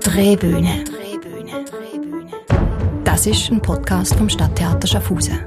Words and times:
Drehbühne. 0.00 0.84
Das 3.04 3.26
ist 3.26 3.50
ein 3.50 3.60
Podcast 3.60 4.14
vom 4.14 4.28
Stadttheater 4.28 4.86
Schaffhausen. 4.86 5.40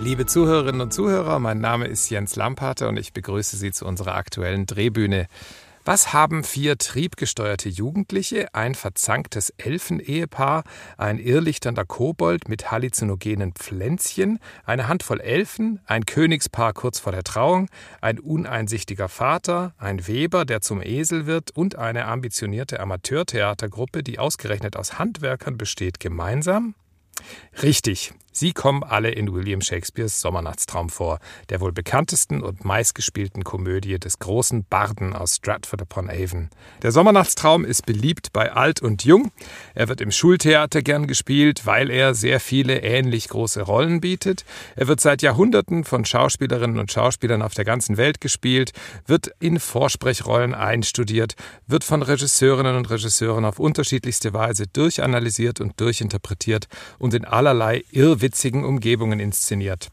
Liebe 0.00 0.26
Zuhörerinnen 0.26 0.80
und 0.80 0.92
Zuhörer, 0.92 1.38
mein 1.38 1.60
Name 1.60 1.86
ist 1.86 2.10
Jens 2.10 2.36
Lampater 2.36 2.88
und 2.88 2.98
ich 2.98 3.12
begrüße 3.12 3.56
Sie 3.56 3.72
zu 3.72 3.86
unserer 3.86 4.14
aktuellen 4.14 4.66
Drehbühne. 4.66 5.26
Was 5.86 6.14
haben 6.14 6.44
vier 6.44 6.78
triebgesteuerte 6.78 7.68
Jugendliche, 7.68 8.54
ein 8.54 8.74
verzanktes 8.74 9.50
Elfenehepaar, 9.58 10.64
ein 10.96 11.18
irrlichternder 11.18 11.84
Kobold 11.84 12.48
mit 12.48 12.70
halluzinogenen 12.70 13.52
Pflänzchen, 13.52 14.38
eine 14.64 14.88
Handvoll 14.88 15.20
Elfen, 15.20 15.80
ein 15.84 16.06
Königspaar 16.06 16.72
kurz 16.72 17.00
vor 17.00 17.12
der 17.12 17.22
Trauung, 17.22 17.68
ein 18.00 18.18
uneinsichtiger 18.18 19.10
Vater, 19.10 19.74
ein 19.76 20.06
Weber, 20.06 20.46
der 20.46 20.62
zum 20.62 20.80
Esel 20.80 21.26
wird 21.26 21.50
und 21.50 21.76
eine 21.76 22.06
ambitionierte 22.06 22.80
Amateurtheatergruppe, 22.80 24.02
die 24.02 24.18
ausgerechnet 24.18 24.76
aus 24.76 24.98
Handwerkern 24.98 25.58
besteht, 25.58 26.00
gemeinsam? 26.00 26.74
Richtig, 27.62 28.14
Sie 28.36 28.52
kommen 28.52 28.82
alle 28.82 29.10
in 29.10 29.32
William 29.32 29.60
Shakespeares 29.60 30.20
Sommernachtstraum 30.20 30.88
vor, 30.88 31.20
der 31.50 31.60
wohl 31.60 31.70
bekanntesten 31.70 32.42
und 32.42 32.64
meistgespielten 32.64 33.44
Komödie 33.44 34.00
des 34.00 34.18
großen 34.18 34.64
Barden 34.64 35.14
aus 35.14 35.36
Stratford 35.36 35.82
upon 35.82 36.10
Avon. 36.10 36.50
Der 36.82 36.90
Sommernachtstraum 36.90 37.64
ist 37.64 37.86
beliebt 37.86 38.32
bei 38.32 38.50
alt 38.50 38.82
und 38.82 39.04
jung. 39.04 39.30
Er 39.76 39.86
wird 39.86 40.00
im 40.00 40.10
Schultheater 40.10 40.82
gern 40.82 41.06
gespielt, 41.06 41.64
weil 41.64 41.90
er 41.90 42.16
sehr 42.16 42.40
viele 42.40 42.82
ähnlich 42.82 43.28
große 43.28 43.62
Rollen 43.62 44.00
bietet. 44.00 44.44
Er 44.74 44.88
wird 44.88 44.98
seit 44.98 45.22
Jahrhunderten 45.22 45.84
von 45.84 46.04
Schauspielerinnen 46.04 46.80
und 46.80 46.90
Schauspielern 46.90 47.40
auf 47.40 47.54
der 47.54 47.64
ganzen 47.64 47.98
Welt 47.98 48.20
gespielt, 48.20 48.72
wird 49.06 49.30
in 49.38 49.60
Vorsprechrollen 49.60 50.54
einstudiert, 50.54 51.36
wird 51.68 51.84
von 51.84 52.02
Regisseurinnen 52.02 52.74
und 52.74 52.90
Regisseuren 52.90 53.44
auf 53.44 53.60
unterschiedlichste 53.60 54.32
Weise 54.34 54.66
durchanalysiert 54.66 55.60
und 55.60 55.80
durchinterpretiert 55.80 56.66
und 56.98 57.14
in 57.14 57.24
allerlei 57.24 57.84
Irrwegen 57.92 58.23
witzigen 58.24 58.64
Umgebungen 58.64 59.20
inszeniert. 59.20 59.90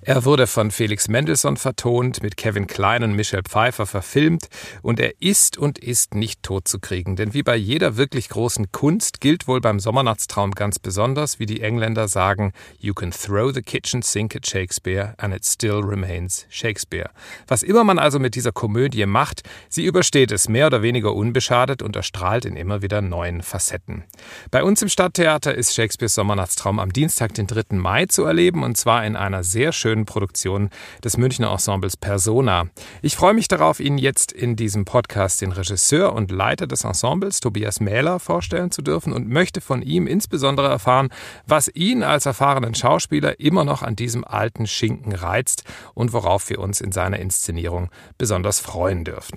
Er 0.00 0.24
wurde 0.24 0.46
von 0.46 0.70
Felix 0.70 1.06
Mendelssohn 1.06 1.58
vertont, 1.58 2.22
mit 2.22 2.38
Kevin 2.38 2.66
Klein 2.66 3.02
und 3.02 3.12
Michelle 3.12 3.42
Pfeiffer 3.42 3.84
verfilmt 3.84 4.48
und 4.80 4.98
er 4.98 5.20
ist 5.20 5.58
und 5.58 5.78
ist 5.78 6.14
nicht 6.14 6.42
totzukriegen, 6.42 7.14
denn 7.14 7.34
wie 7.34 7.42
bei 7.42 7.56
jeder 7.56 7.98
wirklich 7.98 8.30
großen 8.30 8.72
Kunst 8.72 9.20
gilt 9.20 9.46
wohl 9.46 9.60
beim 9.60 9.80
Sommernachtstraum 9.80 10.52
ganz 10.52 10.78
besonders, 10.78 11.38
wie 11.38 11.44
die 11.44 11.60
Engländer 11.60 12.08
sagen, 12.08 12.54
you 12.78 12.94
can 12.94 13.10
throw 13.10 13.52
the 13.52 13.60
kitchen 13.60 14.00
sink 14.00 14.34
at 14.34 14.46
Shakespeare 14.46 15.12
and 15.18 15.34
it 15.34 15.44
still 15.44 15.82
remains 15.82 16.46
Shakespeare. 16.48 17.10
Was 17.46 17.62
immer 17.62 17.84
man 17.84 17.98
also 17.98 18.18
mit 18.18 18.34
dieser 18.34 18.52
Komödie 18.52 19.04
macht, 19.04 19.42
sie 19.68 19.84
übersteht 19.84 20.32
es 20.32 20.48
mehr 20.48 20.68
oder 20.68 20.80
weniger 20.80 21.12
unbeschadet 21.14 21.82
und 21.82 21.96
erstrahlt 21.96 22.46
in 22.46 22.56
immer 22.56 22.80
wieder 22.80 23.02
neuen 23.02 23.42
Facetten. 23.42 24.04
Bei 24.50 24.64
uns 24.64 24.80
im 24.80 24.88
Stadttheater 24.88 25.54
ist 25.54 25.74
Shakespeares 25.74 26.14
Sommernachtstraum 26.14 26.78
am 26.78 26.90
Dienstag, 26.90 27.34
den 27.34 27.46
3. 27.46 27.73
Mai 27.78 28.06
zu 28.06 28.24
erleben 28.24 28.62
und 28.62 28.76
zwar 28.76 29.04
in 29.04 29.16
einer 29.16 29.42
sehr 29.44 29.72
schönen 29.72 30.06
Produktion 30.06 30.70
des 31.02 31.16
Münchner 31.16 31.50
Ensembles 31.50 31.96
Persona. 31.96 32.66
Ich 33.02 33.16
freue 33.16 33.34
mich 33.34 33.48
darauf, 33.48 33.80
Ihnen 33.80 33.98
jetzt 33.98 34.32
in 34.32 34.56
diesem 34.56 34.84
Podcast 34.84 35.40
den 35.40 35.52
Regisseur 35.52 36.12
und 36.12 36.30
Leiter 36.30 36.66
des 36.66 36.84
Ensembles, 36.84 37.40
Tobias 37.40 37.80
Mähler, 37.80 38.18
vorstellen 38.18 38.70
zu 38.70 38.82
dürfen 38.82 39.12
und 39.12 39.28
möchte 39.28 39.60
von 39.60 39.82
ihm 39.82 40.06
insbesondere 40.06 40.68
erfahren, 40.68 41.10
was 41.46 41.68
ihn 41.68 42.02
als 42.02 42.26
erfahrenen 42.26 42.74
Schauspieler 42.74 43.40
immer 43.40 43.64
noch 43.64 43.82
an 43.82 43.96
diesem 43.96 44.24
alten 44.24 44.66
Schinken 44.66 45.14
reizt 45.14 45.64
und 45.94 46.12
worauf 46.12 46.50
wir 46.50 46.58
uns 46.58 46.80
in 46.80 46.92
seiner 46.92 47.18
Inszenierung 47.18 47.90
besonders 48.18 48.60
freuen 48.60 49.04
dürfen. 49.04 49.36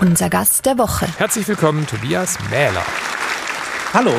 Unser 0.00 0.30
Gast 0.30 0.66
der 0.66 0.78
Woche. 0.78 1.06
Herzlich 1.16 1.46
willkommen, 1.46 1.86
Tobias 1.86 2.36
Mähler. 2.50 2.84
Hallo. 3.94 4.12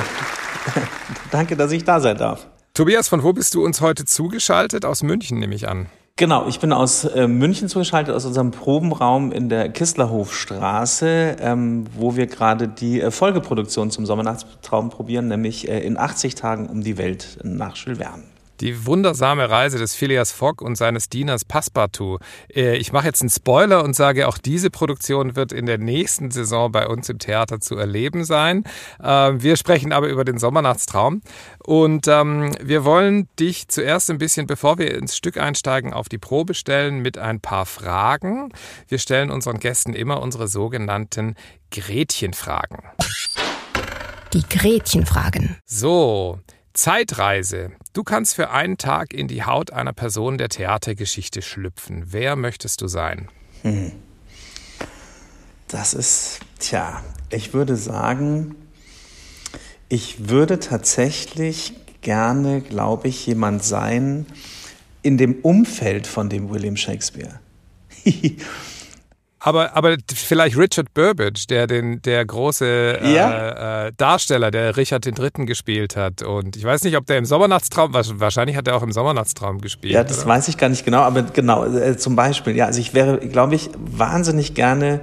Danke, 1.32 1.56
dass 1.56 1.72
ich 1.72 1.84
da 1.84 2.00
sein 2.00 2.18
darf. 2.18 2.48
Tobias, 2.74 3.08
von 3.08 3.24
wo 3.24 3.34
bist 3.34 3.54
du 3.54 3.64
uns 3.64 3.82
heute 3.82 4.06
zugeschaltet? 4.06 4.86
Aus 4.86 5.04
München 5.04 5.40
nehme 5.40 5.56
ich 5.56 5.68
an. 5.68 5.88
Genau, 6.16 6.48
ich 6.48 6.60
bin 6.60 6.72
aus 6.72 7.06
äh, 7.06 7.28
München 7.28 7.70
zugeschaltet, 7.70 8.14
aus 8.14 8.26
unserem 8.26 8.52
Probenraum 8.52 9.32
in 9.32 9.50
der 9.50 9.70
Kistlerhofstraße, 9.70 11.38
ähm, 11.40 11.86
wo 11.96 12.16
wir 12.16 12.28
gerade 12.28 12.68
die 12.68 13.02
äh, 13.02 13.10
Folgeproduktion 13.10 13.90
zum 13.90 14.06
Sommernachtstraum 14.06 14.92
probieren, 14.92 15.28
nämlich 15.28 15.68
äh, 15.68 15.80
in 15.80 15.98
80 15.98 16.36
Tagen 16.36 16.68
um 16.68 16.84
die 16.84 17.00
Welt 17.00 17.40
nach 17.42 17.76
Jules 17.76 17.98
Verne. 17.98 18.24
Die 18.60 18.86
wundersame 18.86 19.50
Reise 19.50 19.78
des 19.78 19.96
Phileas 19.96 20.32
Fogg 20.32 20.64
und 20.64 20.76
seines 20.76 21.10
Dieners 21.10 21.46
Passepartout. 21.46 22.20
Äh, 22.54 22.78
ich 22.78 22.92
mache 22.92 23.08
jetzt 23.08 23.22
einen 23.22 23.30
Spoiler 23.30 23.84
und 23.84 23.96
sage, 23.96 24.28
auch 24.28 24.38
diese 24.38 24.70
Produktion 24.70 25.36
wird 25.36 25.52
in 25.52 25.66
der 25.66 25.78
nächsten 25.78 26.32
Saison 26.32 26.72
bei 26.72 26.88
uns 26.88 27.10
im 27.10 27.20
Theater 27.20 27.60
zu 27.60 27.76
erleben 27.76 28.24
sein. 28.24 28.64
Ähm, 29.04 29.42
wir 29.42 29.58
sprechen 29.58 29.92
aber 29.92 30.08
über 30.08 30.24
den 30.24 30.38
Sommernachtstraum. 30.38 31.22
Und 31.64 32.08
ähm, 32.08 32.56
wir 32.62 32.86
wollen 32.86 33.28
dich 33.40 33.68
zuerst 33.68 34.10
ein 34.10 34.18
bisschen, 34.18 34.48
bevor 34.48 34.78
wir 34.78 34.96
ins 34.96 35.18
Stück 35.18 35.38
einsteigen, 35.38 35.94
auf 35.94 36.10
die 36.10 36.18
Probe 36.18 36.54
stellen 36.54 37.00
mit 37.00 37.18
ein 37.18 37.40
paar 37.40 37.66
Fragen. 37.66 38.52
Wir 38.88 39.00
stellen 39.00 39.32
unseren 39.32 39.60
Gästen 39.60 39.94
immer 39.94 40.22
unsere 40.22 40.48
sogenannten 40.48 41.36
Gretchenfragen. 41.72 42.80
Die 44.34 44.44
Gretchenfragen. 44.50 45.58
So, 45.66 46.40
Zeitreise. 46.74 47.72
Du 47.94 48.04
kannst 48.04 48.36
für 48.36 48.50
einen 48.50 48.78
Tag 48.78 49.14
in 49.14 49.28
die 49.28 49.44
Haut 49.44 49.72
einer 49.72 49.94
Person 49.94 50.38
der 50.38 50.50
Theatergeschichte 50.50 51.42
schlüpfen. 51.42 52.06
Wer 52.08 52.36
möchtest 52.36 52.82
du 52.82 52.88
sein? 52.88 53.30
Hm. 53.62 53.92
Das 55.68 55.94
ist, 55.94 56.40
tja, 56.60 57.04
ich 57.30 57.54
würde 57.54 57.76
sagen, 57.76 58.56
ich 59.88 60.30
würde 60.30 60.60
tatsächlich 60.60 61.74
gerne, 62.02 62.62
glaube 62.62 63.08
ich, 63.08 63.26
jemand 63.28 63.64
sein 63.64 64.26
in 65.04 65.18
dem 65.18 65.36
Umfeld 65.42 66.08
von 66.08 66.30
dem 66.30 66.50
William 66.50 66.78
Shakespeare. 66.78 67.40
Aber, 69.46 69.76
aber 69.76 69.98
vielleicht 70.16 70.58
Richard 70.58 70.94
Burbage, 70.94 71.48
der 71.50 71.68
den 71.68 72.02
der 72.02 72.26
große 72.26 73.00
äh, 73.02 73.14
ja. 73.14 73.88
äh, 73.88 73.92
Darsteller, 73.98 74.52
der 74.52 74.78
Richard 74.78 75.06
III. 75.06 75.46
gespielt 75.46 75.98
hat. 75.98 76.24
Und 76.24 76.56
ich 76.56 76.64
weiß 76.64 76.84
nicht, 76.86 76.96
ob 76.96 77.06
der 77.08 77.18
im 77.18 77.26
Sommernachtstraum, 77.26 77.94
wahrscheinlich 77.94 78.56
hat 78.56 78.70
er 78.70 78.78
auch 78.78 78.84
im 78.84 78.94
Sommernachtstraum 78.94 79.60
gespielt. 79.60 79.96
Ja, 79.96 80.06
das 80.06 80.20
oder? 80.20 80.28
weiß 80.28 80.48
ich 80.48 80.58
gar 80.58 80.70
nicht 80.70 80.86
genau, 80.86 81.02
aber 81.02 81.24
genau, 81.24 81.66
äh, 81.66 81.98
zum 81.98 82.16
Beispiel, 82.16 82.56
ja, 82.56 82.68
also 82.68 82.80
ich 82.80 82.94
wäre, 82.94 83.18
glaube 83.18 83.56
ich, 83.56 83.70
wahnsinnig 83.78 84.54
gerne, 84.54 85.02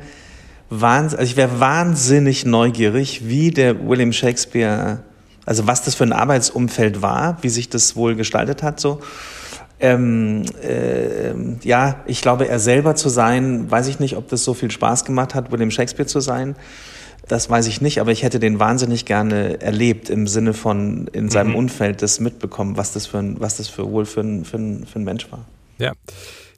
wahns 0.71 1.15
also 1.15 1.31
ich 1.31 1.37
wäre 1.37 1.61
wahnsinnig 1.61 2.47
neugierig, 2.47 3.29
wie 3.29 3.51
der 3.51 3.87
William 3.87 4.15
Shakespeare, 4.15 5.01
also 5.45 5.67
was 5.67 5.83
das 5.83 5.95
für 5.95 6.05
ein 6.05 6.15
Arbeitsumfeld 6.15 7.03
war, 7.03 7.37
wie 7.43 7.51
sich 7.51 7.69
das 7.69 7.95
wohl 7.95 8.15
gestaltet 8.15 8.63
hat, 8.63 8.81
so 8.81 9.01
ähm, 9.81 10.45
äh, 10.63 11.33
ja, 11.63 12.03
ich 12.07 12.21
glaube, 12.21 12.49
er 12.49 12.59
selber 12.59 12.95
zu 12.95 13.09
sein, 13.09 13.71
weiß 13.71 13.89
ich 13.89 13.99
nicht, 13.99 14.17
ob 14.17 14.29
das 14.29 14.45
so 14.45 14.55
viel 14.55 14.71
Spaß 14.71 15.05
gemacht 15.05 15.35
hat, 15.35 15.51
William 15.51 15.71
Shakespeare 15.71 16.07
zu 16.07 16.21
sein. 16.21 16.57
Das 17.29 17.49
weiß 17.49 17.67
ich 17.67 17.81
nicht, 17.81 18.01
aber 18.01 18.13
ich 18.13 18.23
hätte 18.23 18.41
den 18.41 18.59
wahnsinnig 18.59 19.05
gerne 19.05 19.61
erlebt 19.61 20.11
im 20.11 20.27
Sinne 20.27 20.53
von 20.53 21.07
in 21.13 21.29
seinem 21.31 21.51
mhm. 21.51 21.57
Umfeld 21.57 22.03
das 22.03 22.19
mitbekommen, 22.19 22.77
was 22.77 22.93
das 22.93 23.07
für 23.07 23.19
ein, 23.19 23.41
was 23.41 23.57
das 23.57 23.69
für 23.69 23.91
wohl 23.91 24.05
für 24.05 24.21
ein, 24.21 24.45
für 24.45 24.57
ein, 24.57 24.87
für 24.87 24.99
ein 24.99 25.05
Mensch 25.05 25.31
war. 25.31 25.45
Ja. 25.79 25.93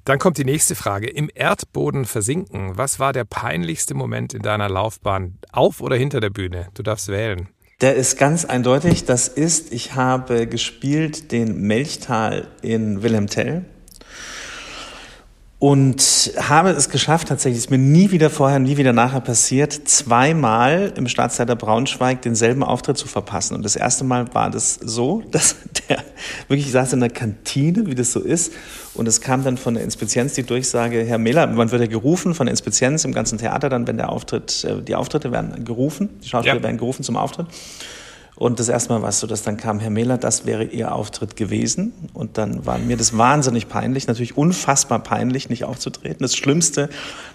Dann 0.05 0.19
kommt 0.19 0.37
die 0.39 0.45
nächste 0.45 0.75
Frage. 0.75 1.09
Im 1.09 1.31
Erdboden 1.33 2.07
versinken. 2.07 2.73
Was 2.77 2.99
war 2.99 3.13
der 3.13 3.25
peinlichste 3.25 3.95
Moment 3.95 4.35
in 4.35 4.43
deiner 4.43 4.69
Laufbahn? 4.69 5.39
Auf 5.53 5.81
oder 5.81 5.95
hinter 5.95 6.21
der 6.21 6.31
Bühne? 6.31 6.69
Du 6.75 6.83
darfst 6.83 7.07
wählen. 7.07 7.49
Der 7.83 7.97
ist 7.97 8.17
ganz 8.17 8.45
eindeutig. 8.45 9.07
Das 9.07 9.27
ist, 9.27 9.73
ich 9.73 9.97
habe 9.97 10.47
gespielt 10.47 11.33
den 11.33 11.63
Melchtal 11.63 12.47
in 12.63 13.03
Wilhelm 13.03 13.27
Tell 13.27 13.65
und 15.63 16.33
habe 16.41 16.71
es 16.71 16.89
geschafft, 16.89 17.29
tatsächlich, 17.29 17.63
ist 17.63 17.71
mir 17.71 17.79
nie 17.79 18.11
wieder 18.11 18.31
vorher, 18.31 18.59
nie 18.59 18.79
wieder 18.79 18.93
nachher 18.93 19.21
passiert, 19.21 19.73
zweimal 19.73 20.93
im 20.97 21.07
Staatstheater 21.07 21.55
Braunschweig 21.55 22.21
denselben 22.21 22.65
Auftritt 22.65 22.99
zu 22.99 23.07
verpassen. 23.07 23.55
Und 23.55 23.65
das 23.65 23.77
erste 23.77 24.03
Mal 24.03 24.35
war 24.35 24.51
das 24.51 24.75
so, 24.75 25.23
dass 25.31 25.55
der 25.89 25.99
wirklich 26.49 26.67
ich 26.67 26.73
saß 26.73 26.95
in 26.95 26.99
der 26.99 27.11
Kantine, 27.11 27.87
wie 27.87 27.95
das 27.95 28.11
so 28.11 28.19
ist, 28.19 28.53
und 28.95 29.07
es 29.07 29.21
kam 29.21 29.45
dann 29.45 29.57
von 29.57 29.75
der 29.75 29.85
Inspizienz 29.85 30.35
die 30.35 30.43
Durchsage, 30.43 31.05
Herr 31.05 31.19
Mehler, 31.19 31.47
man 31.47 31.71
wird 31.71 31.81
ja 31.81 31.87
gerufen 31.87 32.35
von 32.35 32.47
der 32.47 32.51
Inspizienz 32.51 33.05
im 33.05 33.13
ganzen 33.13 33.39
Theater 33.39 33.69
dann, 33.69 33.87
wenn 33.87 33.99
der 33.99 34.09
Auftritt, 34.09 34.65
äh, 34.65 34.83
die 34.83 34.97
Auftritte 34.97 35.31
werden 35.31 35.65
gerufen, 35.65 36.09
die 36.25 36.29
Schauspieler 36.29 36.57
ja. 36.57 36.63
werden 36.65 36.79
gerufen 36.79 37.05
zum 37.05 37.17
Auftritt. 37.17 37.47
Und 38.43 38.59
das 38.59 38.69
erste 38.69 38.93
Mal 38.93 39.03
war 39.03 39.11
es 39.11 39.21
so, 39.21 39.29
dass 39.29 39.45
dann 39.45 39.57
kam 39.57 39.79
Herr 39.79 39.91
Mehler, 39.91 40.19
das 40.19 40.47
wäre 40.47 40.65
Ihr 40.65 40.93
Auftritt 40.93 41.37
gewesen. 41.37 41.93
Und 42.13 42.39
dann 42.39 42.67
war 42.67 42.77
mir 42.79 42.97
das 42.97 43.17
wahnsinnig 43.17 43.69
peinlich, 43.69 44.09
natürlich 44.09 44.37
unfassbar 44.37 44.99
peinlich, 44.99 45.49
nicht 45.49 45.63
aufzutreten. 45.63 46.19
Das 46.23 46.35
Schlimmste, 46.35 46.89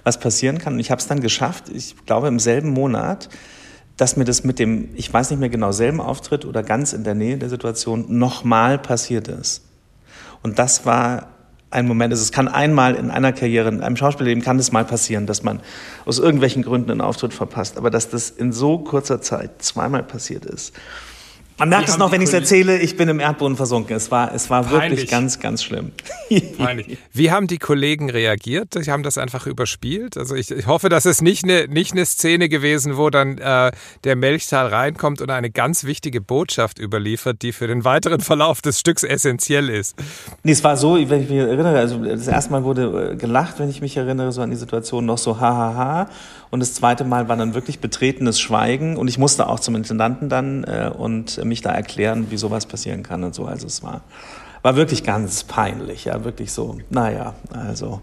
was 0.03 0.19
passieren 0.19 0.57
kann. 0.57 0.73
Und 0.73 0.81
ich 0.81 0.91
habe 0.91 0.99
es 0.99 1.07
dann 1.07 1.21
geschafft, 1.21 1.69
ich 1.73 1.95
glaube 2.05 2.27
im 2.27 2.39
selben 2.39 2.71
Monat, 2.71 3.29
dass 3.95 4.17
mir 4.17 4.25
das 4.25 4.43
mit 4.43 4.59
dem, 4.59 4.89
ich 4.95 5.13
weiß 5.13 5.29
nicht 5.29 5.39
mehr 5.39 5.47
genau, 5.47 5.71
selben 5.71 6.01
Auftritt 6.01 6.43
oder 6.43 6.61
ganz 6.61 6.91
in 6.91 7.05
der 7.05 7.15
Nähe 7.15 7.37
der 7.37 7.47
Situation 7.47 8.17
nochmal 8.17 8.77
passiert 8.77 9.29
ist. 9.29 9.61
Und 10.43 10.59
das 10.59 10.85
war 10.85 11.29
ein 11.69 11.87
Moment 11.87 12.13
ist. 12.13 12.21
Es 12.21 12.31
kann 12.31 12.47
einmal 12.47 12.95
in 12.95 13.11
einer 13.11 13.33
Karriere, 13.33 13.69
in 13.69 13.81
einem 13.81 13.97
Schauspielleben 13.97 14.43
kann 14.43 14.57
es 14.59 14.71
mal 14.71 14.85
passieren, 14.85 15.25
dass 15.25 15.43
man 15.43 15.59
aus 16.05 16.19
irgendwelchen 16.19 16.63
Gründen 16.63 16.91
einen 16.91 17.01
Auftritt 17.01 17.33
verpasst. 17.33 17.77
Aber 17.77 17.89
dass 17.89 18.09
das 18.09 18.29
in 18.29 18.53
so 18.53 18.79
kurzer 18.79 19.21
Zeit 19.21 19.61
zweimal 19.61 20.03
passiert 20.03 20.45
ist. 20.45 20.73
Man 21.59 21.69
merkt 21.69 21.89
es 21.89 21.97
noch, 21.97 22.11
wenn 22.11 22.21
ich 22.21 22.27
es 22.27 22.33
erzähle, 22.33 22.77
ich 22.77 22.97
bin 22.97 23.09
im 23.09 23.19
Erdboden 23.19 23.57
versunken. 23.57 23.95
Es 23.95 24.11
war, 24.11 24.31
es 24.31 24.49
war 24.51 24.69
wirklich 24.69 25.09
ganz, 25.09 25.39
ganz 25.39 25.63
schlimm. 25.63 25.91
Peinlich. 26.57 26.99
Wie 27.13 27.31
haben 27.31 27.47
die 27.47 27.57
Kollegen 27.57 28.11
reagiert? 28.11 28.75
Sie 28.79 28.91
haben 28.91 29.01
das 29.01 29.17
einfach 29.17 29.47
überspielt. 29.47 30.17
Also 30.17 30.35
ich, 30.35 30.51
ich 30.51 30.67
hoffe, 30.67 30.89
dass 30.89 31.05
es 31.05 31.21
nicht 31.21 31.43
eine, 31.43 31.67
nicht 31.67 31.93
eine 31.93 32.05
Szene 32.05 32.47
gewesen, 32.47 32.95
wo 32.97 33.09
dann 33.09 33.39
äh, 33.39 33.71
der 34.03 34.15
Melchtal 34.15 34.67
reinkommt 34.67 35.19
und 35.19 35.31
eine 35.31 35.49
ganz 35.49 35.83
wichtige 35.83 36.21
Botschaft 36.21 36.77
überliefert, 36.77 37.41
die 37.41 37.51
für 37.51 37.65
den 37.65 37.83
weiteren 37.83 38.21
Verlauf 38.21 38.61
des 38.61 38.79
Stücks 38.79 39.03
essentiell 39.03 39.69
ist. 39.69 39.95
Nee, 40.43 40.51
es 40.51 40.63
war 40.63 40.77
so, 40.77 40.93
wenn 40.93 41.23
ich 41.23 41.29
mich 41.29 41.39
erinnere, 41.39 41.79
also 41.79 41.97
das 42.03 42.27
erste 42.27 42.51
Mal 42.51 42.63
wurde 42.63 43.13
äh, 43.13 43.15
gelacht, 43.15 43.57
wenn 43.57 43.69
ich 43.69 43.81
mich 43.81 43.97
erinnere, 43.97 44.31
so 44.31 44.41
an 44.41 44.51
die 44.51 44.55
Situation, 44.55 45.05
noch 45.05 45.17
so 45.17 45.39
hahaha. 45.39 45.75
Ha, 45.75 45.85
ha. 45.85 46.09
Und 46.49 46.59
das 46.61 46.73
zweite 46.73 47.03
Mal 47.03 47.27
war 47.27 47.35
dann 47.35 47.53
wirklich 47.53 47.79
betretenes 47.79 48.39
Schweigen 48.39 48.97
und 48.97 49.07
ich 49.07 49.17
musste 49.17 49.47
auch 49.47 49.59
zum 49.59 49.75
Intendanten 49.75 50.29
dann 50.29 50.63
äh, 50.63 50.91
und 50.95 51.43
mich 51.43 51.61
da 51.61 51.71
erklären, 51.71 52.31
wie 52.31 52.37
sowas 52.37 52.65
passieren 52.65 53.03
kann 53.03 53.23
und 53.23 53.35
so. 53.35 53.45
Also 53.45 53.67
es 53.67 53.83
war, 53.83 54.01
war 54.61 54.75
wirklich 54.75 55.03
ganz 55.03 55.43
peinlich, 55.43 56.05
ja, 56.05 56.23
wirklich 56.23 56.51
so, 56.51 56.77
naja, 56.89 57.35
also. 57.51 58.01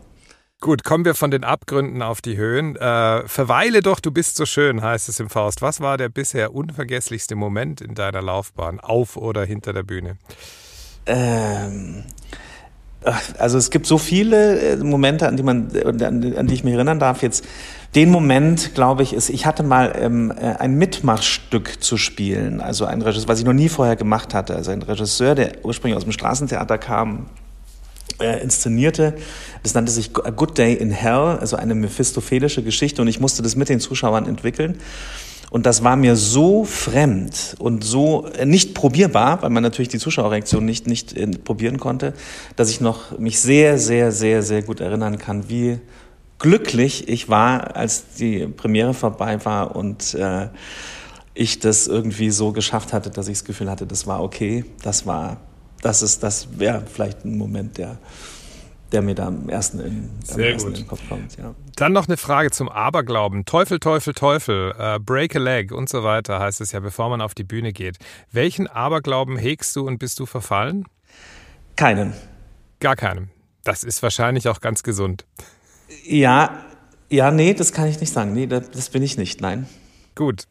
Gut, 0.60 0.82
kommen 0.82 1.04
wir 1.04 1.14
von 1.14 1.30
den 1.30 1.44
Abgründen 1.44 2.00
auf 2.00 2.22
die 2.22 2.38
Höhen. 2.38 2.76
Äh, 2.76 3.28
verweile 3.28 3.82
doch, 3.82 4.00
du 4.00 4.10
bist 4.10 4.36
so 4.36 4.46
schön, 4.46 4.82
heißt 4.82 5.10
es 5.10 5.20
im 5.20 5.28
Faust. 5.28 5.60
Was 5.60 5.80
war 5.80 5.98
der 5.98 6.08
bisher 6.08 6.54
unvergesslichste 6.54 7.34
Moment 7.34 7.82
in 7.82 7.94
deiner 7.94 8.22
Laufbahn, 8.22 8.80
auf 8.80 9.18
oder 9.18 9.44
hinter 9.44 9.74
der 9.74 9.82
Bühne? 9.82 10.16
Ähm, 11.06 12.04
also 13.38 13.58
es 13.58 13.70
gibt 13.70 13.86
so 13.86 13.98
viele 13.98 14.58
äh, 14.60 14.76
Momente, 14.76 15.28
an 15.28 15.36
die 15.36 15.42
man, 15.42 15.68
an 16.00 16.46
die 16.46 16.54
ich 16.54 16.64
mich 16.64 16.74
erinnern 16.74 16.98
darf. 16.98 17.22
Jetzt 17.22 17.44
den 17.94 18.10
Moment, 18.10 18.74
glaube 18.74 19.02
ich, 19.02 19.12
ist, 19.12 19.30
ich 19.30 19.46
hatte 19.46 19.62
mal 19.62 19.94
ähm, 19.96 20.32
äh, 20.36 20.56
ein 20.56 20.76
Mitmachstück 20.76 21.82
zu 21.82 21.96
spielen, 21.96 22.60
also 22.60 22.86
ein 22.86 23.02
Regisseur, 23.02 23.28
was 23.28 23.38
ich 23.38 23.44
noch 23.44 23.52
nie 23.52 23.68
vorher 23.68 23.94
gemacht 23.94 24.34
hatte, 24.34 24.56
also 24.56 24.72
ein 24.72 24.82
Regisseur, 24.82 25.34
der 25.34 25.64
ursprünglich 25.64 25.96
aus 25.96 26.02
dem 26.02 26.12
Straßentheater 26.12 26.78
kam, 26.78 27.26
äh, 28.20 28.42
inszenierte. 28.42 29.14
Das 29.62 29.74
nannte 29.74 29.92
sich 29.92 30.10
A 30.16 30.30
Good 30.30 30.58
Day 30.58 30.74
in 30.74 30.90
Hell, 30.90 31.38
also 31.40 31.56
eine 31.56 31.74
mephistophelische 31.74 32.62
Geschichte, 32.62 33.00
und 33.00 33.08
ich 33.08 33.20
musste 33.20 33.42
das 33.42 33.54
mit 33.54 33.68
den 33.68 33.80
Zuschauern 33.80 34.26
entwickeln. 34.26 34.78
Und 35.54 35.66
das 35.66 35.84
war 35.84 35.94
mir 35.94 36.16
so 36.16 36.64
fremd 36.64 37.54
und 37.60 37.84
so 37.84 38.28
nicht 38.44 38.74
probierbar, 38.74 39.40
weil 39.40 39.50
man 39.50 39.62
natürlich 39.62 39.88
die 39.88 40.00
Zuschauerreaktion 40.00 40.64
nicht, 40.64 40.88
nicht 40.88 41.16
äh, 41.16 41.28
probieren 41.28 41.78
konnte, 41.78 42.12
dass 42.56 42.70
ich 42.70 42.80
noch 42.80 43.20
mich 43.20 43.38
sehr, 43.38 43.78
sehr, 43.78 44.10
sehr, 44.10 44.42
sehr 44.42 44.62
gut 44.62 44.80
erinnern 44.80 45.16
kann, 45.16 45.48
wie 45.48 45.78
glücklich 46.40 47.08
ich 47.08 47.28
war, 47.28 47.76
als 47.76 48.14
die 48.18 48.48
Premiere 48.48 48.94
vorbei 48.94 49.44
war 49.44 49.76
und 49.76 50.14
äh, 50.14 50.48
ich 51.34 51.60
das 51.60 51.86
irgendwie 51.86 52.30
so 52.30 52.50
geschafft 52.50 52.92
hatte, 52.92 53.10
dass 53.10 53.28
ich 53.28 53.38
das 53.38 53.44
Gefühl 53.44 53.70
hatte, 53.70 53.86
das 53.86 54.08
war 54.08 54.24
okay, 54.24 54.64
das 54.82 55.06
war, 55.06 55.36
das 55.82 56.02
ist, 56.02 56.24
das 56.24 56.58
wäre 56.58 56.82
vielleicht 56.92 57.24
ein 57.24 57.38
Moment, 57.38 57.78
der 57.78 57.98
der 58.92 59.02
mir 59.02 59.14
da 59.14 59.26
am 59.26 59.48
ersten 59.48 59.80
in, 59.80 60.10
am 60.32 60.40
ersten 60.40 60.68
in 60.68 60.74
den 60.74 60.86
Kopf 60.86 61.00
kommt. 61.08 61.36
Ja. 61.36 61.54
Dann 61.76 61.92
noch 61.92 62.06
eine 62.06 62.16
Frage 62.16 62.50
zum 62.50 62.68
Aberglauben. 62.68 63.44
Teufel, 63.44 63.80
Teufel, 63.80 64.14
Teufel, 64.14 64.74
uh, 64.78 64.98
break 65.00 65.34
a 65.34 65.38
leg 65.38 65.72
und 65.72 65.88
so 65.88 66.04
weiter 66.04 66.38
heißt 66.38 66.60
es 66.60 66.72
ja, 66.72 66.80
bevor 66.80 67.08
man 67.08 67.20
auf 67.20 67.34
die 67.34 67.44
Bühne 67.44 67.72
geht. 67.72 67.98
Welchen 68.30 68.66
Aberglauben 68.66 69.36
hegst 69.36 69.74
du 69.76 69.86
und 69.86 69.98
bist 69.98 70.20
du 70.20 70.26
verfallen? 70.26 70.84
Keinen. 71.76 72.12
Gar 72.80 72.96
keinen. 72.96 73.30
Das 73.64 73.82
ist 73.82 74.02
wahrscheinlich 74.02 74.48
auch 74.48 74.60
ganz 74.60 74.82
gesund. 74.82 75.24
Ja, 76.04 76.64
ja, 77.08 77.30
nee, 77.30 77.54
das 77.54 77.72
kann 77.72 77.88
ich 77.88 78.00
nicht 78.00 78.12
sagen. 78.12 78.32
Nee, 78.34 78.46
das, 78.46 78.70
das 78.70 78.90
bin 78.90 79.02
ich 79.02 79.16
nicht, 79.16 79.40
nein. 79.40 79.66
Gut. 80.14 80.46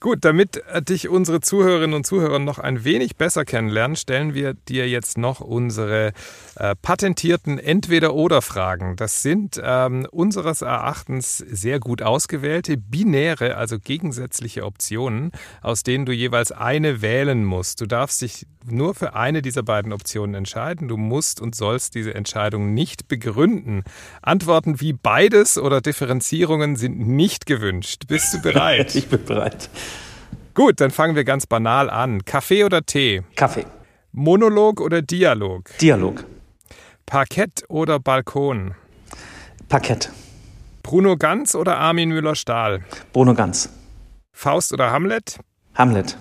Gut, 0.00 0.24
damit 0.24 0.62
dich 0.88 1.08
unsere 1.08 1.40
Zuhörerinnen 1.40 1.94
und 1.94 2.06
Zuhörer 2.06 2.38
noch 2.38 2.58
ein 2.58 2.84
wenig 2.84 3.16
besser 3.16 3.44
kennenlernen, 3.44 3.96
stellen 3.96 4.34
wir 4.34 4.54
dir 4.54 4.88
jetzt 4.88 5.18
noch 5.18 5.40
unsere 5.40 6.12
äh, 6.56 6.74
patentierten 6.80 7.58
Entweder-Oder-Fragen. 7.58 8.96
Das 8.96 9.22
sind 9.22 9.60
ähm, 9.62 10.06
unseres 10.10 10.62
Erachtens 10.62 11.38
sehr 11.38 11.80
gut 11.80 12.02
ausgewählte, 12.02 12.76
binäre, 12.76 13.56
also 13.56 13.78
gegensätzliche 13.78 14.64
Optionen, 14.64 15.32
aus 15.62 15.82
denen 15.82 16.06
du 16.06 16.12
jeweils 16.12 16.52
eine 16.52 17.00
wählen 17.00 17.44
musst. 17.44 17.80
Du 17.80 17.86
darfst 17.86 18.22
dich 18.22 18.46
nur 18.70 18.94
für 18.94 19.14
eine 19.14 19.42
dieser 19.42 19.62
beiden 19.62 19.92
Optionen 19.92 20.34
entscheiden. 20.34 20.88
Du 20.88 20.96
musst 20.96 21.40
und 21.40 21.54
sollst 21.54 21.94
diese 21.94 22.14
Entscheidung 22.14 22.74
nicht 22.74 23.08
begründen. 23.08 23.84
Antworten 24.22 24.80
wie 24.80 24.92
beides 24.92 25.58
oder 25.58 25.80
Differenzierungen 25.80 26.76
sind 26.76 26.98
nicht 26.98 27.46
gewünscht. 27.46 28.04
Bist 28.08 28.34
du 28.34 28.42
bereit? 28.42 28.94
ich 28.94 29.08
bin 29.08 29.24
bereit. 29.24 29.68
Gut, 30.54 30.80
dann 30.80 30.90
fangen 30.90 31.16
wir 31.16 31.24
ganz 31.24 31.46
banal 31.46 31.90
an. 31.90 32.24
Kaffee 32.24 32.64
oder 32.64 32.84
Tee? 32.84 33.22
Kaffee. 33.36 33.66
Monolog 34.12 34.80
oder 34.80 35.02
Dialog? 35.02 35.76
Dialog. 35.78 36.24
Parkett 37.06 37.64
oder 37.68 37.98
Balkon? 37.98 38.74
Parkett. 39.68 40.10
Bruno 40.84 41.16
Ganz 41.16 41.54
oder 41.54 41.78
Armin 41.78 42.10
Müller-Stahl? 42.10 42.84
Bruno 43.12 43.34
Ganz. 43.34 43.70
Faust 44.32 44.72
oder 44.72 44.90
Hamlet? 44.92 45.38
Hamlet. 45.74 46.16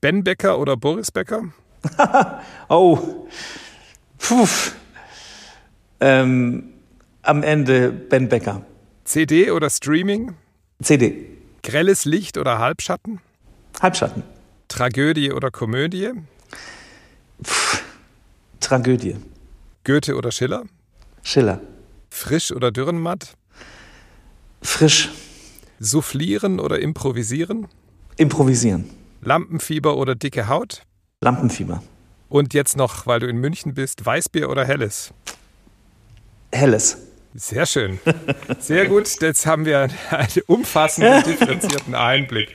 Ben 0.00 0.22
Becker 0.22 0.58
oder 0.58 0.76
Boris 0.76 1.10
Becker? 1.10 1.44
oh. 2.68 3.26
Puh. 4.18 4.48
Ähm, 6.00 6.74
am 7.22 7.42
Ende 7.42 7.90
Ben 7.90 8.28
Becker. 8.28 8.62
CD 9.04 9.50
oder 9.50 9.70
Streaming? 9.70 10.34
CD. 10.82 11.26
Grelles 11.62 12.04
Licht 12.04 12.36
oder 12.36 12.58
Halbschatten? 12.58 13.20
Halbschatten. 13.80 14.22
Tragödie 14.68 15.32
oder 15.32 15.50
Komödie? 15.50 16.10
Pff, 17.42 17.82
Tragödie. 18.60 19.16
Goethe 19.84 20.16
oder 20.16 20.32
Schiller? 20.32 20.64
Schiller. 21.22 21.60
Frisch 22.10 22.52
oder 22.52 22.70
Dürrenmatt? 22.70 23.36
Frisch. 24.62 25.10
Soufflieren 25.78 26.60
oder 26.60 26.78
improvisieren? 26.78 27.68
Improvisieren. 28.16 28.90
Lampenfieber 29.22 29.96
oder 29.96 30.14
dicke 30.14 30.48
Haut? 30.48 30.82
Lampenfieber. 31.24 31.82
Und 32.28 32.52
jetzt 32.52 32.76
noch, 32.76 33.06
weil 33.06 33.18
du 33.18 33.26
in 33.26 33.38
München 33.38 33.72
bist, 33.74 34.04
Weißbier 34.04 34.50
oder 34.50 34.66
Helles? 34.66 35.12
Helles. 36.52 36.98
Sehr 37.36 37.66
schön. 37.66 37.98
Sehr 38.60 38.86
gut. 38.86 39.08
Jetzt 39.20 39.44
haben 39.44 39.64
wir 39.64 39.80
einen 40.10 40.28
umfassenden, 40.46 41.24
differenzierten 41.24 41.94
Einblick. 41.96 42.54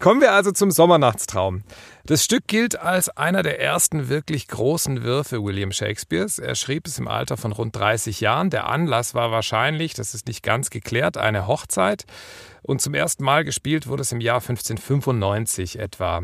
Kommen 0.00 0.20
wir 0.20 0.32
also 0.32 0.50
zum 0.50 0.72
Sommernachtstraum. 0.72 1.62
Das 2.06 2.24
Stück 2.24 2.46
gilt 2.48 2.78
als 2.78 3.08
einer 3.08 3.42
der 3.42 3.60
ersten 3.60 4.08
wirklich 4.08 4.48
großen 4.48 5.04
Würfe 5.04 5.44
William 5.44 5.70
Shakespeares. 5.70 6.38
Er 6.38 6.54
schrieb 6.56 6.86
es 6.86 6.98
im 6.98 7.06
Alter 7.06 7.36
von 7.36 7.52
rund 7.52 7.76
30 7.76 8.20
Jahren. 8.20 8.50
Der 8.50 8.68
Anlass 8.68 9.14
war 9.14 9.30
wahrscheinlich, 9.30 9.94
das 9.94 10.14
ist 10.14 10.26
nicht 10.26 10.42
ganz 10.42 10.70
geklärt, 10.70 11.18
eine 11.18 11.46
Hochzeit. 11.46 12.04
Und 12.62 12.80
zum 12.80 12.94
ersten 12.94 13.22
Mal 13.22 13.44
gespielt 13.44 13.86
wurde 13.86 14.02
es 14.02 14.10
im 14.10 14.20
Jahr 14.20 14.40
1595 14.40 15.78
etwa. 15.78 16.22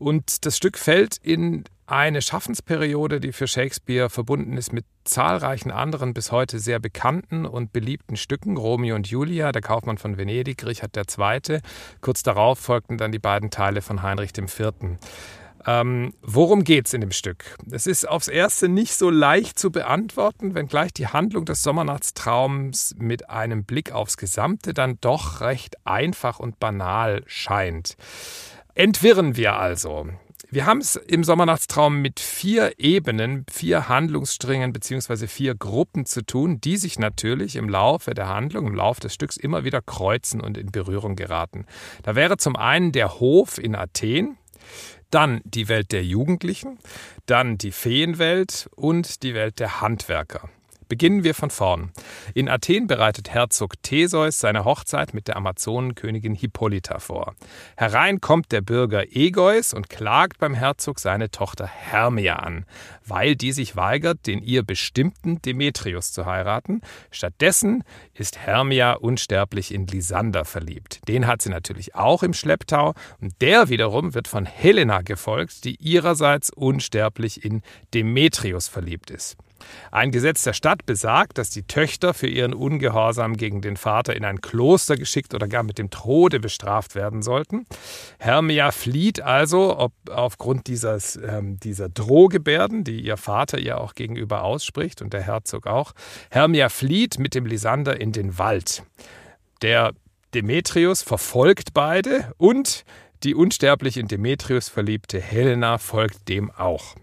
Und 0.00 0.46
das 0.46 0.56
Stück 0.56 0.78
fällt 0.78 1.18
in 1.18 1.64
eine 1.86 2.22
Schaffensperiode, 2.22 3.20
die 3.20 3.32
für 3.32 3.46
Shakespeare 3.46 4.08
verbunden 4.08 4.56
ist 4.56 4.72
mit 4.72 4.86
zahlreichen 5.04 5.70
anderen 5.70 6.14
bis 6.14 6.32
heute 6.32 6.58
sehr 6.58 6.78
bekannten 6.78 7.44
und 7.44 7.74
beliebten 7.74 8.16
Stücken. 8.16 8.56
Romeo 8.56 8.94
und 8.96 9.08
Julia, 9.08 9.52
der 9.52 9.60
Kaufmann 9.60 9.98
von 9.98 10.16
Venedig, 10.16 10.64
Richard 10.64 10.96
II. 10.96 11.58
Kurz 12.00 12.22
darauf 12.22 12.58
folgten 12.58 12.96
dann 12.96 13.12
die 13.12 13.18
beiden 13.18 13.50
Teile 13.50 13.82
von 13.82 14.02
Heinrich 14.02 14.30
IV. 14.38 14.72
Ähm, 15.66 16.14
worum 16.22 16.64
es 16.64 16.94
in 16.94 17.02
dem 17.02 17.10
Stück? 17.10 17.58
Es 17.70 17.86
ist 17.86 18.08
aufs 18.08 18.28
Erste 18.28 18.70
nicht 18.70 18.94
so 18.94 19.10
leicht 19.10 19.58
zu 19.58 19.70
beantworten, 19.70 20.54
wenngleich 20.54 20.94
die 20.94 21.08
Handlung 21.08 21.44
des 21.44 21.62
Sommernachtstraums 21.62 22.94
mit 22.98 23.28
einem 23.28 23.64
Blick 23.64 23.92
aufs 23.92 24.16
Gesamte 24.16 24.72
dann 24.72 24.96
doch 25.02 25.42
recht 25.42 25.76
einfach 25.86 26.38
und 26.38 26.58
banal 26.58 27.22
scheint. 27.26 27.98
Entwirren 28.74 29.36
wir 29.36 29.56
also. 29.56 30.08
Wir 30.52 30.66
haben 30.66 30.80
es 30.80 30.96
im 30.96 31.22
Sommernachtstraum 31.22 32.00
mit 32.00 32.18
vier 32.18 32.72
Ebenen, 32.78 33.44
vier 33.50 33.88
Handlungssträngen 33.88 34.72
bzw. 34.72 35.26
vier 35.26 35.54
Gruppen 35.54 36.06
zu 36.06 36.24
tun, 36.24 36.60
die 36.60 36.76
sich 36.76 36.98
natürlich 36.98 37.56
im 37.56 37.68
Laufe 37.68 38.14
der 38.14 38.28
Handlung, 38.28 38.66
im 38.66 38.74
Laufe 38.74 39.00
des 39.00 39.14
Stücks 39.14 39.36
immer 39.36 39.64
wieder 39.64 39.80
kreuzen 39.80 40.40
und 40.40 40.58
in 40.58 40.72
Berührung 40.72 41.14
geraten. 41.14 41.66
Da 42.02 42.16
wäre 42.16 42.36
zum 42.36 42.56
einen 42.56 42.90
der 42.92 43.20
Hof 43.20 43.58
in 43.58 43.76
Athen, 43.76 44.38
dann 45.10 45.40
die 45.44 45.68
Welt 45.68 45.92
der 45.92 46.04
Jugendlichen, 46.04 46.78
dann 47.26 47.58
die 47.58 47.72
Feenwelt 47.72 48.68
und 48.74 49.22
die 49.22 49.34
Welt 49.34 49.60
der 49.60 49.80
Handwerker. 49.80 50.48
Beginnen 50.90 51.22
wir 51.22 51.36
von 51.36 51.50
vorn. 51.50 51.92
In 52.34 52.48
Athen 52.48 52.88
bereitet 52.88 53.30
Herzog 53.30 53.80
Theseus 53.80 54.40
seine 54.40 54.64
Hochzeit 54.64 55.14
mit 55.14 55.28
der 55.28 55.36
Amazonenkönigin 55.36 56.34
Hippolyta 56.34 56.98
vor. 56.98 57.36
Herein 57.76 58.20
kommt 58.20 58.50
der 58.50 58.60
Bürger 58.60 59.04
Egeus 59.14 59.72
und 59.72 59.88
klagt 59.88 60.38
beim 60.38 60.52
Herzog 60.52 60.98
seine 60.98 61.30
Tochter 61.30 61.68
Hermia 61.68 62.40
an, 62.40 62.66
weil 63.06 63.36
die 63.36 63.52
sich 63.52 63.76
weigert, 63.76 64.26
den 64.26 64.42
ihr 64.42 64.64
bestimmten 64.64 65.40
Demetrius 65.40 66.10
zu 66.10 66.26
heiraten. 66.26 66.80
Stattdessen 67.12 67.84
ist 68.12 68.38
Hermia 68.38 68.94
unsterblich 68.94 69.72
in 69.72 69.86
Lysander 69.86 70.44
verliebt. 70.44 71.06
Den 71.06 71.28
hat 71.28 71.40
sie 71.40 71.50
natürlich 71.50 71.94
auch 71.94 72.24
im 72.24 72.34
Schlepptau 72.34 72.94
und 73.20 73.40
der 73.40 73.68
wiederum 73.68 74.12
wird 74.14 74.26
von 74.26 74.44
Helena 74.44 75.02
gefolgt, 75.02 75.62
die 75.62 75.76
ihrerseits 75.76 76.50
unsterblich 76.50 77.44
in 77.44 77.62
Demetrius 77.94 78.66
verliebt 78.66 79.12
ist. 79.12 79.36
Ein 79.90 80.10
Gesetz 80.10 80.42
der 80.42 80.52
Stadt 80.52 80.86
besagt, 80.86 81.38
dass 81.38 81.50
die 81.50 81.62
Töchter 81.62 82.14
für 82.14 82.26
ihren 82.26 82.54
Ungehorsam 82.54 83.36
gegen 83.36 83.60
den 83.60 83.76
Vater 83.76 84.16
in 84.16 84.24
ein 84.24 84.40
Kloster 84.40 84.96
geschickt 84.96 85.34
oder 85.34 85.48
gar 85.48 85.62
mit 85.62 85.78
dem 85.78 85.90
Tode 85.90 86.40
bestraft 86.40 86.94
werden 86.94 87.22
sollten. 87.22 87.66
Hermia 88.18 88.70
flieht 88.70 89.20
also 89.20 89.78
ob, 89.78 89.92
aufgrund 90.10 90.66
dieses, 90.66 91.16
ähm, 91.16 91.58
dieser 91.60 91.88
Drohgebärden, 91.88 92.84
die 92.84 93.00
ihr 93.00 93.16
Vater 93.16 93.58
ihr 93.58 93.80
auch 93.80 93.94
gegenüber 93.94 94.42
ausspricht 94.42 95.02
und 95.02 95.12
der 95.12 95.22
Herzog 95.22 95.66
auch. 95.66 95.92
Hermia 96.30 96.68
flieht 96.68 97.18
mit 97.18 97.34
dem 97.34 97.46
Lysander 97.46 98.00
in 98.00 98.12
den 98.12 98.38
Wald. 98.38 98.82
Der 99.62 99.92
Demetrius 100.34 101.02
verfolgt 101.02 101.74
beide 101.74 102.32
und 102.38 102.84
die 103.22 103.34
unsterblich 103.34 103.96
in 103.96 104.08
Demetrius 104.08 104.68
verliebte 104.68 105.20
Helena 105.20 105.78
folgt 105.78 106.28
dem 106.28 106.50
auch. 106.50 106.94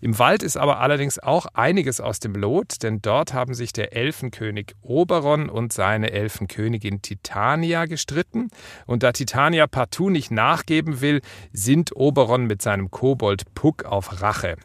Im 0.00 0.18
Wald 0.18 0.42
ist 0.42 0.56
aber 0.56 0.80
allerdings 0.80 1.18
auch 1.18 1.46
einiges 1.54 2.00
aus 2.00 2.20
dem 2.20 2.34
Lot, 2.34 2.82
denn 2.82 3.02
dort 3.02 3.34
haben 3.34 3.54
sich 3.54 3.72
der 3.72 3.94
Elfenkönig 3.94 4.74
Oberon 4.82 5.48
und 5.48 5.72
seine 5.72 6.10
Elfenkönigin 6.10 7.02
Titania 7.02 7.86
gestritten. 7.86 8.48
Und 8.86 9.02
da 9.02 9.12
Titania 9.12 9.66
partout 9.66 10.10
nicht 10.10 10.30
nachgeben 10.30 11.00
will, 11.00 11.20
sind 11.52 11.94
Oberon 11.94 12.46
mit 12.46 12.62
seinem 12.62 12.90
Kobold 12.90 13.54
Puck 13.54 13.84
auf 13.84 14.22
Rache. 14.22 14.56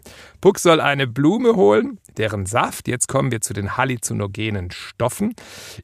Puck 0.41 0.59
soll 0.59 0.79
eine 0.79 1.07
Blume 1.07 1.55
holen, 1.55 1.99
deren 2.17 2.45
Saft, 2.45 2.87
jetzt 2.87 3.07
kommen 3.07 3.31
wir 3.31 3.41
zu 3.41 3.53
den 3.53 3.77
halluzinogenen 3.77 4.71
Stoffen, 4.71 5.33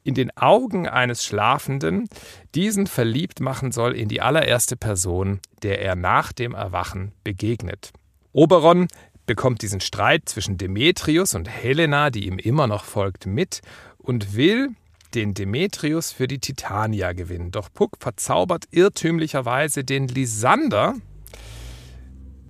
in 0.04 0.14
den 0.14 0.36
Augen 0.36 0.88
eines 0.88 1.24
Schlafenden 1.24 2.08
diesen 2.54 2.86
verliebt 2.86 3.40
machen 3.40 3.72
soll 3.72 3.94
in 3.94 4.08
die 4.08 4.20
allererste 4.20 4.76
Person, 4.76 5.40
der 5.62 5.80
er 5.80 5.96
nach 5.96 6.32
dem 6.32 6.54
Erwachen 6.54 7.12
begegnet. 7.24 7.92
Oberon 8.32 8.88
bekommt 9.26 9.62
diesen 9.62 9.80
Streit 9.80 10.28
zwischen 10.28 10.58
Demetrius 10.58 11.34
und 11.34 11.48
Helena, 11.48 12.10
die 12.10 12.26
ihm 12.26 12.38
immer 12.38 12.66
noch 12.66 12.84
folgt, 12.84 13.26
mit 13.26 13.60
und 13.98 14.34
will 14.34 14.70
den 15.14 15.34
Demetrius 15.34 16.12
für 16.12 16.26
die 16.26 16.38
Titania 16.38 17.12
gewinnen. 17.12 17.50
Doch 17.50 17.68
Puck 17.72 17.98
verzaubert 17.98 18.64
irrtümlicherweise 18.70 19.84
den 19.84 20.08
Lysander, 20.08 20.94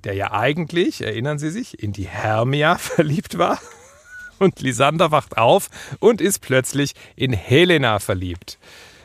der 0.04 0.14
ja 0.14 0.32
eigentlich, 0.32 1.02
erinnern 1.02 1.38
Sie 1.38 1.50
sich, 1.50 1.82
in 1.82 1.92
die 1.92 2.06
Hermia 2.06 2.76
verliebt 2.78 3.38
war. 3.38 3.58
Und 4.38 4.60
Lysander 4.60 5.12
wacht 5.12 5.38
auf 5.38 5.68
und 6.00 6.20
ist 6.20 6.40
plötzlich 6.40 6.94
in 7.14 7.32
Helena 7.32 8.00
verliebt. 8.00 8.58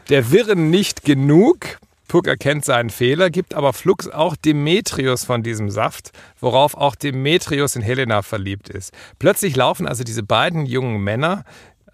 Der 0.10 0.32
Wirren 0.32 0.70
nicht 0.70 1.04
genug, 1.04 1.80
Puck 2.08 2.28
erkennt 2.28 2.66
seinen 2.66 2.90
Fehler, 2.90 3.30
gibt 3.30 3.54
aber 3.54 3.74
Flux 3.74 4.08
auch 4.10 4.36
Demetrius 4.36 5.26
von 5.26 5.44
diesem 5.44 5.70
Saft, 5.70 6.12
worauf 6.40 6.76
auch 6.76 6.96
Demetrius 6.96 7.76
in 7.76 7.82
Helena 7.82 8.22
verliebt 8.22 8.70
ist. 8.70 8.94
Plötzlich 9.20 9.56
laufen 9.56 9.88
also 9.88 10.04
diese 10.04 10.24
beiden 10.24 10.66
jungen 10.66 11.04
Männer 11.04 11.44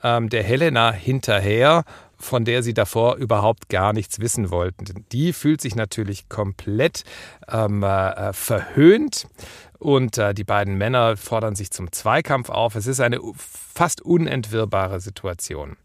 ähm, 0.03 0.29
der 0.29 0.43
Helena 0.43 0.91
hinterher, 0.91 1.84
von 2.17 2.46
der 2.46 2.63
sie 2.63 2.74
davor 2.74 3.15
überhaupt 3.15 3.70
gar 3.70 3.93
nichts 3.93 4.20
wissen 4.20 4.50
wollten. 4.51 5.05
Die 5.12 5.34
fühlt 5.34 5.62
sich 5.62 5.75
natürlich 5.75 6.29
komplett 6.29 7.03
ähm, 7.51 7.84
äh, 7.84 8.34
verhöhnt 8.34 9.27
und 9.79 10.17
äh, 10.17 10.34
die 10.34 10.46
beiden 10.46 10.77
Männer 10.77 11.17
fordern 11.17 11.55
sich 11.55 11.72
zum 11.72 11.91
Zweikampf 11.91 12.50
auf. 12.50 12.75
Es 12.75 12.88
ist 12.88 13.01
eine 13.01 13.20
fast 13.36 14.01
unentwirrbare 14.01 15.00
Situation. 15.00 15.75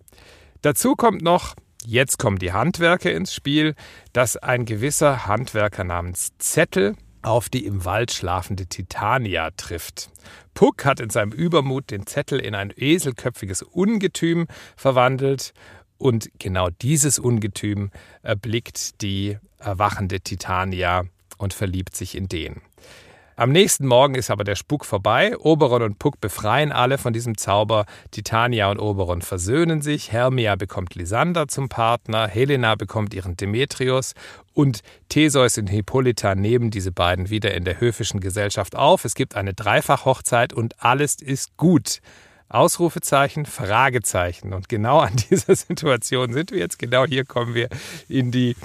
Dazu 0.62 0.94
kommt 0.94 1.22
noch, 1.22 1.54
Jetzt 1.84 2.18
kommen 2.18 2.38
die 2.38 2.52
Handwerker 2.52 3.12
ins 3.12 3.34
Spiel, 3.34 3.74
dass 4.12 4.36
ein 4.36 4.64
gewisser 4.64 5.26
Handwerker 5.26 5.84
namens 5.84 6.32
Zettel 6.38 6.96
auf 7.22 7.48
die 7.48 7.64
im 7.66 7.84
Wald 7.84 8.12
schlafende 8.12 8.66
Titania 8.66 9.50
trifft. 9.56 10.10
Puck 10.54 10.84
hat 10.84 11.00
in 11.00 11.10
seinem 11.10 11.32
Übermut 11.32 11.90
den 11.90 12.06
Zettel 12.06 12.40
in 12.40 12.54
ein 12.54 12.72
eselköpfiges 12.74 13.62
Ungetüm 13.62 14.46
verwandelt 14.76 15.52
und 15.98 16.30
genau 16.38 16.68
dieses 16.70 17.18
Ungetüm 17.18 17.90
erblickt 18.22 19.02
die 19.02 19.36
erwachende 19.58 20.20
Titania 20.20 21.04
und 21.38 21.54
verliebt 21.54 21.96
sich 21.96 22.16
in 22.16 22.28
den. 22.28 22.60
Am 23.38 23.52
nächsten 23.52 23.86
Morgen 23.86 24.16
ist 24.16 24.32
aber 24.32 24.42
der 24.42 24.56
Spuk 24.56 24.84
vorbei. 24.84 25.38
Oberon 25.38 25.82
und 25.82 26.00
Puck 26.00 26.20
befreien 26.20 26.72
alle 26.72 26.98
von 26.98 27.12
diesem 27.12 27.38
Zauber. 27.38 27.86
Titania 28.10 28.68
und 28.68 28.80
Oberon 28.80 29.22
versöhnen 29.22 29.80
sich. 29.80 30.10
Hermia 30.10 30.56
bekommt 30.56 30.96
Lysander 30.96 31.46
zum 31.46 31.68
Partner. 31.68 32.26
Helena 32.26 32.74
bekommt 32.74 33.14
ihren 33.14 33.36
Demetrius. 33.36 34.14
Und 34.54 34.80
Theseus 35.08 35.56
und 35.56 35.68
Hippolyta 35.68 36.34
nehmen 36.34 36.72
diese 36.72 36.90
beiden 36.90 37.30
wieder 37.30 37.54
in 37.54 37.62
der 37.62 37.78
höfischen 37.78 38.18
Gesellschaft 38.18 38.74
auf. 38.74 39.04
Es 39.04 39.14
gibt 39.14 39.36
eine 39.36 39.54
Dreifachhochzeit 39.54 40.52
und 40.52 40.74
alles 40.82 41.14
ist 41.22 41.56
gut. 41.56 42.00
Ausrufezeichen, 42.48 43.46
Fragezeichen. 43.46 44.52
Und 44.52 44.68
genau 44.68 44.98
an 44.98 45.14
dieser 45.30 45.54
Situation 45.54 46.32
sind 46.32 46.50
wir 46.50 46.58
jetzt. 46.58 46.80
Genau 46.80 47.06
hier 47.06 47.24
kommen 47.24 47.54
wir 47.54 47.68
in 48.08 48.32
die, 48.32 48.56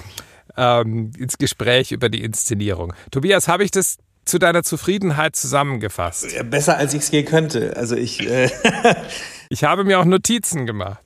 ähm, 0.56 1.12
ins 1.16 1.38
Gespräch 1.38 1.92
über 1.92 2.08
die 2.08 2.24
Inszenierung. 2.24 2.92
Tobias, 3.12 3.46
habe 3.46 3.62
ich 3.62 3.70
das 3.70 3.98
zu 4.24 4.38
deiner 4.38 4.62
Zufriedenheit 4.62 5.36
zusammengefasst? 5.36 6.26
Besser 6.50 6.76
als 6.76 6.94
ich 6.94 7.02
es 7.02 7.10
je 7.10 7.22
könnte. 7.24 7.76
Also 7.76 7.96
ich. 7.96 8.20
Äh 8.28 8.50
ich 9.48 9.64
habe 9.64 9.84
mir 9.84 9.98
auch 10.00 10.04
Notizen 10.04 10.66
gemacht. 10.66 11.02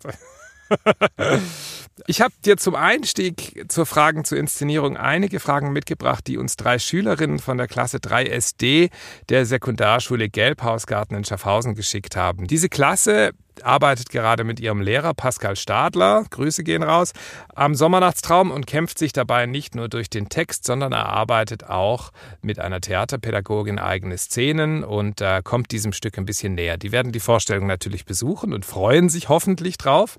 Ich 2.07 2.21
habe 2.21 2.33
dir 2.45 2.57
zum 2.57 2.75
Einstieg 2.75 3.65
zur 3.69 3.87
Fragen 3.87 4.25
zur 4.25 4.39
Inszenierung 4.39 4.97
einige 4.97 5.41
Fragen 5.41 5.73
mitgebracht, 5.73 6.27
die 6.27 6.39
uns 6.39 6.57
drei 6.57 6.79
Schülerinnen 6.79 7.39
von 7.39 7.59
der 7.59 7.67
Klasse 7.67 8.01
3 8.01 8.27
SD 8.27 8.91
der 9.29 9.47
Sekundarschule 9.47 10.29
Gelbhausgarten 10.29 11.17
in 11.17 11.25
Schaffhausen 11.25 11.75
geschickt 11.75 12.17
haben. 12.17 12.47
Diese 12.47 12.69
Klasse 12.69 13.33
arbeitet 13.65 14.11
gerade 14.11 14.45
mit 14.45 14.61
ihrem 14.61 14.81
Lehrer 14.81 15.15
Pascal 15.15 15.57
Stadler, 15.57 16.25
Grüße 16.31 16.65
gehen 16.65 16.83
raus, 16.83 17.13
am 17.55 17.75
Sommernachtstraum 17.75 18.51
und 18.51 18.67
kämpft 18.67 18.99
sich 18.99 19.13
dabei 19.13 19.47
nicht 19.47 19.75
nur 19.75 19.89
durch 19.89 20.11
den 20.11 20.29
Text, 20.29 20.65
sondern 20.65 20.93
erarbeitet 20.93 21.65
auch 21.65 22.11
mit 22.43 22.59
einer 22.59 22.81
Theaterpädagogin 22.81 23.79
eigene 23.79 24.19
Szenen 24.19 24.85
und 24.85 25.21
äh, 25.21 25.43
kommt 25.43 25.71
diesem 25.71 25.93
Stück 25.93 26.19
ein 26.19 26.25
bisschen 26.25 26.55
näher. 26.55 26.77
Die 26.77 26.93
werden 26.93 27.13
die 27.13 27.21
Vorstellung 27.21 27.67
natürlich 27.67 28.05
besuchen 28.05 28.53
und 28.53 28.65
freuen 28.65 29.09
sich 29.09 29.29
hoffentlich 29.29 29.79
drauf. 29.79 30.19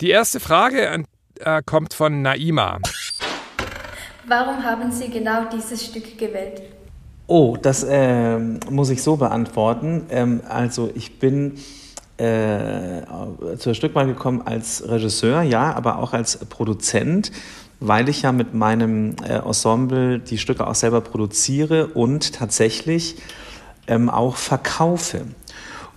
Die 0.00 0.10
erste 0.10 0.40
Frage 0.40 1.04
äh, 1.40 1.62
kommt 1.64 1.94
von 1.94 2.22
Naima. 2.22 2.78
Warum 4.26 4.62
haben 4.62 4.92
Sie 4.92 5.10
genau 5.10 5.46
dieses 5.52 5.84
Stück 5.84 6.16
gewählt? 6.18 6.62
Oh, 7.26 7.56
das 7.60 7.84
äh, 7.84 8.38
muss 8.38 8.90
ich 8.90 9.02
so 9.02 9.16
beantworten. 9.16 10.06
Ähm, 10.10 10.40
also 10.48 10.90
ich 10.94 11.18
bin 11.18 11.54
äh, 12.20 13.56
zur 13.56 13.74
Stückwahl 13.74 14.06
gekommen 14.06 14.42
als 14.44 14.86
Regisseur, 14.86 15.42
ja, 15.42 15.72
aber 15.74 15.98
auch 15.98 16.12
als 16.12 16.36
Produzent, 16.36 17.32
weil 17.80 18.08
ich 18.08 18.22
ja 18.22 18.32
mit 18.32 18.52
meinem 18.52 19.16
äh, 19.26 19.38
Ensemble 19.38 20.18
die 20.18 20.38
Stücke 20.38 20.66
auch 20.66 20.74
selber 20.74 21.00
produziere 21.00 21.86
und 21.88 22.34
tatsächlich 22.34 23.16
ähm, 23.86 24.10
auch 24.10 24.36
verkaufe. 24.36 25.22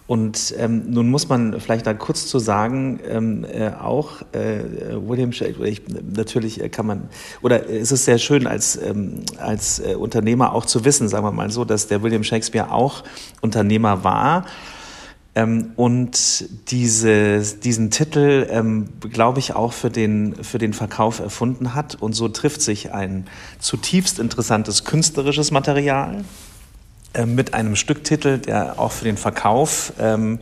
Und 0.05 0.53
ähm, 0.57 0.91
nun 0.91 1.09
muss 1.09 1.29
man 1.29 1.59
vielleicht 1.59 1.87
da 1.87 1.93
kurz 1.93 2.27
zu 2.27 2.37
sagen, 2.37 2.99
ähm, 3.09 3.45
äh, 3.45 3.69
auch 3.69 4.21
äh, 4.33 4.59
William 5.07 5.31
Shakespeare, 5.31 5.69
ich, 5.69 5.81
natürlich 5.87 6.59
kann 6.71 6.85
man, 6.85 7.09
oder 7.41 7.69
es 7.69 7.91
ist 7.91 8.05
sehr 8.05 8.17
schön 8.17 8.45
als, 8.45 8.75
ähm, 8.75 9.21
als 9.37 9.79
äh, 9.79 9.95
Unternehmer 9.95 10.53
auch 10.53 10.65
zu 10.65 10.83
wissen, 10.83 11.07
sagen 11.07 11.25
wir 11.25 11.31
mal 11.31 11.49
so, 11.51 11.63
dass 11.63 11.87
der 11.87 12.03
William 12.03 12.23
Shakespeare 12.23 12.71
auch 12.71 13.03
Unternehmer 13.41 14.03
war. 14.03 14.45
Und 15.75 16.71
diese, 16.71 17.41
diesen 17.41 17.89
Titel, 17.89 18.47
ähm, 18.49 18.89
glaube 18.99 19.39
ich, 19.39 19.55
auch 19.55 19.73
für 19.73 19.89
den, 19.89 20.35
für 20.43 20.57
den 20.57 20.73
Verkauf 20.73 21.19
erfunden 21.19 21.73
hat. 21.73 21.95
Und 21.95 22.13
so 22.13 22.27
trifft 22.27 22.61
sich 22.61 22.93
ein 22.93 23.27
zutiefst 23.59 24.19
interessantes 24.19 24.83
künstlerisches 24.83 25.51
Material 25.51 26.23
äh, 27.13 27.25
mit 27.25 27.53
einem 27.53 27.75
Stücktitel, 27.75 28.37
der 28.37 28.79
auch 28.79 28.91
für 28.91 29.05
den 29.05 29.17
Verkauf, 29.17 29.93
ähm, 29.99 30.39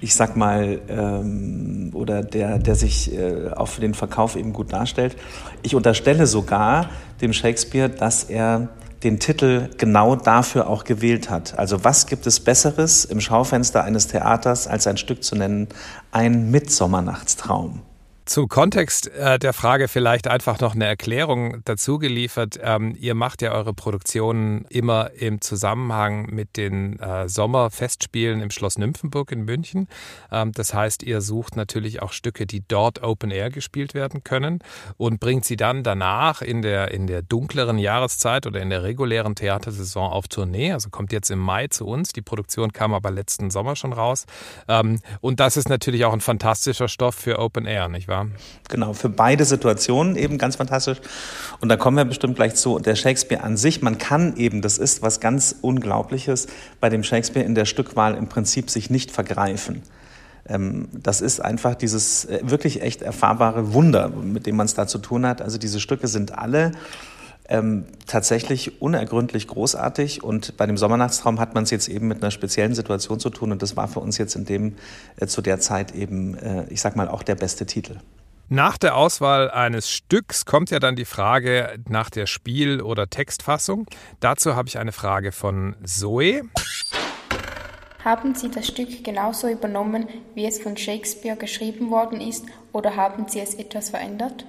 ich 0.00 0.14
sag 0.14 0.36
mal, 0.36 0.80
ähm, 0.88 1.90
oder 1.92 2.22
der, 2.22 2.58
der 2.58 2.74
sich 2.74 3.12
äh, 3.12 3.50
auch 3.54 3.68
für 3.68 3.82
den 3.82 3.94
Verkauf 3.94 4.36
eben 4.36 4.52
gut 4.52 4.72
darstellt. 4.72 5.16
Ich 5.62 5.74
unterstelle 5.74 6.26
sogar 6.26 6.88
dem 7.20 7.34
Shakespeare, 7.34 7.90
dass 7.90 8.24
er 8.24 8.68
den 9.02 9.18
Titel 9.18 9.70
genau 9.78 10.14
dafür 10.16 10.68
auch 10.68 10.84
gewählt 10.84 11.30
hat. 11.30 11.58
Also 11.58 11.84
was 11.84 12.06
gibt 12.06 12.26
es 12.26 12.40
Besseres 12.40 13.04
im 13.04 13.20
Schaufenster 13.20 13.82
eines 13.82 14.08
Theaters, 14.08 14.66
als 14.66 14.86
ein 14.86 14.96
Stück 14.98 15.24
zu 15.24 15.36
nennen, 15.36 15.68
ein 16.12 16.50
Mitsommernachtstraum? 16.50 17.82
Zu 18.30 18.46
Kontext 18.46 19.08
äh, 19.08 19.40
der 19.40 19.52
Frage 19.52 19.88
vielleicht 19.88 20.28
einfach 20.28 20.60
noch 20.60 20.76
eine 20.76 20.86
Erklärung 20.86 21.62
dazu 21.64 21.98
geliefert. 21.98 22.60
Ähm, 22.62 22.94
ihr 22.96 23.16
macht 23.16 23.42
ja 23.42 23.50
eure 23.50 23.74
Produktionen 23.74 24.66
immer 24.68 25.10
im 25.14 25.40
Zusammenhang 25.40 26.26
mit 26.26 26.56
den 26.56 27.00
äh, 27.00 27.28
Sommerfestspielen 27.28 28.40
im 28.40 28.52
Schloss 28.52 28.78
Nymphenburg 28.78 29.32
in 29.32 29.46
München. 29.46 29.88
Ähm, 30.30 30.52
das 30.52 30.72
heißt, 30.72 31.02
ihr 31.02 31.22
sucht 31.22 31.56
natürlich 31.56 32.02
auch 32.02 32.12
Stücke, 32.12 32.46
die 32.46 32.62
dort 32.68 33.02
Open 33.02 33.32
Air 33.32 33.50
gespielt 33.50 33.94
werden 33.94 34.22
können 34.22 34.60
und 34.96 35.18
bringt 35.18 35.44
sie 35.44 35.56
dann 35.56 35.82
danach 35.82 36.40
in 36.40 36.62
der, 36.62 36.92
in 36.92 37.08
der 37.08 37.22
dunkleren 37.22 37.78
Jahreszeit 37.78 38.46
oder 38.46 38.60
in 38.60 38.70
der 38.70 38.84
regulären 38.84 39.34
Theatersaison 39.34 40.08
auf 40.08 40.28
Tournee. 40.28 40.72
Also 40.72 40.90
kommt 40.90 41.10
jetzt 41.12 41.32
im 41.32 41.40
Mai 41.40 41.66
zu 41.66 41.84
uns. 41.84 42.12
Die 42.12 42.22
Produktion 42.22 42.72
kam 42.72 42.94
aber 42.94 43.10
letzten 43.10 43.50
Sommer 43.50 43.74
schon 43.74 43.92
raus. 43.92 44.26
Ähm, 44.68 45.00
und 45.20 45.40
das 45.40 45.56
ist 45.56 45.68
natürlich 45.68 46.04
auch 46.04 46.12
ein 46.12 46.20
fantastischer 46.20 46.86
Stoff 46.86 47.16
für 47.16 47.40
Open 47.40 47.66
Air, 47.66 47.88
nicht 47.88 48.06
wahr? 48.06 48.19
Genau, 48.68 48.92
für 48.92 49.08
beide 49.08 49.44
Situationen 49.44 50.16
eben 50.16 50.38
ganz 50.38 50.56
fantastisch. 50.56 51.00
Und 51.60 51.68
da 51.68 51.76
kommen 51.76 51.96
wir 51.96 52.04
bestimmt 52.04 52.36
gleich 52.36 52.54
zu. 52.54 52.78
Der 52.78 52.94
Shakespeare 52.94 53.42
an 53.42 53.56
sich, 53.56 53.82
man 53.82 53.98
kann 53.98 54.36
eben, 54.36 54.62
das 54.62 54.78
ist 54.78 55.02
was 55.02 55.20
ganz 55.20 55.56
Unglaubliches, 55.60 56.46
bei 56.80 56.88
dem 56.88 57.02
Shakespeare 57.02 57.44
in 57.44 57.54
der 57.54 57.64
Stückwahl 57.64 58.14
im 58.14 58.28
Prinzip 58.28 58.70
sich 58.70 58.90
nicht 58.90 59.10
vergreifen. 59.10 59.82
Ähm, 60.48 60.88
das 60.92 61.20
ist 61.20 61.40
einfach 61.40 61.74
dieses 61.74 62.24
äh, 62.24 62.40
wirklich 62.42 62.82
echt 62.82 63.02
erfahrbare 63.02 63.72
Wunder, 63.72 64.08
mit 64.08 64.46
dem 64.46 64.56
man 64.56 64.66
es 64.66 64.74
da 64.74 64.86
zu 64.86 64.98
tun 64.98 65.26
hat. 65.26 65.42
Also 65.42 65.58
diese 65.58 65.80
Stücke 65.80 66.08
sind 66.08 66.36
alle 66.36 66.72
ähm, 67.50 67.84
tatsächlich 68.06 68.80
unergründlich 68.80 69.48
großartig. 69.48 70.24
Und 70.24 70.56
bei 70.56 70.66
dem 70.66 70.76
Sommernachtstraum 70.76 71.38
hat 71.38 71.54
man 71.54 71.64
es 71.64 71.70
jetzt 71.70 71.88
eben 71.88 72.08
mit 72.08 72.22
einer 72.22 72.30
speziellen 72.30 72.74
Situation 72.74 73.20
zu 73.20 73.28
tun. 73.28 73.52
Und 73.52 73.60
das 73.60 73.76
war 73.76 73.88
für 73.88 74.00
uns 74.00 74.16
jetzt 74.18 74.36
in 74.36 74.46
dem, 74.46 74.76
äh, 75.16 75.26
zu 75.26 75.42
der 75.42 75.60
Zeit 75.60 75.94
eben, 75.94 76.34
äh, 76.38 76.64
ich 76.70 76.80
sag 76.80 76.96
mal, 76.96 77.08
auch 77.08 77.22
der 77.22 77.34
beste 77.34 77.66
Titel. 77.66 77.98
Nach 78.48 78.78
der 78.78 78.96
Auswahl 78.96 79.50
eines 79.50 79.90
Stücks 79.90 80.44
kommt 80.44 80.70
ja 80.70 80.80
dann 80.80 80.96
die 80.96 81.04
Frage 81.04 81.78
nach 81.88 82.10
der 82.10 82.26
Spiel- 82.26 82.80
oder 82.80 83.08
Textfassung. 83.08 83.86
Dazu 84.18 84.56
habe 84.56 84.68
ich 84.68 84.78
eine 84.78 84.92
Frage 84.92 85.30
von 85.30 85.76
Zoe. 85.84 86.42
Haben 88.04 88.34
Sie 88.34 88.50
das 88.50 88.66
Stück 88.66 89.04
genauso 89.04 89.48
übernommen, 89.48 90.08
wie 90.34 90.46
es 90.46 90.58
von 90.58 90.76
Shakespeare 90.76 91.36
geschrieben 91.36 91.90
worden 91.90 92.20
ist, 92.20 92.46
oder 92.72 92.96
haben 92.96 93.28
Sie 93.28 93.40
es 93.40 93.54
etwas 93.54 93.90
verändert? 93.90 94.46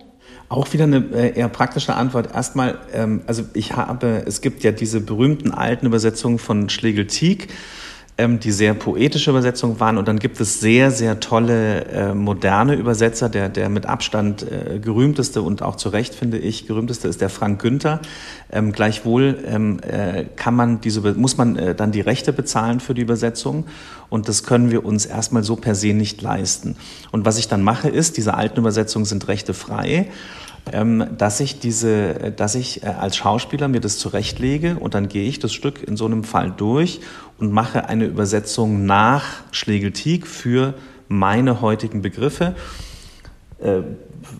Auch 0.49 0.73
wieder 0.73 0.83
eine 0.83 0.97
äh, 1.13 1.39
eher 1.39 1.47
praktische 1.47 1.95
Antwort. 1.95 2.33
Erstmal, 2.33 2.77
ähm, 2.93 3.21
also 3.25 3.43
ich 3.53 3.73
habe, 3.73 4.23
es 4.25 4.41
gibt 4.41 4.63
ja 4.63 4.71
diese 4.71 4.99
berühmten 4.99 5.51
alten 5.51 5.85
Übersetzungen 5.85 6.39
von 6.39 6.69
Schlegel-Tieg 6.69 7.47
die 8.27 8.51
sehr 8.51 8.73
poetische 8.73 9.31
Übersetzungen 9.31 9.79
waren. 9.79 9.97
Und 9.97 10.07
dann 10.07 10.19
gibt 10.19 10.39
es 10.39 10.59
sehr, 10.59 10.91
sehr 10.91 11.19
tolle 11.19 11.85
äh, 11.85 12.13
moderne 12.13 12.75
Übersetzer. 12.75 13.29
Der, 13.29 13.49
der 13.49 13.69
mit 13.69 13.85
Abstand 13.85 14.43
äh, 14.43 14.79
gerühmteste 14.79 15.41
und 15.41 15.61
auch 15.61 15.75
zu 15.75 15.89
Recht, 15.89 16.13
finde 16.13 16.37
ich, 16.37 16.67
gerühmteste 16.67 17.07
ist 17.07 17.21
der 17.21 17.29
Frank 17.29 17.61
Günther. 17.61 17.99
Ähm, 18.51 18.71
gleichwohl 18.71 19.37
ähm, 19.45 19.79
äh, 19.81 20.25
kann 20.35 20.55
man 20.55 20.81
diese, 20.81 21.01
muss 21.13 21.37
man 21.37 21.55
äh, 21.55 21.75
dann 21.75 21.91
die 21.91 22.01
Rechte 22.01 22.33
bezahlen 22.33 22.79
für 22.79 22.93
die 22.93 23.01
Übersetzung. 23.01 23.65
Und 24.09 24.27
das 24.27 24.43
können 24.43 24.71
wir 24.71 24.85
uns 24.85 25.05
erstmal 25.05 25.43
so 25.43 25.55
per 25.55 25.75
se 25.75 25.93
nicht 25.93 26.21
leisten. 26.21 26.75
Und 27.11 27.25
was 27.25 27.37
ich 27.37 27.47
dann 27.47 27.63
mache, 27.63 27.89
ist, 27.89 28.17
diese 28.17 28.33
alten 28.33 28.59
Übersetzungen 28.59 29.05
sind 29.05 29.27
rechtefrei 29.27 30.07
ähm, 30.71 31.05
dass 31.17 31.39
ich 31.39 31.59
diese, 31.59 32.31
dass 32.35 32.55
ich 32.55 32.83
äh, 32.83 32.87
als 32.87 33.17
Schauspieler 33.17 33.67
mir 33.67 33.81
das 33.81 33.97
zurechtlege 33.97 34.77
und 34.79 34.93
dann 34.93 35.07
gehe 35.07 35.27
ich 35.27 35.39
das 35.39 35.53
Stück 35.53 35.81
in 35.87 35.97
so 35.97 36.05
einem 36.05 36.23
Fall 36.23 36.53
durch 36.55 37.01
und 37.41 37.51
mache 37.51 37.89
eine 37.89 38.05
Übersetzung 38.05 38.85
nach 38.85 39.25
Schlegeltieg 39.51 40.27
für 40.27 40.75
meine 41.07 41.61
heutigen 41.61 42.01
Begriffe. 42.01 42.55
Äh, 43.59 43.81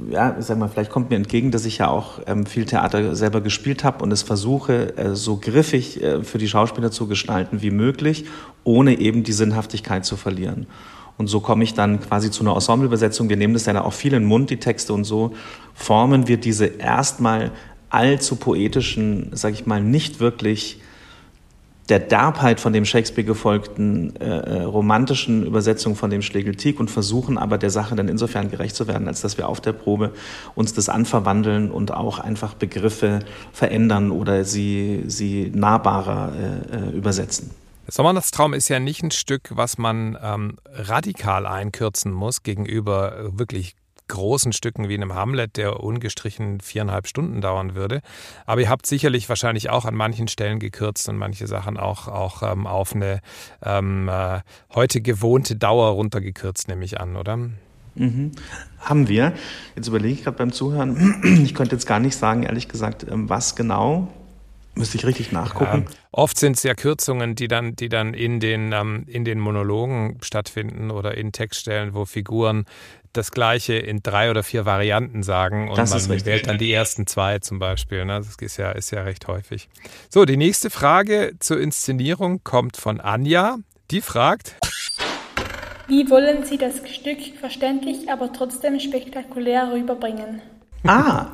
ja, 0.10 0.36
sag 0.40 0.60
mal, 0.60 0.68
vielleicht 0.68 0.92
kommt 0.92 1.10
mir 1.10 1.16
entgegen, 1.16 1.52
dass 1.52 1.66
ich 1.66 1.80
ja 1.80 1.90
auch 1.90 2.20
ähm, 2.28 2.46
viel 2.46 2.66
Theater 2.66 3.16
selber 3.16 3.42
gespielt 3.42 3.84
habe 3.84 4.04
und 4.04 4.12
es 4.12 4.22
versuche, 4.22 4.96
äh, 4.98 5.16
so 5.16 5.38
griffig 5.38 6.02
äh, 6.02 6.24
für 6.24 6.38
die 6.38 6.48
Schauspieler 6.48 6.92
zu 6.92 7.08
gestalten 7.08 7.62
wie 7.62 7.72
möglich, 7.72 8.26
ohne 8.64 9.00
eben 9.00 9.24
die 9.24 9.34
Sinnhaftigkeit 9.34 10.06
zu 10.06 10.16
verlieren. 10.16 10.68
Und 11.18 11.28
so 11.28 11.40
komme 11.40 11.64
ich 11.64 11.74
dann 11.74 12.00
quasi 12.00 12.32
zu 12.32 12.44
einer 12.44 12.54
Ensembleübersetzung. 12.54 13.30
Wir 13.30 13.38
nehmen 13.38 13.54
das 13.54 13.66
ja 13.66 13.84
auch 13.84 13.94
viel 13.94 14.14
in 14.14 14.24
den 14.24 14.30
Mund, 14.30 14.50
die 14.50 14.58
Texte, 14.58 14.94
und 14.94 15.04
so 15.04 15.34
formen 15.74 16.28
wir 16.28 16.38
diese 16.38 16.66
erstmal 16.66 17.52
allzu 17.90 18.36
poetischen, 18.36 19.32
sage 19.34 19.56
ich 19.56 19.66
mal, 19.66 19.82
nicht 19.82 20.20
wirklich 20.20 20.80
der 21.90 22.00
Derbheit 22.00 22.60
von 22.60 22.74
dem 22.74 22.86
Shakespeare 22.86 23.26
gefolgten 23.26 24.16
äh, 24.18 24.26
äh 24.26 24.62
romantischen 24.64 25.46
Übersetzung 25.46 25.96
von 25.96 26.10
dem 26.10 26.22
Schlegeltik 26.22 26.80
und 26.80 26.90
versuchen 26.90 27.38
aber 27.38 27.58
der 27.58 27.70
Sache 27.70 27.96
dann 27.96 28.08
insofern 28.08 28.50
gerecht 28.50 28.76
zu 28.76 28.88
werden, 28.88 29.08
als 29.08 29.22
dass 29.22 29.38
wir 29.38 29.50
auf 29.50 29.62
der 29.62 29.74
Probe 29.74 30.14
uns 30.56 30.74
das 30.74 30.90
anverwandeln 30.90 31.72
und 31.72 31.92
auch 31.92 32.20
einfach 32.20 32.54
Begriffe 32.54 33.20
verändern 33.52 34.12
oder 34.12 34.46
sie, 34.46 35.04
sie 35.08 35.52
nahbarer 35.54 36.34
äh, 36.34 36.78
äh 36.78 36.98
übersetzen. 36.98 37.52
Sommernachtstraum 37.88 38.54
ist 38.54 38.70
ja 38.70 38.80
nicht 38.80 39.04
ein 39.04 39.12
Stück, 39.12 39.52
was 39.52 39.78
man 39.78 40.18
ähm, 40.22 40.58
radikal 40.70 41.46
einkürzen 41.46 42.14
muss 42.14 42.44
gegenüber 42.44 43.32
wirklich 43.38 43.76
großen 44.12 44.54
Stücken 44.54 44.90
wie 44.90 44.96
einem 44.96 45.16
Hamlet, 45.16 45.58
der 45.58 45.80
ungestrichen 45.80 46.60
viereinhalb 46.60 47.08
Stunden 47.08 47.42
dauern 47.42 47.76
würde. 47.76 48.02
Aber 48.46 48.62
ihr 48.62 48.70
habt 48.70 48.86
sicherlich 48.86 49.28
wahrscheinlich 49.30 49.70
auch 49.70 49.86
an 49.86 49.96
manchen 49.96 50.28
Stellen 50.28 50.60
gekürzt 50.60 51.10
und 51.10 51.18
manche 51.18 51.48
Sachen 51.48 51.78
auch, 51.78 52.08
auch 52.08 52.44
ähm, 52.44 52.68
auf 52.68 52.94
eine 52.94 53.22
ähm, 53.64 54.10
äh, 54.10 54.42
heute 54.74 55.02
gewohnte 55.02 55.56
Dauer 55.56 55.92
runtergekürzt, 55.92 56.68
nehme 56.68 56.86
ich 56.86 57.00
an, 57.00 57.16
oder? 57.16 57.38
Mhm. 57.96 58.32
Haben 58.80 59.08
wir. 59.08 59.34
Jetzt 59.76 59.88
überlege 59.88 60.14
ich 60.14 60.24
gerade 60.24 60.38
beim 60.38 60.52
Zuhören, 60.52 61.22
ich 61.44 61.56
könnte 61.56 61.76
jetzt 61.76 61.86
gar 61.86 62.00
nicht 62.00 62.16
sagen, 62.16 62.44
ehrlich 62.44 62.68
gesagt, 62.68 63.06
ähm, 63.10 63.30
was 63.30 63.56
genau. 63.56 64.08
Müsste 64.74 64.98
ich 64.98 65.06
richtig 65.06 65.34
nachgucken. 65.34 65.86
Ja, 65.90 65.96
oft 66.12 66.40
sind 66.40 66.56
es 66.56 66.64
ja 66.64 66.74
Kürzungen, 66.74 67.36
die 67.36 67.50
dann, 67.50 67.76
die 67.76 67.90
dann 67.90 68.14
in, 68.14 68.40
den, 68.40 68.72
ähm, 68.72 69.04
in 69.06 69.26
den 69.26 69.38
Monologen 69.38 70.18
stattfinden 70.22 70.92
oder 70.92 71.18
in 71.18 71.34
Textstellen, 71.34 71.94
wo 71.94 72.06
Figuren 72.06 72.66
das 73.14 73.32
Gleiche 73.32 73.74
in 73.74 74.02
drei 74.04 74.30
oder 74.30 74.44
vier 74.44 74.66
Varianten 74.66 75.24
sagen 75.24 75.70
und 75.70 75.78
das 75.78 76.08
man 76.08 76.26
wählt 76.26 76.48
dann 76.48 76.58
die 76.58 76.72
ersten 76.72 77.08
zwei 77.08 77.40
zum 77.40 77.60
Beispiel. 77.60 78.06
Ne? 78.06 78.18
Das 78.18 78.36
ist 78.36 78.58
ja, 78.58 78.72
ist 78.72 78.92
ja 78.92 79.04
recht 79.04 79.28
häufig. 79.28 79.70
So, 80.10 80.26
die 80.26 80.38
nächste 80.38 80.70
Frage 80.70 81.34
zur 81.40 81.60
Inszenierung 81.60 82.44
kommt 82.44 82.78
von 82.78 83.00
Anja. 83.00 83.58
Die 83.92 84.02
fragt: 84.02 84.56
Wie 85.88 86.10
wollen 86.10 86.46
Sie 86.46 86.58
das 86.58 86.76
Stück 86.90 87.20
verständlich, 87.40 88.10
aber 88.10 88.32
trotzdem 88.32 88.80
spektakulär 88.80 89.72
rüberbringen? 89.74 90.42
Ah! 90.86 91.28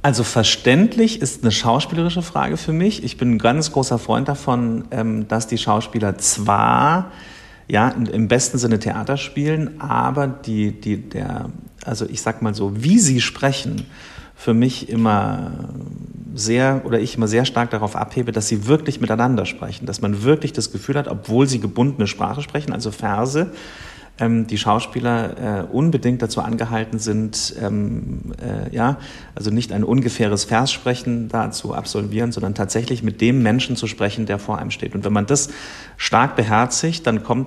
Also 0.00 0.22
verständlich 0.22 1.20
ist 1.20 1.42
eine 1.42 1.50
schauspielerische 1.50 2.22
Frage 2.22 2.56
für 2.56 2.72
mich. 2.72 3.02
Ich 3.02 3.16
bin 3.16 3.32
ein 3.32 3.38
ganz 3.38 3.72
großer 3.72 3.98
Freund 3.98 4.28
davon, 4.28 4.84
ähm, 4.90 5.26
dass 5.26 5.48
die 5.48 5.58
Schauspieler 5.58 6.18
zwar 6.18 7.10
ja 7.68 7.88
im 7.88 8.28
besten 8.28 8.58
Sinne 8.58 8.78
Theater 8.78 9.16
spielen, 9.16 9.80
aber 9.80 10.26
die, 10.26 10.72
die, 10.72 10.96
der, 10.96 11.50
also 11.84 12.06
ich 12.06 12.22
sag 12.22 12.42
mal 12.42 12.54
so, 12.54 12.82
wie 12.82 12.98
sie 12.98 13.20
sprechen, 13.20 13.86
für 14.34 14.54
mich 14.54 14.88
immer 14.88 15.50
sehr 16.32 16.82
oder 16.84 17.00
ich 17.00 17.16
immer 17.16 17.26
sehr 17.26 17.44
stark 17.44 17.70
darauf 17.70 17.96
abhebe, 17.96 18.30
dass 18.30 18.46
sie 18.46 18.66
wirklich 18.68 19.00
miteinander 19.00 19.44
sprechen, 19.44 19.84
dass 19.84 20.00
man 20.00 20.22
wirklich 20.22 20.52
das 20.52 20.70
Gefühl 20.70 20.96
hat, 20.96 21.08
obwohl 21.08 21.48
sie 21.48 21.58
gebundene 21.58 22.06
Sprache 22.06 22.40
sprechen, 22.42 22.72
also 22.72 22.92
Verse, 22.92 23.50
die 24.20 24.58
Schauspieler 24.58 25.60
äh, 25.60 25.72
unbedingt 25.72 26.22
dazu 26.22 26.40
angehalten 26.40 26.98
sind, 26.98 27.54
ähm, 27.60 28.32
äh, 28.42 28.74
ja, 28.74 28.98
also 29.34 29.50
nicht 29.50 29.72
ein 29.72 29.84
ungefähres 29.84 30.44
Verssprechen 30.44 31.28
da 31.28 31.50
zu 31.50 31.72
absolvieren, 31.72 32.32
sondern 32.32 32.54
tatsächlich 32.54 33.02
mit 33.02 33.20
dem 33.20 33.42
Menschen 33.42 33.76
zu 33.76 33.86
sprechen, 33.86 34.26
der 34.26 34.38
vor 34.38 34.58
einem 34.58 34.72
steht. 34.72 34.94
Und 34.94 35.04
wenn 35.04 35.12
man 35.12 35.26
das 35.26 35.50
stark 35.96 36.34
beherzigt, 36.34 37.06
dann 37.06 37.22
kommt 37.22 37.46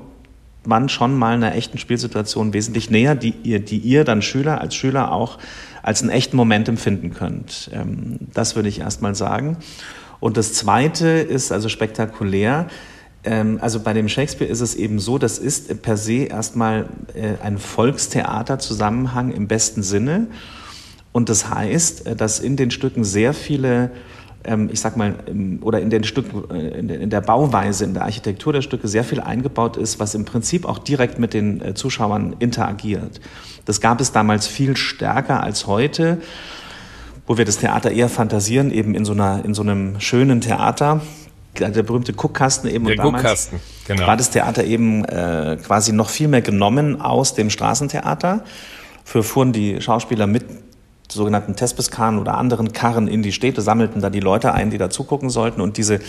man 0.64 0.90
schon 0.90 1.18
mal 1.18 1.34
einer 1.34 1.56
echten 1.56 1.78
Spielsituation 1.78 2.54
wesentlich 2.54 2.90
näher, 2.90 3.16
die 3.16 3.34
ihr, 3.44 3.60
die 3.60 3.80
ihr 3.80 4.04
dann 4.04 4.22
Schüler 4.22 4.62
als 4.62 4.76
Schüler 4.76 5.12
auch 5.12 5.40
als 5.84 6.02
einen 6.02 6.12
echten 6.12 6.38
Moment 6.38 6.70
empfinden 6.70 7.14
könnt. 7.14 7.70
Ähm, 7.74 8.20
das 8.34 8.56
würde 8.56 8.70
ich 8.70 8.80
erst 8.80 9.02
mal 9.02 9.16
sagen. 9.16 9.58
Und 10.20 10.38
das 10.38 10.54
Zweite 10.54 11.08
ist 11.08 11.52
also 11.52 11.68
spektakulär. 11.68 12.68
Ähm, 13.24 13.60
also 13.62 13.80
bei 13.80 13.94
dem 13.94 14.10
Shakespeare 14.10 14.52
ist 14.52 14.62
es 14.62 14.76
eben 14.76 15.00
so, 15.00 15.18
das 15.18 15.38
ist 15.38 15.82
per 15.82 15.98
se 15.98 16.24
erstmal 16.24 16.88
äh, 17.14 17.44
ein 17.44 17.58
Volkstheaterzusammenhang 17.58 19.32
im 19.32 19.48
besten 19.48 19.84
Sinne. 19.84 20.28
Und 21.12 21.30
das 21.30 21.50
heißt, 21.50 22.08
äh, 22.08 22.16
dass 22.16 22.40
in 22.40 22.56
den 22.56 22.72
Stücken 22.72 23.04
sehr 23.04 23.34
viele, 23.34 23.92
ähm, 24.44 24.70
ich 24.72 24.80
sag 24.80 24.98
mal, 24.98 25.16
oder 25.62 25.82
in 25.82 25.90
den 25.90 26.04
Stücken, 26.04 26.50
äh, 26.50 26.80
in 26.80 27.10
der 27.10 27.22
Bauweise, 27.22 27.84
in 27.84 27.94
der 27.94 28.04
Architektur 28.04 28.54
der 28.54 28.62
Stücke 28.62 28.88
sehr 28.88 29.04
viel 29.04 29.20
eingebaut 29.20 29.78
ist, 29.78 30.00
was 30.00 30.16
im 30.16 30.26
Prinzip 30.26 30.66
auch 30.66 30.80
direkt 30.80 31.20
mit 31.20 31.34
den 31.34 31.76
Zuschauern 31.76 32.36
interagiert. 32.40 33.22
Das 33.66 33.82
gab 33.82 34.02
es 34.02 34.12
damals 34.12 34.48
viel 34.48 34.76
stärker 34.76 35.44
als 35.44 35.68
heute 35.68 36.18
wo 37.28 37.38
wir 37.38 37.46
das 37.46 37.60
Theater 37.60 37.92
eher 37.92 38.10
fantasieren, 38.10 38.72
eben 38.72 38.94
in 38.94 39.06
so, 39.06 39.14
einer, 39.14 39.46
in 39.46 39.54
so 39.54 39.62
einem 39.62 40.02
schönen 40.02 40.42
Theater. 40.42 41.00
Der 41.60 41.84
berühmte 41.84 42.14
Guckkasten 42.14 42.70
eben. 42.70 42.86
Der 42.86 42.98
und 42.98 43.04
Guckkasten, 43.04 43.60
genau. 43.86 44.08
War 44.08 44.18
das 44.18 44.30
Theater 44.30 44.64
eben 44.64 45.04
äh, 45.06 45.58
quasi 45.64 45.92
noch 45.92 46.10
viel 46.10 46.28
mehr 46.28 46.42
genommen 46.42 47.02
aus 47.02 47.36
dem 47.36 47.50
Straßentheater. 47.50 48.44
Für 49.04 49.24
fuhren 49.24 49.52
die 49.52 49.82
Schauspieler 49.82 50.28
mit 50.28 50.46
sogenannten 51.12 51.56
Tespeskarren 51.56 52.18
oder 52.18 52.38
anderen 52.38 52.74
Karren 52.74 53.08
in 53.08 53.22
die 53.22 53.32
Städte, 53.32 53.62
sammelten 53.62 54.02
da 54.02 54.10
die 54.10 54.20
Leute 54.20 54.54
ein, 54.54 54.70
die 54.70 54.78
da 54.78 54.90
zugucken 54.90 55.30
sollten. 55.30 55.62
Und 55.62 55.78
diese, 55.78 56.00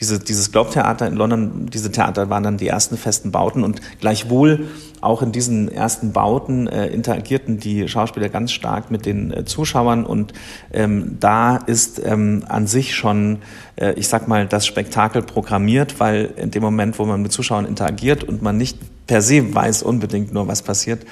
diese, 0.00 0.18
dieses 0.18 0.52
Globe-Theater 0.52 1.06
in 1.06 1.14
London, 1.14 1.66
diese 1.72 1.90
Theater 1.90 2.30
waren 2.30 2.42
dann 2.42 2.56
die 2.56 2.68
ersten 2.68 2.96
festen 2.96 3.32
Bauten. 3.32 3.64
Und 3.64 3.80
gleichwohl 4.00 4.68
auch 5.00 5.22
in 5.22 5.32
diesen 5.32 5.70
ersten 5.70 6.12
Bauten 6.12 6.68
äh, 6.68 6.86
interagierten 6.86 7.58
die 7.58 7.88
Schauspieler 7.88 8.28
ganz 8.28 8.52
stark 8.52 8.90
mit 8.90 9.04
den 9.04 9.32
äh, 9.32 9.44
Zuschauern. 9.44 10.04
Und 10.04 10.32
ähm, 10.72 11.16
da 11.18 11.56
ist 11.56 12.00
ähm, 12.04 12.44
an 12.48 12.66
sich 12.66 12.94
schon, 12.94 13.38
äh, 13.76 13.94
ich 13.94 14.08
sag 14.08 14.28
mal, 14.28 14.46
das 14.46 14.66
Spektakel 14.66 15.22
programmiert, 15.22 15.98
weil 15.98 16.30
in 16.36 16.50
dem 16.50 16.62
Moment, 16.62 16.98
wo 16.98 17.04
man 17.04 17.20
mit 17.20 17.32
Zuschauern 17.32 17.66
interagiert 17.66 18.24
und 18.24 18.42
man 18.42 18.56
nicht 18.56 18.78
per 19.06 19.22
se 19.22 19.54
weiß 19.54 19.82
unbedingt 19.82 20.32
nur, 20.32 20.46
was 20.46 20.62
passiert, 20.62 21.04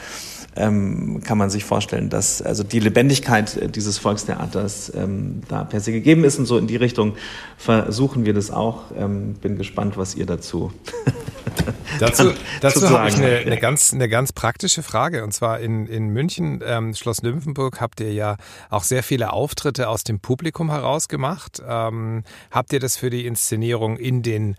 ähm, 0.56 1.20
kann 1.24 1.38
man 1.38 1.50
sich 1.50 1.64
vorstellen, 1.64 2.10
dass 2.10 2.42
also 2.42 2.64
die 2.64 2.80
Lebendigkeit 2.80 3.74
dieses 3.74 3.98
Volkstheaters 3.98 4.92
ähm, 4.94 5.42
da 5.48 5.64
per 5.64 5.80
se 5.80 5.92
gegeben 5.92 6.24
ist 6.24 6.38
und 6.38 6.46
so 6.46 6.58
in 6.58 6.66
die 6.66 6.76
Richtung 6.76 7.14
versuchen 7.56 8.24
wir 8.24 8.34
das 8.34 8.50
auch. 8.50 8.84
Ähm, 8.96 9.34
bin 9.34 9.56
gespannt, 9.56 9.96
was 9.96 10.14
ihr 10.14 10.26
dazu. 10.26 10.72
dazu 12.00 12.32
dazu 12.60 12.90
habe 12.90 13.08
ich 13.08 13.16
eine, 13.16 13.38
eine, 13.38 13.58
ganz, 13.58 13.92
eine 13.92 14.08
ganz 14.08 14.32
praktische 14.32 14.82
Frage. 14.82 15.22
Und 15.24 15.32
zwar 15.32 15.60
in, 15.60 15.86
in 15.86 16.08
München, 16.08 16.60
ähm, 16.64 16.94
Schloss 16.94 17.22
Nymphenburg, 17.22 17.80
habt 17.80 18.00
ihr 18.00 18.12
ja 18.12 18.36
auch 18.70 18.84
sehr 18.84 19.02
viele 19.02 19.32
Auftritte 19.32 19.88
aus 19.88 20.04
dem 20.04 20.20
Publikum 20.20 20.70
heraus 20.70 21.08
gemacht. 21.08 21.62
Ähm, 21.66 22.24
habt 22.50 22.72
ihr 22.72 22.80
das 22.80 22.96
für 22.96 23.10
die 23.10 23.26
Inszenierung 23.26 23.96
in 23.96 24.22
den 24.22 24.56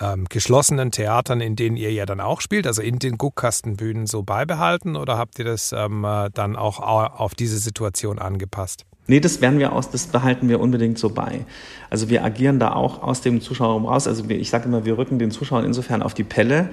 ähm, 0.00 0.26
geschlossenen 0.28 0.90
Theatern, 0.90 1.40
in 1.40 1.56
denen 1.56 1.76
ihr 1.76 1.92
ja 1.92 2.06
dann 2.06 2.20
auch 2.20 2.40
spielt, 2.40 2.66
also 2.66 2.82
in 2.82 2.98
den 2.98 3.18
Guckkastenbühnen 3.18 4.06
so 4.06 4.22
beibehalten 4.22 4.96
oder 4.96 5.18
habt 5.18 5.38
ihr 5.38 5.44
das 5.44 5.72
ähm, 5.72 6.04
äh, 6.04 6.30
dann 6.32 6.56
auch 6.56 6.80
auf 6.80 7.34
diese 7.34 7.58
Situation 7.58 8.18
angepasst? 8.18 8.86
Nee, 9.06 9.18
das 9.18 9.40
werden 9.40 9.58
wir 9.58 9.72
aus, 9.72 9.90
das 9.90 10.06
behalten 10.06 10.48
wir 10.48 10.60
unbedingt 10.60 10.98
so 10.98 11.10
bei. 11.10 11.44
Also 11.90 12.10
wir 12.10 12.24
agieren 12.24 12.60
da 12.60 12.74
auch 12.74 13.02
aus 13.02 13.20
dem 13.22 13.40
Zuschauerraum 13.40 13.86
raus. 13.86 14.06
Also 14.06 14.28
wir, 14.28 14.38
ich 14.38 14.50
sage 14.50 14.66
immer, 14.66 14.84
wir 14.84 14.98
rücken 14.98 15.18
den 15.18 15.32
Zuschauern 15.32 15.64
insofern 15.64 16.02
auf 16.02 16.14
die 16.14 16.22
Pelle, 16.22 16.70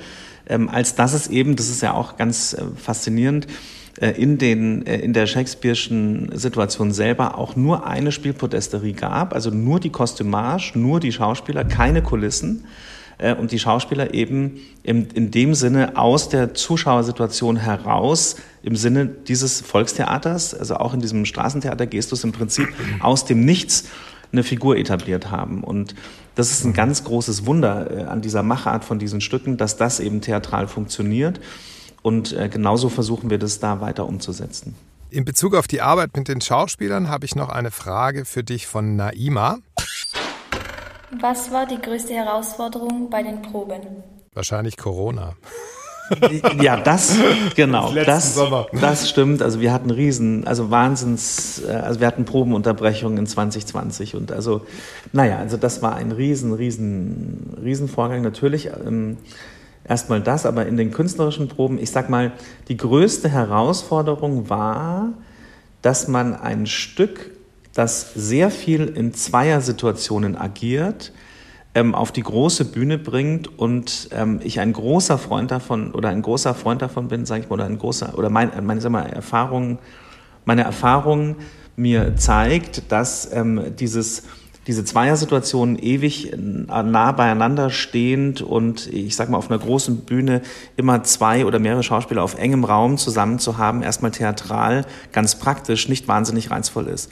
ähm, 0.48 0.70
als 0.70 0.94
dass 0.94 1.14
es 1.14 1.28
eben, 1.28 1.56
das 1.56 1.70
ist 1.70 1.82
ja 1.82 1.94
auch 1.94 2.16
ganz 2.16 2.54
äh, 2.54 2.64
faszinierend, 2.76 3.48
äh, 4.00 4.12
in, 4.12 4.38
den, 4.38 4.86
äh, 4.86 4.98
in 5.00 5.14
der 5.14 5.28
Shakespeare'schen 5.28 6.38
Situation 6.38 6.92
selber 6.92 7.40
auch 7.40 7.56
nur 7.56 7.88
eine 7.88 8.12
Spielpodesterie 8.12 8.94
gab, 8.94 9.34
also 9.34 9.50
nur 9.50 9.80
die 9.80 9.90
Kostümage, 9.90 10.74
nur 10.76 11.00
die 11.00 11.12
Schauspieler, 11.12 11.66
keine 11.66 12.04
Kulissen. 12.04 12.66
Äh, 13.18 13.36
und 13.36 13.52
die 13.52 13.60
Schauspieler 13.60 14.14
eben 14.14 14.60
in, 14.84 15.08
in 15.12 15.32
dem 15.32 15.54
Sinne 15.54 15.98
aus 15.98 16.30
der 16.30 16.54
Zuschauersituation 16.54 17.58
heraus, 17.58 18.38
im 18.64 18.76
Sinne 18.76 19.08
dieses 19.08 19.62
Volkstheaters, 19.62 20.54
also 20.54 20.76
auch 20.76 20.94
in 20.94 21.00
diesem 21.00 21.26
Straßentheater-Gestus 21.26 22.24
im 22.24 22.32
Prinzip 22.32 22.68
aus 23.00 23.26
dem 23.26 23.46
Nichts 23.46 23.86
eine 24.32 24.44
Figur 24.44 24.78
etabliert 24.78 25.32
haben. 25.32 25.64
Und 25.64 25.96
das 26.36 26.52
ist 26.52 26.66
ein 26.66 26.74
ganz 26.74 27.04
großes 27.04 27.46
Wunder 27.46 27.92
äh, 27.92 28.04
an 28.04 28.22
dieser 28.22 28.44
Machart 28.44 28.84
von 28.84 29.00
diesen 29.00 29.22
Stücken, 29.22 29.58
dass 29.58 29.78
das 29.78 30.00
eben 30.00 30.22
theatral 30.22 30.68
funktioniert. 30.68 31.40
Und 32.02 32.34
äh, 32.34 32.50
genauso 32.50 32.90
versuchen 32.90 33.30
wir 33.30 33.40
das 33.40 33.60
da 33.60 33.82
weiter 33.82 34.06
umzusetzen. 34.06 34.76
In 35.10 35.24
Bezug 35.24 35.56
auf 35.56 35.68
die 35.68 35.82
Arbeit 35.82 36.16
mit 36.18 36.28
den 36.28 36.42
Schauspielern 36.42 37.10
habe 37.10 37.26
ich 37.26 37.36
noch 37.36 37.50
eine 37.50 37.72
Frage 37.72 38.26
für 38.26 38.44
dich 38.44 38.68
von 38.68 38.98
Naima. 38.98 39.60
Was 41.12 41.52
war 41.52 41.66
die 41.66 41.80
größte 41.80 42.14
Herausforderung 42.14 43.10
bei 43.10 43.24
den 43.24 43.42
Proben? 43.42 44.04
Wahrscheinlich 44.34 44.78
Corona. 44.78 45.36
Ja, 46.62 46.78
das, 46.78 47.18
genau, 47.56 47.94
das, 47.94 48.40
das 48.80 49.10
stimmt. 49.10 49.42
Also 49.42 49.60
wir 49.60 49.74
hatten 49.74 49.92
riesen, 49.92 50.48
also 50.48 50.72
Wahnsinns, 50.72 51.62
äh, 51.68 51.72
also 51.72 52.00
wir 52.00 52.08
hatten 52.08 52.24
Probenunterbrechungen 52.24 53.18
in 53.18 53.28
2020 53.28 54.16
und 54.16 54.32
also, 54.32 54.62
naja, 55.12 55.38
also 55.38 55.58
das 55.58 55.82
war 55.82 55.96
ein 55.96 56.14
riesen, 56.14 56.54
riesen, 56.54 57.58
riesen 57.62 57.90
Vorgang. 57.90 58.22
Natürlich 58.22 58.68
ähm, 58.68 59.18
erstmal 59.84 60.22
das, 60.22 60.46
aber 60.46 60.66
in 60.66 60.78
den 60.78 60.92
künstlerischen 60.92 61.50
Proben, 61.50 61.78
ich 61.78 61.92
sag 61.92 62.10
mal, 62.10 62.32
die 62.70 62.78
größte 62.78 63.28
Herausforderung 63.28 64.50
war, 64.50 65.10
dass 65.82 66.08
man 66.08 66.36
ein 66.36 66.68
Stück 66.68 67.32
das 67.78 68.14
sehr 68.16 68.50
viel 68.50 68.86
in 68.86 69.14
Zweiersituationen 69.14 70.36
agiert, 70.36 71.12
ähm, 71.76 71.94
auf 71.94 72.12
die 72.12 72.24
große 72.24 72.66
Bühne 72.66 72.98
bringt 72.98 73.60
und 73.60 74.10
ähm, 74.12 74.40
ich 74.44 74.60
ein 74.60 74.74
großer 74.74 75.20
Freund 75.20 75.52
davon 75.52 75.92
oder 75.92 76.10
ein 76.10 76.24
großer 76.24 76.56
Freund 76.56 76.82
davon 76.82 77.08
bin, 77.08 77.28
sage 77.28 77.44
ich 77.44 77.50
mal, 77.50 77.56
oder 77.56 77.66
ein 77.66 77.78
großer 77.78 78.18
oder 78.18 78.32
mein, 78.32 78.52
meine 78.66 78.82
sag 78.82 78.92
mal, 78.92 79.04
Erfahrung, 79.04 79.78
meine 80.44 80.64
Erfahrung 80.64 81.36
mir 81.76 82.16
zeigt, 82.16 82.92
dass 82.92 83.32
ähm, 83.32 83.62
dieses 83.78 84.24
diese 84.66 84.84
Zweiersituationen 84.84 85.80
ewig 85.80 86.34
nah 86.36 87.12
beieinander 87.14 87.70
stehend 87.70 88.42
und 88.42 88.88
ich 88.88 89.16
sag 89.16 89.30
mal 89.30 89.38
auf 89.38 89.50
einer 89.50 89.60
großen 89.60 90.02
Bühne 90.02 90.42
immer 90.76 91.04
zwei 91.04 91.46
oder 91.46 91.58
mehrere 91.58 91.84
Schauspieler 91.84 92.22
auf 92.22 92.38
engem 92.38 92.66
Raum 92.66 92.98
zusammen 92.98 93.40
zu 93.40 93.58
haben, 93.58 93.82
erstmal 93.82 94.12
theatral, 94.12 94.86
ganz 95.14 95.36
praktisch, 95.36 95.88
nicht 95.88 96.10
wahnsinnig 96.10 96.52
reizvoll 96.52 96.88
ist. 96.88 97.10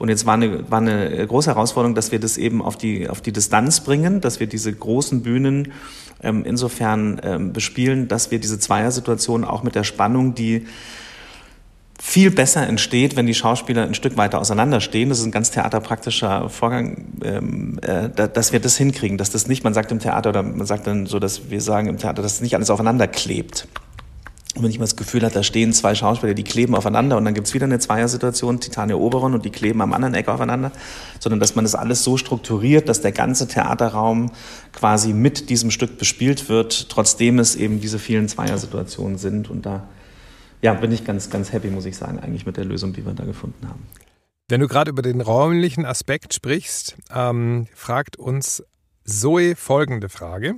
Und 0.00 0.08
jetzt 0.08 0.24
war 0.24 0.32
eine, 0.32 0.70
war 0.70 0.78
eine 0.78 1.26
große 1.26 1.50
Herausforderung, 1.50 1.94
dass 1.94 2.10
wir 2.10 2.18
das 2.18 2.38
eben 2.38 2.62
auf 2.62 2.78
die, 2.78 3.10
auf 3.10 3.20
die 3.20 3.32
Distanz 3.32 3.80
bringen, 3.80 4.22
dass 4.22 4.40
wir 4.40 4.46
diese 4.46 4.72
großen 4.72 5.22
Bühnen 5.22 5.72
ähm, 6.22 6.42
insofern 6.46 7.20
ähm, 7.22 7.52
bespielen, 7.52 8.08
dass 8.08 8.30
wir 8.30 8.38
diese 8.40 8.58
Zweiersituation 8.58 9.44
auch 9.44 9.62
mit 9.62 9.74
der 9.74 9.84
Spannung, 9.84 10.34
die 10.34 10.66
viel 12.00 12.30
besser 12.30 12.66
entsteht, 12.66 13.14
wenn 13.14 13.26
die 13.26 13.34
Schauspieler 13.34 13.82
ein 13.82 13.92
Stück 13.92 14.16
weiter 14.16 14.40
auseinanderstehen. 14.40 15.10
Das 15.10 15.18
ist 15.18 15.26
ein 15.26 15.32
ganz 15.32 15.50
theaterpraktischer 15.50 16.48
Vorgang, 16.48 17.04
ähm, 17.22 17.78
äh, 17.82 18.08
dass 18.08 18.54
wir 18.54 18.60
das 18.60 18.78
hinkriegen, 18.78 19.18
dass 19.18 19.30
das 19.30 19.48
nicht, 19.48 19.64
man 19.64 19.74
sagt 19.74 19.92
im 19.92 19.98
Theater 19.98 20.30
oder 20.30 20.42
man 20.42 20.66
sagt 20.66 20.86
dann 20.86 21.04
so, 21.04 21.18
dass 21.18 21.50
wir 21.50 21.60
sagen 21.60 21.88
im 21.88 21.98
Theater, 21.98 22.22
dass 22.22 22.40
nicht 22.40 22.54
alles 22.54 22.70
aufeinander 22.70 23.06
klebt. 23.06 23.68
Und 24.56 24.64
wenn 24.64 24.70
ich 24.70 24.78
mal 24.78 24.84
das 24.84 24.96
Gefühl 24.96 25.22
habe, 25.22 25.32
da 25.32 25.42
stehen 25.44 25.72
zwei 25.72 25.94
Schauspieler, 25.94 26.34
die 26.34 26.42
kleben 26.42 26.74
aufeinander 26.74 27.16
und 27.16 27.24
dann 27.24 27.34
gibt's 27.34 27.54
wieder 27.54 27.66
eine 27.66 27.78
Zweiersituation, 27.78 28.58
Titania 28.58 28.96
Oberon 28.96 29.34
und 29.34 29.44
die 29.44 29.50
kleben 29.50 29.80
am 29.80 29.92
anderen 29.92 30.14
Ecke 30.14 30.32
aufeinander, 30.32 30.72
sondern 31.20 31.38
dass 31.38 31.54
man 31.54 31.64
das 31.64 31.76
alles 31.76 32.02
so 32.02 32.16
strukturiert, 32.16 32.88
dass 32.88 33.00
der 33.00 33.12
ganze 33.12 33.46
Theaterraum 33.46 34.32
quasi 34.72 35.12
mit 35.12 35.50
diesem 35.50 35.70
Stück 35.70 35.98
bespielt 35.98 36.48
wird, 36.48 36.88
trotzdem 36.88 37.38
es 37.38 37.54
eben 37.54 37.80
diese 37.80 38.00
vielen 38.00 38.28
Zweiersituationen 38.28 39.18
sind. 39.18 39.50
Und 39.50 39.66
da 39.66 39.88
ja, 40.62 40.74
bin 40.74 40.90
ich 40.90 41.04
ganz, 41.04 41.30
ganz 41.30 41.52
happy, 41.52 41.68
muss 41.68 41.86
ich 41.86 41.96
sagen, 41.96 42.18
eigentlich 42.18 42.44
mit 42.44 42.56
der 42.56 42.64
Lösung, 42.64 42.92
die 42.92 43.06
wir 43.06 43.12
da 43.12 43.24
gefunden 43.24 43.68
haben. 43.68 43.86
Wenn 44.48 44.60
du 44.60 44.66
gerade 44.66 44.90
über 44.90 45.02
den 45.02 45.20
räumlichen 45.20 45.86
Aspekt 45.86 46.34
sprichst, 46.34 46.96
ähm, 47.14 47.68
fragt 47.72 48.16
uns 48.16 48.64
Zoe 49.04 49.54
folgende 49.54 50.08
Frage. 50.08 50.56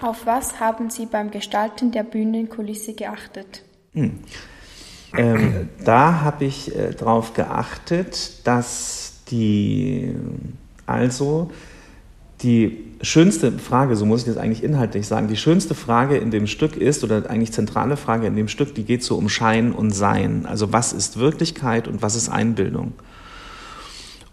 Auf 0.00 0.26
was 0.26 0.60
haben 0.60 0.90
Sie 0.90 1.06
beim 1.06 1.30
Gestalten 1.30 1.90
der 1.90 2.02
Bühnenkulisse 2.02 2.94
geachtet? 2.94 3.62
Hm. 3.94 4.18
Ähm, 5.16 5.68
da 5.84 6.20
habe 6.20 6.44
ich 6.44 6.74
äh, 6.76 6.92
darauf 6.92 7.32
geachtet, 7.32 8.46
dass 8.46 9.22
die, 9.30 10.14
also 10.84 11.50
die 12.42 12.84
schönste 13.00 13.52
Frage, 13.52 13.96
so 13.96 14.04
muss 14.04 14.20
ich 14.20 14.26
das 14.26 14.36
eigentlich 14.36 14.62
inhaltlich 14.62 15.06
sagen, 15.06 15.28
die 15.28 15.36
schönste 15.36 15.74
Frage 15.74 16.18
in 16.18 16.30
dem 16.30 16.46
Stück 16.46 16.76
ist, 16.76 17.02
oder 17.02 17.30
eigentlich 17.30 17.52
zentrale 17.52 17.96
Frage 17.96 18.26
in 18.26 18.36
dem 18.36 18.48
Stück, 18.48 18.74
die 18.74 18.84
geht 18.84 19.02
so 19.02 19.16
um 19.16 19.28
Schein 19.28 19.72
und 19.72 19.92
Sein. 19.92 20.44
Also 20.44 20.72
was 20.72 20.92
ist 20.92 21.18
Wirklichkeit 21.18 21.88
und 21.88 22.02
was 22.02 22.14
ist 22.14 22.28
Einbildung? 22.28 22.92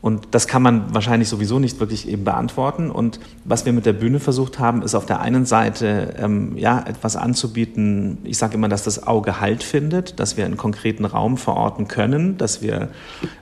Und 0.03 0.27
das 0.31 0.47
kann 0.47 0.61
man 0.61 0.93
wahrscheinlich 0.93 1.29
sowieso 1.29 1.59
nicht 1.59 1.79
wirklich 1.79 2.09
eben 2.09 2.25
beantworten. 2.25 2.91
Und 2.91 3.21
was 3.45 3.65
wir 3.65 3.71
mit 3.71 3.85
der 3.85 3.93
Bühne 3.93 4.19
versucht 4.19 4.59
haben, 4.59 4.81
ist 4.81 4.95
auf 4.95 5.05
der 5.05 5.21
einen 5.21 5.45
Seite 5.45 6.15
ähm, 6.17 6.57
ja 6.57 6.83
etwas 6.85 7.15
anzubieten. 7.15 8.17
Ich 8.25 8.37
sage 8.37 8.55
immer, 8.55 8.67
dass 8.67 8.83
das 8.83 9.07
Auge 9.07 9.39
Halt 9.39 9.63
findet, 9.63 10.19
dass 10.19 10.35
wir 10.35 10.43
einen 10.43 10.57
konkreten 10.57 11.05
Raum 11.05 11.37
verorten 11.37 11.87
können, 11.87 12.37
dass 12.37 12.61
wir 12.61 12.89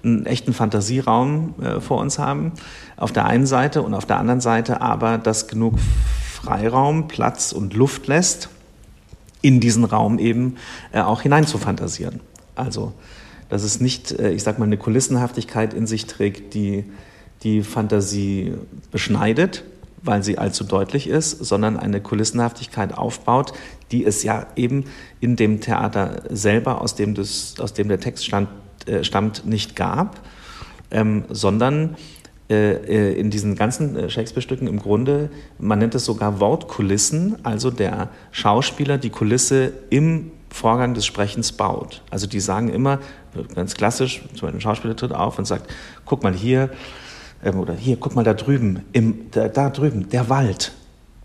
einen 0.04 0.28
echten 0.28 0.54
Fantasieraum 0.54 1.56
äh, 1.60 1.82
vor 1.82 2.00
uns 2.00 2.20
haben. 2.20 2.52
Auf 2.96 3.12
der 3.12 3.26
einen 3.26 3.48
Seite 3.48 3.82
und 3.82 3.96
auf 3.96 4.06
der 4.06 4.20
anderen 4.20 4.40
Seite 4.40 4.82
aber, 4.82 5.18
dass 5.18 5.48
genug 5.48 5.80
Freiraum, 6.32 7.08
Platz 7.08 7.54
und 7.54 7.74
Luft 7.74 8.06
lässt, 8.06 8.50
in 9.42 9.62
diesen 9.62 9.84
Raum 9.84 10.20
eben 10.20 10.58
äh, 10.92 11.02
auch 11.02 11.24
hinein 11.24 11.48
zu 11.48 11.58
fantasieren. 11.58 12.20
Also 12.54 12.94
dass 13.52 13.64
es 13.64 13.82
nicht, 13.82 14.14
äh, 14.14 14.32
ich 14.32 14.44
sag 14.44 14.58
mal, 14.58 14.66
eine 14.66 14.78
Kulissenhaftigkeit 14.78 15.74
in 15.74 15.86
sich 15.86 16.08
trägt, 16.08 16.54
die 16.54 16.86
die 17.44 17.64
Fantasie 17.64 18.54
beschneidet, 18.92 19.64
weil 20.02 20.24
sie 20.24 20.38
allzu 20.38 20.64
deutlich 20.64 21.08
ist, 21.08 21.44
sondern 21.44 21.78
eine 21.78 22.00
Kulissenhaftigkeit 22.00 22.98
aufbaut, 22.98 23.52
die 23.92 24.06
es 24.06 24.24
ja 24.24 24.48
eben 24.56 24.86
in 25.20 25.36
dem 25.36 25.60
Theater 25.60 26.24
selber, 26.30 26.82
aus 26.82 26.96
dem, 26.96 27.14
das, 27.14 27.56
aus 27.60 27.74
dem 27.74 27.90
der 27.90 28.00
Text 28.00 28.26
stammt, 28.26 28.50
äh, 28.86 29.04
stammt, 29.04 29.46
nicht 29.46 29.76
gab, 29.76 30.22
ähm, 30.90 31.26
sondern 31.30 31.98
äh, 32.50 32.72
äh, 32.72 33.20
in 33.20 33.32
diesen 33.32 33.56
ganzen 33.56 34.10
Shakespeare-Stücken 34.10 34.68
im 34.68 34.80
Grunde, 34.80 35.30
man 35.60 35.80
nennt 35.80 35.94
es 35.94 36.06
sogar 36.06 36.40
Wortkulissen, 36.40 37.36
also 37.44 37.70
der 37.70 38.12
Schauspieler 38.32 38.98
die 38.98 39.10
Kulisse 39.10 39.74
im 39.90 40.32
Vorgang 40.52 40.94
des 40.94 41.06
Sprechens 41.06 41.54
baut. 41.54 42.02
Also 42.12 42.28
die 42.28 42.40
sagen 42.40 42.70
immer, 42.70 43.00
ganz 43.56 43.74
klassisch, 43.74 44.22
zum 44.34 44.42
Beispiel 44.42 44.50
ein 44.50 44.62
Schauspieler 44.62 44.96
tritt 44.96 45.14
auf 45.14 45.40
und 45.40 45.46
sagt, 45.46 45.72
guck 46.06 46.24
mal 46.24 46.34
hier, 46.34 46.70
ähm, 47.44 47.60
oder 47.60 47.74
hier, 47.74 47.98
guck 47.98 48.16
mal 48.16 48.24
da 48.24 48.34
drüben, 48.34 48.82
im, 48.92 49.32
da, 49.32 49.48
da 49.48 49.70
drüben, 49.70 50.10
der 50.10 50.30
Wald. 50.30 50.74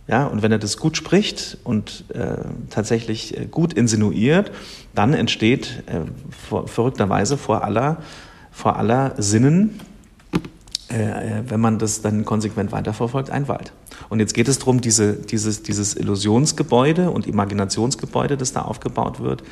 Ja, 0.08 0.26
und 0.26 0.42
wenn 0.42 0.52
er 0.52 0.58
das 0.58 0.76
gut 0.76 0.96
spricht 0.96 1.58
und 1.64 2.04
äh, 2.14 2.36
tatsächlich 2.70 3.36
äh, 3.36 3.46
gut 3.46 3.72
insinuiert, 3.72 4.52
dann 4.94 5.12
entsteht 5.12 5.82
äh, 5.86 6.02
vor, 6.48 6.68
verrückterweise 6.68 7.36
vor 7.36 7.64
aller, 7.64 7.96
vor 8.52 8.76
aller 8.76 9.14
Sinnen, 9.18 9.80
äh, 10.90 11.38
äh, 11.38 11.42
wenn 11.48 11.60
man 11.60 11.78
das 11.78 12.00
dann 12.00 12.24
konsequent 12.24 12.70
weiterverfolgt, 12.70 13.30
ein 13.30 13.48
Wald. 13.48 13.72
Und 14.08 14.20
jetzt 14.20 14.34
geht 14.34 14.46
es 14.46 14.58
darum, 14.58 14.80
diese, 14.80 15.14
dieses, 15.14 15.62
dieses 15.62 15.96
Illusionsgebäude 15.96 17.10
und 17.10 17.26
Imaginationsgebäude, 17.26 18.36
das 18.36 18.52
da 18.52 18.62
aufgebaut 18.62 19.20
wird, 19.20 19.42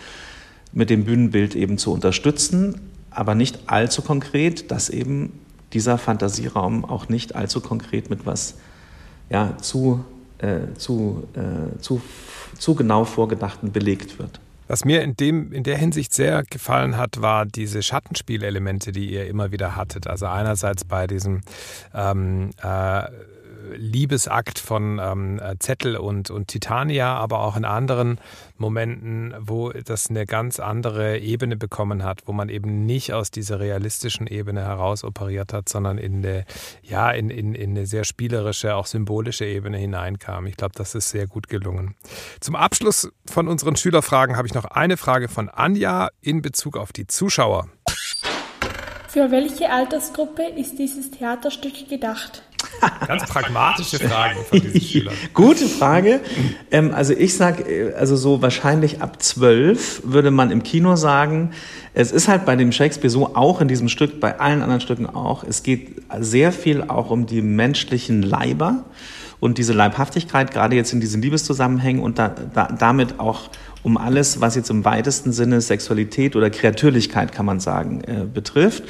mit 0.72 0.90
dem 0.90 1.04
Bühnenbild 1.04 1.56
eben 1.56 1.76
zu 1.76 1.92
unterstützen, 1.92 2.80
aber 3.10 3.34
nicht 3.34 3.60
allzu 3.66 4.02
konkret, 4.02 4.70
dass 4.70 4.90
eben 4.90 5.32
dieser 5.72 5.98
Fantasieraum 5.98 6.84
auch 6.84 7.08
nicht 7.08 7.34
allzu 7.34 7.60
konkret 7.60 8.10
mit 8.10 8.26
was 8.26 8.54
ja, 9.28 9.56
zu, 9.58 10.04
äh, 10.38 10.74
zu, 10.76 11.24
äh, 11.34 11.78
zu, 11.80 12.00
zu 12.58 12.74
genau 12.74 13.04
vorgedachten 13.04 13.72
belegt 13.72 14.18
wird. 14.18 14.40
Was 14.66 14.84
mir 14.84 15.02
in, 15.02 15.16
dem, 15.16 15.52
in 15.52 15.62
der 15.62 15.76
Hinsicht 15.76 16.12
sehr 16.12 16.42
gefallen 16.44 16.96
hat, 16.96 17.20
war 17.20 17.44
diese 17.46 17.82
Schattenspielelemente, 17.82 18.92
die 18.92 19.12
ihr 19.12 19.26
immer 19.26 19.52
wieder 19.52 19.76
hattet. 19.76 20.06
Also 20.06 20.26
einerseits 20.26 20.84
bei 20.84 21.06
diesem 21.06 21.42
ähm, 21.94 22.50
äh, 22.62 23.02
Liebesakt 23.74 24.58
von 24.58 25.00
ähm, 25.02 25.40
Zettel 25.58 25.96
und, 25.96 26.30
und 26.30 26.48
Titania, 26.48 27.14
aber 27.14 27.40
auch 27.40 27.56
in 27.56 27.64
anderen 27.64 28.18
Momenten, 28.56 29.34
wo 29.38 29.70
das 29.70 30.10
eine 30.10 30.26
ganz 30.26 30.60
andere 30.60 31.18
Ebene 31.18 31.56
bekommen 31.56 32.04
hat, 32.04 32.22
wo 32.26 32.32
man 32.32 32.48
eben 32.48 32.86
nicht 32.86 33.12
aus 33.12 33.30
dieser 33.30 33.60
realistischen 33.60 34.26
Ebene 34.26 34.62
heraus 34.62 35.04
operiert 35.04 35.52
hat, 35.52 35.68
sondern 35.68 35.98
in 35.98 36.16
eine, 36.16 36.44
ja, 36.82 37.10
in, 37.10 37.30
in, 37.30 37.54
in 37.54 37.70
eine 37.70 37.86
sehr 37.86 38.04
spielerische, 38.04 38.74
auch 38.74 38.86
symbolische 38.86 39.44
Ebene 39.44 39.78
hineinkam. 39.78 40.46
Ich 40.46 40.56
glaube, 40.56 40.74
das 40.76 40.94
ist 40.94 41.10
sehr 41.10 41.26
gut 41.26 41.48
gelungen. 41.48 41.94
Zum 42.40 42.56
Abschluss 42.56 43.10
von 43.26 43.48
unseren 43.48 43.76
Schülerfragen 43.76 44.36
habe 44.36 44.46
ich 44.46 44.54
noch 44.54 44.66
eine 44.66 44.96
Frage 44.96 45.28
von 45.28 45.48
Anja 45.48 46.10
in 46.20 46.42
Bezug 46.42 46.76
auf 46.76 46.92
die 46.92 47.06
Zuschauer. 47.06 47.68
Für 49.08 49.30
welche 49.30 49.70
Altersgruppe 49.70 50.42
ist 50.56 50.76
dieses 50.76 51.12
Theaterstück 51.12 51.88
gedacht? 51.88 52.42
Ganz 53.06 53.26
pragmatische 53.26 53.98
Fragen 53.98 54.38
von 54.48 54.60
diesen 54.60 54.80
Schülern. 54.88 55.14
Gute 55.32 55.66
Frage. 55.66 56.20
Ähm, 56.70 56.92
also 56.94 57.12
ich 57.12 57.36
sage, 57.36 57.62
äh, 57.62 57.94
also 57.94 58.16
so 58.16 58.42
wahrscheinlich 58.42 59.02
ab 59.02 59.22
zwölf 59.22 60.02
würde 60.04 60.30
man 60.30 60.50
im 60.50 60.62
Kino 60.62 60.96
sagen, 60.96 61.50
es 61.92 62.12
ist 62.12 62.28
halt 62.28 62.44
bei 62.44 62.56
dem 62.56 62.72
Shakespeare 62.72 63.10
so, 63.10 63.36
auch 63.36 63.60
in 63.60 63.68
diesem 63.68 63.88
Stück, 63.88 64.20
bei 64.20 64.38
allen 64.40 64.62
anderen 64.62 64.80
Stücken 64.80 65.06
auch, 65.06 65.44
es 65.44 65.62
geht 65.62 66.02
sehr 66.18 66.52
viel 66.52 66.82
auch 66.82 67.10
um 67.10 67.26
die 67.26 67.42
menschlichen 67.42 68.22
Leiber 68.22 68.84
und 69.40 69.58
diese 69.58 69.72
Leibhaftigkeit, 69.72 70.50
gerade 70.52 70.74
jetzt 70.74 70.92
in 70.92 71.00
diesen 71.00 71.22
Liebeszusammenhängen 71.22 72.02
und 72.02 72.18
da, 72.18 72.28
da, 72.28 72.66
damit 72.66 73.20
auch 73.20 73.50
um 73.82 73.98
alles, 73.98 74.40
was 74.40 74.56
jetzt 74.56 74.70
im 74.70 74.84
weitesten 74.84 75.32
Sinne 75.32 75.60
Sexualität 75.60 76.34
oder 76.34 76.50
Kreatürlichkeit, 76.50 77.32
kann 77.32 77.46
man 77.46 77.60
sagen, 77.60 78.00
äh, 78.04 78.24
betrifft. 78.24 78.84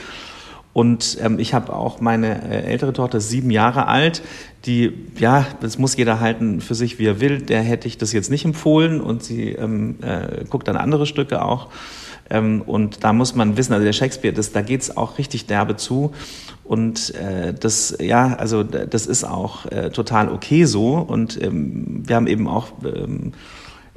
Und 0.75 1.19
ähm, 1.23 1.39
ich 1.39 1.55
habe 1.55 1.73
auch 1.73 2.01
meine 2.01 2.51
äh, 2.51 2.65
ältere 2.65 2.93
Tochter, 2.93 3.21
sieben 3.21 3.51
Jahre 3.51 3.87
alt, 3.87 4.23
die, 4.67 4.93
ja, 5.19 5.47
das 5.61 5.79
muss 5.79 5.97
jeder 5.97 6.21
halten 6.21 6.61
für 6.61 6.75
sich, 6.75 6.99
wie 6.99 7.07
er 7.07 7.21
will. 7.21 7.41
Der 7.41 7.63
hätte 7.63 7.87
ich 7.87 7.97
das 7.97 8.13
jetzt 8.13 8.31
nicht 8.31 8.45
empfohlen 8.45 9.01
und 9.01 9.23
sie 9.23 9.51
ähm, 9.51 9.97
äh, 10.03 10.45
guckt 10.51 10.67
dann 10.67 10.77
andere 10.77 11.07
Stücke 11.07 11.45
auch. 11.45 11.69
Ähm, 12.29 12.63
und 12.63 13.05
da 13.05 13.13
muss 13.13 13.37
man 13.37 13.57
wissen, 13.57 13.73
also 13.73 13.85
der 13.85 13.93
Shakespeare, 13.93 14.35
das, 14.35 14.51
da 14.51 14.63
geht's 14.63 14.97
auch 14.97 15.17
richtig 15.17 15.47
derbe 15.47 15.77
zu. 15.77 16.13
Und 16.65 17.15
äh, 17.15 17.55
das, 17.55 17.97
ja, 18.01 18.35
also 18.35 18.65
das 18.65 19.07
ist 19.07 19.23
auch 19.23 19.67
äh, 19.67 19.91
total 19.91 20.29
okay 20.29 20.65
so. 20.65 20.95
Und 20.95 21.41
ähm, 21.41 22.03
wir 22.05 22.17
haben 22.17 22.27
eben 22.27 22.49
auch 22.49 22.69
ähm, 22.85 23.33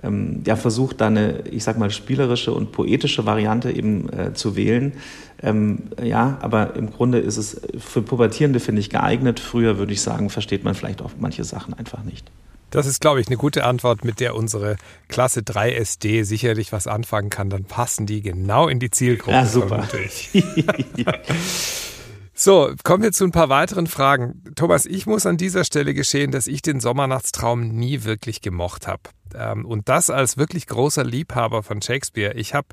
ähm, 0.04 0.44
ja, 0.46 0.56
versucht, 0.56 1.02
da 1.02 1.08
eine, 1.08 1.44
ich 1.50 1.64
sag 1.64 1.78
mal, 1.78 1.90
spielerische 1.90 2.54
und 2.54 2.72
poetische 2.72 3.26
Variante 3.26 3.72
eben 3.72 4.12
äh, 4.12 4.34
zu 4.34 4.56
wählen. 4.56 4.94
Ähm, 5.42 5.84
ja, 6.02 6.38
aber 6.42 6.76
im 6.76 6.92
Grunde 6.92 7.20
ist 7.20 7.38
es 7.38 7.62
für 7.78 8.02
Pubertierende, 8.02 8.60
finde 8.60 8.82
ich, 8.82 8.90
geeignet. 8.90 9.40
Früher 9.40 9.78
würde 9.78 9.94
ich 9.94 10.02
sagen, 10.02 10.30
versteht 10.30 10.64
man 10.64 10.76
vielleicht 10.76 11.02
auch 11.02 11.12
manche 11.20 11.44
Sachen 11.44 11.74
einfach 11.74 12.04
nicht. 12.04 12.32
Das 12.70 12.86
ist, 12.86 13.00
glaube 13.00 13.22
ich, 13.22 13.28
eine 13.28 13.38
gute 13.38 13.64
Antwort, 13.64 14.04
mit 14.04 14.20
der 14.20 14.36
unsere 14.36 14.76
Klasse 15.08 15.42
3 15.42 15.74
SD 15.74 16.24
sicherlich 16.24 16.74
was 16.74 16.86
anfangen 16.86 17.30
kann. 17.30 17.50
Dann 17.50 17.64
passen 17.64 18.06
die 18.06 18.22
genau 18.22 18.68
in 18.68 18.80
die 18.80 18.92
Zielgruppe. 18.92 19.32
Ja, 19.32 19.46
super. 19.46 19.88
So, 22.40 22.72
kommen 22.84 23.02
wir 23.02 23.12
zu 23.14 23.24
ein 23.24 23.32
paar 23.32 23.50
weiteren 23.50 23.88
Fragen. 23.88 24.44
Thomas, 24.54 24.86
ich 24.86 25.08
muss 25.08 25.26
an 25.26 25.38
dieser 25.38 25.64
Stelle 25.64 25.96
geschehen, 25.96 26.30
dass 26.30 26.46
ich 26.46 26.62
den 26.62 26.80
Sommernachtstraum 26.80 27.70
nie 27.70 28.04
wirklich 28.04 28.42
gemocht 28.42 28.86
habe. 28.86 29.02
Ähm, 29.34 29.66
und 29.66 29.90
das 29.90 30.12
als 30.12 30.38
wirklich 30.38 30.68
großer 30.68 31.04
Liebhaber 31.04 31.64
von 31.64 31.82
Shakespeare. 31.82 32.36
Ich 32.36 32.54
habe, 32.54 32.68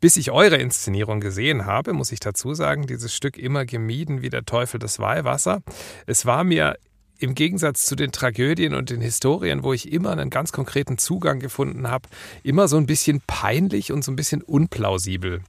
bis 0.00 0.16
ich 0.16 0.32
eure 0.32 0.56
Inszenierung 0.56 1.20
gesehen 1.20 1.64
habe, 1.64 1.92
muss 1.92 2.10
ich 2.10 2.18
dazu 2.18 2.54
sagen, 2.54 2.88
dieses 2.88 3.14
Stück 3.14 3.38
immer 3.38 3.64
gemieden 3.64 4.20
wie 4.20 4.30
der 4.30 4.46
Teufel 4.46 4.80
das 4.80 4.98
Weihwasser. 4.98 5.62
Es 6.08 6.26
war 6.26 6.42
mir 6.42 6.76
im 7.24 7.34
Gegensatz 7.34 7.86
zu 7.86 7.96
den 7.96 8.12
Tragödien 8.12 8.74
und 8.74 8.90
den 8.90 9.00
Historien, 9.00 9.62
wo 9.62 9.72
ich 9.72 9.92
immer 9.92 10.10
einen 10.10 10.30
ganz 10.30 10.52
konkreten 10.52 10.98
Zugang 10.98 11.40
gefunden 11.40 11.88
habe, 11.88 12.08
immer 12.42 12.68
so 12.68 12.76
ein 12.76 12.86
bisschen 12.86 13.22
peinlich 13.26 13.90
und 13.92 14.04
so 14.04 14.12
ein 14.12 14.16
bisschen 14.16 14.42
unplausibel. 14.42 15.40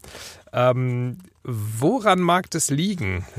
Ähm, 0.54 1.18
woran 1.44 2.20
mag 2.22 2.50
das 2.52 2.70
liegen? 2.70 3.26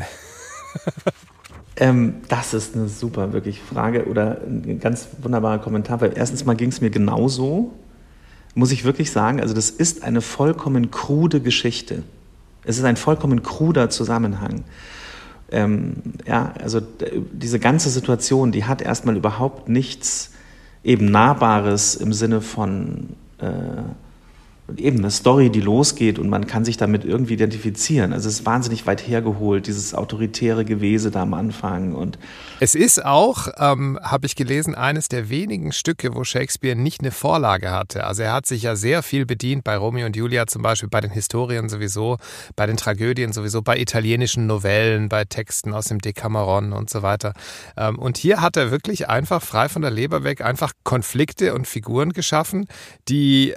Ähm, 1.78 2.22
das 2.28 2.54
ist 2.54 2.74
eine 2.74 2.88
super, 2.88 3.34
wirklich 3.34 3.60
Frage 3.60 4.06
oder 4.06 4.40
ein 4.46 4.80
ganz 4.80 5.08
wunderbarer 5.20 5.58
Kommentar, 5.58 6.00
weil 6.00 6.14
erstens 6.16 6.46
mal 6.46 6.56
ging 6.56 6.70
es 6.70 6.80
mir 6.80 6.88
genauso, 6.88 7.70
muss 8.54 8.72
ich 8.72 8.84
wirklich 8.84 9.10
sagen, 9.10 9.42
also 9.42 9.52
das 9.52 9.68
ist 9.68 10.02
eine 10.02 10.22
vollkommen 10.22 10.90
krude 10.90 11.42
Geschichte. 11.42 12.02
Es 12.64 12.78
ist 12.78 12.84
ein 12.84 12.96
vollkommen 12.96 13.42
kruder 13.42 13.90
Zusammenhang. 13.90 14.64
Ähm, 15.50 15.96
ja, 16.26 16.52
also 16.60 16.80
diese 17.32 17.58
ganze 17.58 17.90
Situation, 17.90 18.52
die 18.52 18.64
hat 18.64 18.82
erstmal 18.82 19.16
überhaupt 19.16 19.68
nichts 19.68 20.32
eben 20.82 21.06
Nahbares 21.06 21.94
im 21.94 22.12
Sinne 22.12 22.40
von 22.40 23.10
äh, 23.38 23.46
eben 24.76 24.98
eine 24.98 25.10
Story, 25.10 25.50
die 25.50 25.60
losgeht 25.60 26.18
und 26.18 26.28
man 26.28 26.46
kann 26.46 26.64
sich 26.64 26.76
damit 26.76 27.04
irgendwie 27.04 27.34
identifizieren. 27.34 28.12
Also 28.12 28.28
es 28.28 28.40
ist 28.40 28.46
wahnsinnig 28.46 28.86
weit 28.86 29.06
hergeholt, 29.06 29.66
dieses 29.66 29.94
autoritäre 29.94 30.64
Gewese 30.64 31.10
da 31.10 31.22
am 31.22 31.34
Anfang. 31.34 31.94
Und 31.94 32.18
es 32.58 32.74
ist 32.74 33.04
auch, 33.04 33.48
ähm, 33.58 33.98
habe 34.02 34.26
ich 34.26 34.34
gelesen, 34.34 34.74
eines 34.74 35.08
der 35.08 35.28
wenigen 35.28 35.72
Stücke, 35.72 36.14
wo 36.14 36.24
Shakespeare 36.24 36.74
nicht 36.74 37.00
eine 37.00 37.12
Vorlage 37.12 37.70
hatte. 37.70 38.04
Also 38.04 38.22
er 38.22 38.32
hat 38.32 38.46
sich 38.46 38.62
ja 38.62 38.74
sehr 38.74 39.02
viel 39.02 39.24
bedient 39.24 39.62
bei 39.62 39.76
Romeo 39.76 40.06
und 40.06 40.16
Julia 40.16 40.46
zum 40.46 40.62
Beispiel, 40.62 40.88
bei 40.88 41.00
den 41.00 41.12
Historien 41.12 41.68
sowieso, 41.68 42.16
bei 42.56 42.66
den 42.66 42.76
Tragödien 42.76 43.32
sowieso, 43.32 43.62
bei 43.62 43.78
italienischen 43.78 44.46
Novellen, 44.46 45.08
bei 45.08 45.24
Texten 45.24 45.74
aus 45.74 45.86
dem 45.86 46.00
Decameron 46.00 46.72
und 46.72 46.90
so 46.90 47.02
weiter. 47.02 47.34
Ähm, 47.76 47.98
und 47.98 48.16
hier 48.18 48.40
hat 48.40 48.56
er 48.56 48.72
wirklich 48.72 49.08
einfach 49.08 49.42
frei 49.42 49.68
von 49.68 49.82
der 49.82 49.92
Leber 49.92 50.24
weg 50.24 50.40
einfach 50.40 50.72
Konflikte 50.82 51.54
und 51.54 51.68
Figuren 51.68 52.12
geschaffen, 52.12 52.66
die 53.08 53.54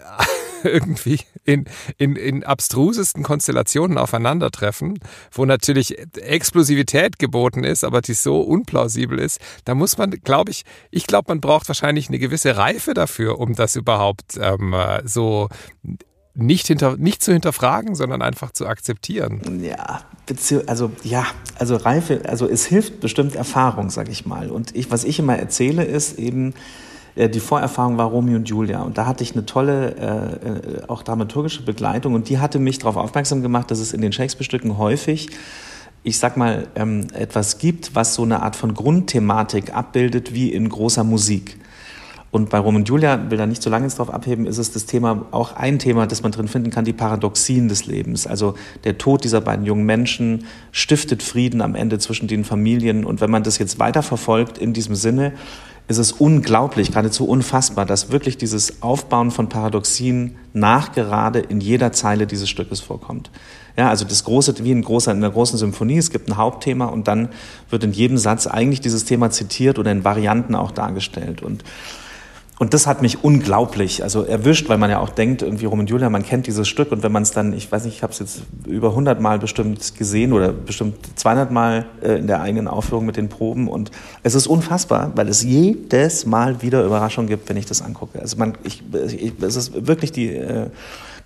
irgendwie 0.63 1.19
in, 1.43 1.65
in, 1.97 2.15
in 2.15 2.43
abstrusesten 2.43 3.23
Konstellationen 3.23 3.97
aufeinandertreffen, 3.97 4.99
wo 5.31 5.45
natürlich 5.45 5.97
Explosivität 6.17 7.19
geboten 7.19 7.63
ist, 7.63 7.83
aber 7.83 8.01
die 8.01 8.13
so 8.13 8.41
unplausibel 8.41 9.19
ist, 9.19 9.39
da 9.65 9.75
muss 9.75 9.97
man, 9.97 10.11
glaube 10.11 10.51
ich, 10.51 10.63
ich 10.91 11.07
glaube, 11.07 11.25
man 11.29 11.41
braucht 11.41 11.67
wahrscheinlich 11.67 12.09
eine 12.09 12.19
gewisse 12.19 12.57
Reife 12.57 12.93
dafür, 12.93 13.39
um 13.39 13.55
das 13.55 13.75
überhaupt 13.75 14.37
ähm, 14.41 14.75
so 15.05 15.49
nicht, 16.39 16.67
hinter, 16.67 16.97
nicht 16.97 17.21
zu 17.21 17.33
hinterfragen, 17.33 17.95
sondern 17.95 18.21
einfach 18.21 18.51
zu 18.51 18.65
akzeptieren. 18.65 19.61
Ja, 19.61 20.01
also 20.67 20.91
ja, 21.03 21.25
also 21.57 21.75
Reife, 21.75 22.21
also 22.25 22.47
es 22.47 22.65
hilft 22.65 22.99
bestimmt 23.01 23.35
Erfahrung, 23.35 23.89
sag 23.89 24.09
ich 24.09 24.25
mal. 24.25 24.49
Und 24.49 24.75
ich, 24.75 24.89
was 24.91 25.03
ich 25.03 25.19
immer 25.19 25.37
erzähle, 25.37 25.83
ist 25.83 26.17
eben, 26.17 26.53
äh, 27.19 27.29
die 27.29 27.39
Vorerfahrung 27.39 27.97
war 27.97 28.07
Romeo 28.07 28.37
und 28.37 28.47
Julia. 28.47 28.81
Und 28.81 28.97
da 28.97 29.05
hatte 29.05 29.23
ich 29.23 29.33
eine 29.33 29.45
tolle, 29.45 29.95
äh, 29.95 30.79
äh, 30.79 30.87
auch 30.87 31.03
dramaturgische 31.03 31.63
Begleitung. 31.63 32.13
Und 32.13 32.29
die 32.29 32.39
hatte 32.39 32.59
mich 32.59 32.79
darauf 32.79 32.95
aufmerksam 32.95 33.41
gemacht, 33.41 33.69
dass 33.71 33.79
es 33.79 33.93
in 33.93 34.01
den 34.01 34.11
Shakespeare-Stücken 34.11 34.77
häufig, 34.77 35.29
ich 36.03 36.17
sag 36.17 36.37
mal, 36.37 36.67
ähm, 36.75 37.07
etwas 37.13 37.57
gibt, 37.57 37.93
was 37.93 38.15
so 38.15 38.23
eine 38.23 38.41
Art 38.41 38.55
von 38.55 38.73
Grundthematik 38.73 39.75
abbildet, 39.75 40.33
wie 40.33 40.51
in 40.51 40.69
großer 40.69 41.03
Musik. 41.03 41.57
Und 42.31 42.51
bei 42.51 42.59
Rom 42.59 42.75
und 42.75 42.87
Julia, 42.87 43.31
will 43.31 43.39
da 43.39 43.47
nicht 43.47 43.61
so 43.63 43.71
lange 43.71 43.85
jetzt 43.85 43.97
drauf 43.97 44.13
abheben, 44.13 44.45
ist 44.45 44.59
es 44.59 44.71
das 44.71 44.85
Thema, 44.85 45.25
auch 45.31 45.55
ein 45.55 45.79
Thema, 45.79 46.05
das 46.05 46.21
man 46.21 46.31
drin 46.31 46.47
finden 46.47 46.69
kann, 46.69 46.85
die 46.85 46.93
Paradoxien 46.93 47.67
des 47.67 47.87
Lebens. 47.87 48.27
Also 48.27 48.53
der 48.83 48.99
Tod 48.99 49.23
dieser 49.23 49.41
beiden 49.41 49.65
jungen 49.65 49.83
Menschen 49.83 50.45
stiftet 50.71 51.23
Frieden 51.23 51.59
am 51.59 51.73
Ende 51.73 51.97
zwischen 51.97 52.27
den 52.27 52.45
Familien. 52.45 53.03
Und 53.03 53.19
wenn 53.19 53.31
man 53.31 53.41
das 53.41 53.57
jetzt 53.57 53.79
weiterverfolgt 53.79 54.59
in 54.59 54.73
diesem 54.73 54.93
Sinne, 54.93 55.33
ist 55.89 55.97
es 55.97 56.11
unglaublich, 56.11 56.89
geradezu 56.89 57.27
unfassbar, 57.27 57.83
dass 57.83 58.11
wirklich 58.11 58.37
dieses 58.37 58.83
Aufbauen 58.83 59.31
von 59.31 59.49
Paradoxien 59.49 60.35
nachgerade 60.53 61.39
in 61.39 61.61
jeder 61.61 61.91
Zeile 61.91 62.27
dieses 62.27 62.47
Stückes 62.47 62.79
vorkommt. 62.79 63.31
Ja, 63.75 63.89
also 63.89 64.05
das 64.05 64.23
große, 64.23 64.63
wie 64.63 64.71
in, 64.71 64.83
großer, 64.83 65.11
in 65.11 65.17
einer 65.17 65.31
großen 65.31 65.57
Symphonie, 65.57 65.97
es 65.97 66.11
gibt 66.11 66.29
ein 66.29 66.37
Hauptthema 66.37 66.85
und 66.85 67.07
dann 67.07 67.29
wird 67.71 67.83
in 67.83 67.91
jedem 67.91 68.19
Satz 68.19 68.45
eigentlich 68.45 68.81
dieses 68.81 69.05
Thema 69.05 69.31
zitiert 69.31 69.79
oder 69.79 69.91
in 69.91 70.03
Varianten 70.03 70.53
auch 70.53 70.69
dargestellt. 70.69 71.41
Und 71.41 71.63
und 72.59 72.73
das 72.73 72.87
hat 72.87 73.01
mich 73.01 73.23
unglaublich 73.23 74.03
also 74.03 74.23
erwischt, 74.23 74.67
weil 74.67 74.77
man 74.77 74.89
ja 74.89 74.99
auch 74.99 75.09
denkt, 75.09 75.41
irgendwie 75.41 75.63
Rom 75.65 75.79
und 75.79 75.89
Julia, 75.89 76.09
man 76.09 76.23
kennt 76.23 76.45
dieses 76.45 76.67
Stück 76.67 76.91
und 76.91 77.03
wenn 77.03 77.11
man 77.11 77.23
es 77.23 77.31
dann, 77.31 77.53
ich 77.53 77.71
weiß 77.71 77.85
nicht, 77.85 77.95
ich 77.95 78.03
habe 78.03 78.11
es 78.11 78.19
jetzt 78.19 78.41
über 78.67 78.89
100 78.89 79.21
Mal 79.21 79.39
bestimmt 79.39 79.95
gesehen 79.97 80.33
oder 80.33 80.51
bestimmt 80.51 80.95
200 81.15 81.51
Mal 81.51 81.85
äh, 82.03 82.19
in 82.19 82.27
der 82.27 82.41
eigenen 82.41 82.67
Aufführung 82.67 83.05
mit 83.05 83.15
den 83.15 83.29
Proben 83.29 83.69
und 83.69 83.91
es 84.23 84.35
ist 84.35 84.45
unfassbar, 84.45 85.13
weil 85.15 85.29
es 85.29 85.41
jedes 85.41 86.25
Mal 86.25 86.61
wieder 86.61 86.83
Überraschungen 86.83 87.29
gibt, 87.29 87.47
wenn 87.47 87.55
ich 87.55 87.65
das 87.65 87.81
angucke. 87.81 88.19
Also 88.19 88.35
man, 88.35 88.57
ich, 88.63 88.83
ich 89.07 89.31
es 89.41 89.55
ist 89.55 89.87
wirklich 89.87 90.11
die 90.11 90.27
äh, 90.35 90.67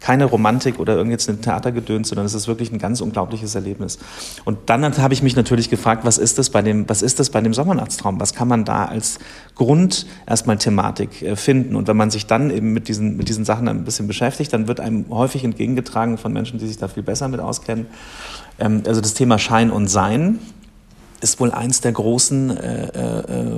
keine 0.04 0.26
Romantik 0.26 0.80
oder 0.80 0.98
irgend 0.98 1.30
ein 1.30 1.42
Theatergedöns, 1.42 2.10
sondern 2.10 2.26
es 2.26 2.34
ist 2.34 2.50
wirklich 2.50 2.74
ein 2.74 2.78
ganz 2.78 3.00
unglaubliches 3.00 3.56
Erlebnis. 3.56 4.00
Und 4.44 4.58
dann 4.66 4.98
habe 4.98 5.14
ich 5.14 5.24
mich 5.24 5.38
natürlich 5.38 5.70
gefragt, 5.70 6.04
was 6.04 6.18
ist 6.18 6.38
das 6.38 6.50
bei 6.50 6.62
dem, 6.62 6.90
was 6.90 7.02
ist 7.02 7.22
das 7.22 7.30
bei 7.30 7.40
dem 7.40 7.54
Sommernachtstraum? 7.54 8.20
Was 8.20 8.34
kann 8.34 8.50
man 8.50 8.66
da 8.66 8.84
als 8.84 9.20
Grund 9.56 10.06
erstmal 10.28 10.58
Thematik 10.58 11.22
äh, 11.22 11.38
finden? 11.38 11.78
Und 11.78 11.88
wenn 11.88 11.96
man 11.96 12.12
sich 12.12 12.28
dann 12.28 12.52
eben 12.52 12.74
mit 12.74 12.90
diesen, 12.90 13.16
mit 13.16 13.30
diesen 13.30 13.46
Sachen 13.46 13.70
ein 13.70 13.86
bisschen 13.86 14.08
beschäftigt, 14.08 14.52
dann 14.52 14.68
wird 14.68 14.82
einem 14.82 15.06
häufig 15.10 15.46
entgegengetragen 15.46 16.18
von 16.18 16.34
Menschen, 16.34 16.60
die 16.60 16.68
sich 16.68 16.78
da 16.78 16.90
viel 16.90 17.04
besser 17.04 17.30
mit 17.30 17.40
auskennen. 17.40 17.86
Ähm, 18.60 18.84
also 18.86 19.00
das 19.00 19.14
Thema 19.14 19.40
Schein 19.40 19.72
und 19.72 19.88
Sein 19.88 20.40
ist 21.22 21.40
wohl 21.40 21.52
eins 21.52 21.80
der 21.80 21.94
großen 21.94 22.58
äh, 22.58 22.88
äh, 22.88 23.54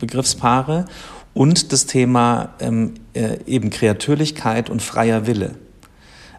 Begriffspaare 0.00 0.86
und 1.34 1.72
das 1.72 1.86
Thema 1.86 2.48
ähm, 2.58 2.94
äh, 3.14 3.38
eben 3.46 3.70
Kreatürlichkeit 3.70 4.70
und 4.70 4.82
freier 4.82 5.28
Wille. 5.28 5.54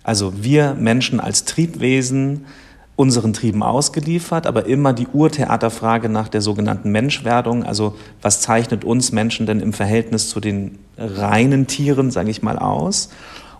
Also 0.10 0.34
wir 0.42 0.74
Menschen 0.74 1.20
als 1.20 1.46
Triebwesen 1.46 2.48
unseren 2.96 3.32
Trieben 3.32 3.62
ausgeliefert, 3.62 4.48
aber 4.48 4.66
immer 4.66 4.92
die 4.92 5.06
Urtheaterfrage 5.06 6.10
nach 6.10 6.30
der 6.30 6.42
sogenannten 6.42 6.90
Menschwerdung, 6.92 7.64
also 7.64 7.96
was 8.20 8.42
zeichnet 8.42 8.84
uns 8.84 9.12
Menschen 9.12 9.46
denn 9.46 9.60
im 9.60 9.72
Verhältnis 9.72 10.32
zu 10.32 10.40
den 10.40 10.80
reinen 10.98 11.68
Tieren, 11.68 12.10
sage 12.10 12.32
ich 12.32 12.42
mal, 12.42 12.58
aus 12.58 13.10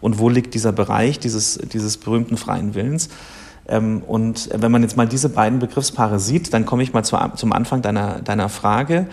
und 0.02 0.18
wo 0.18 0.28
liegt 0.28 0.56
dieser 0.56 0.72
Bereich 0.72 1.20
dieses, 1.20 1.60
dieses 1.72 1.98
berühmten 1.98 2.36
freien 2.36 2.74
Willens. 2.74 3.10
Ähm, 3.68 4.02
und 4.08 4.50
wenn 4.52 4.72
man 4.72 4.82
jetzt 4.82 4.98
mal 4.98 5.08
diese 5.08 5.30
beiden 5.30 5.60
Begriffspaare 5.60 6.20
sieht, 6.20 6.52
dann 6.52 6.66
komme 6.66 6.82
ich 6.82 6.94
mal 6.94 7.04
zum 7.04 7.54
Anfang 7.54 7.84
deiner, 7.84 8.22
deiner 8.24 8.50
Frage. 8.50 9.06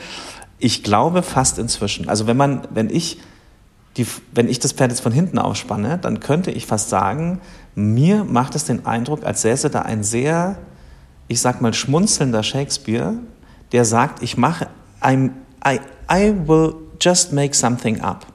Ich 0.58 0.82
glaube 0.82 1.20
fast 1.22 1.58
inzwischen, 1.58 2.08
also 2.08 2.26
wenn 2.26 2.38
man, 2.38 2.62
wenn 2.72 2.88
ich 2.88 3.18
die, 3.96 4.06
wenn 4.32 4.48
ich 4.48 4.58
das 4.58 4.72
Pferd 4.72 4.90
jetzt 4.90 5.00
von 5.00 5.12
hinten 5.12 5.38
aufspanne, 5.38 5.98
dann 5.98 6.20
könnte 6.20 6.50
ich 6.50 6.66
fast 6.66 6.90
sagen, 6.90 7.40
mir 7.74 8.24
macht 8.24 8.54
es 8.54 8.64
den 8.64 8.86
Eindruck, 8.86 9.24
als 9.24 9.42
säße 9.42 9.70
da 9.70 9.82
ein 9.82 10.02
sehr, 10.02 10.58
ich 11.28 11.40
sag 11.40 11.60
mal, 11.60 11.72
schmunzelnder 11.72 12.42
Shakespeare, 12.42 13.14
der 13.72 13.84
sagt, 13.84 14.22
ich 14.22 14.36
mache, 14.36 14.68
I'm, 15.00 15.30
I, 15.66 15.80
I 16.10 16.34
will 16.46 16.74
just 17.00 17.32
make 17.32 17.54
something 17.54 18.00
up. 18.00 18.26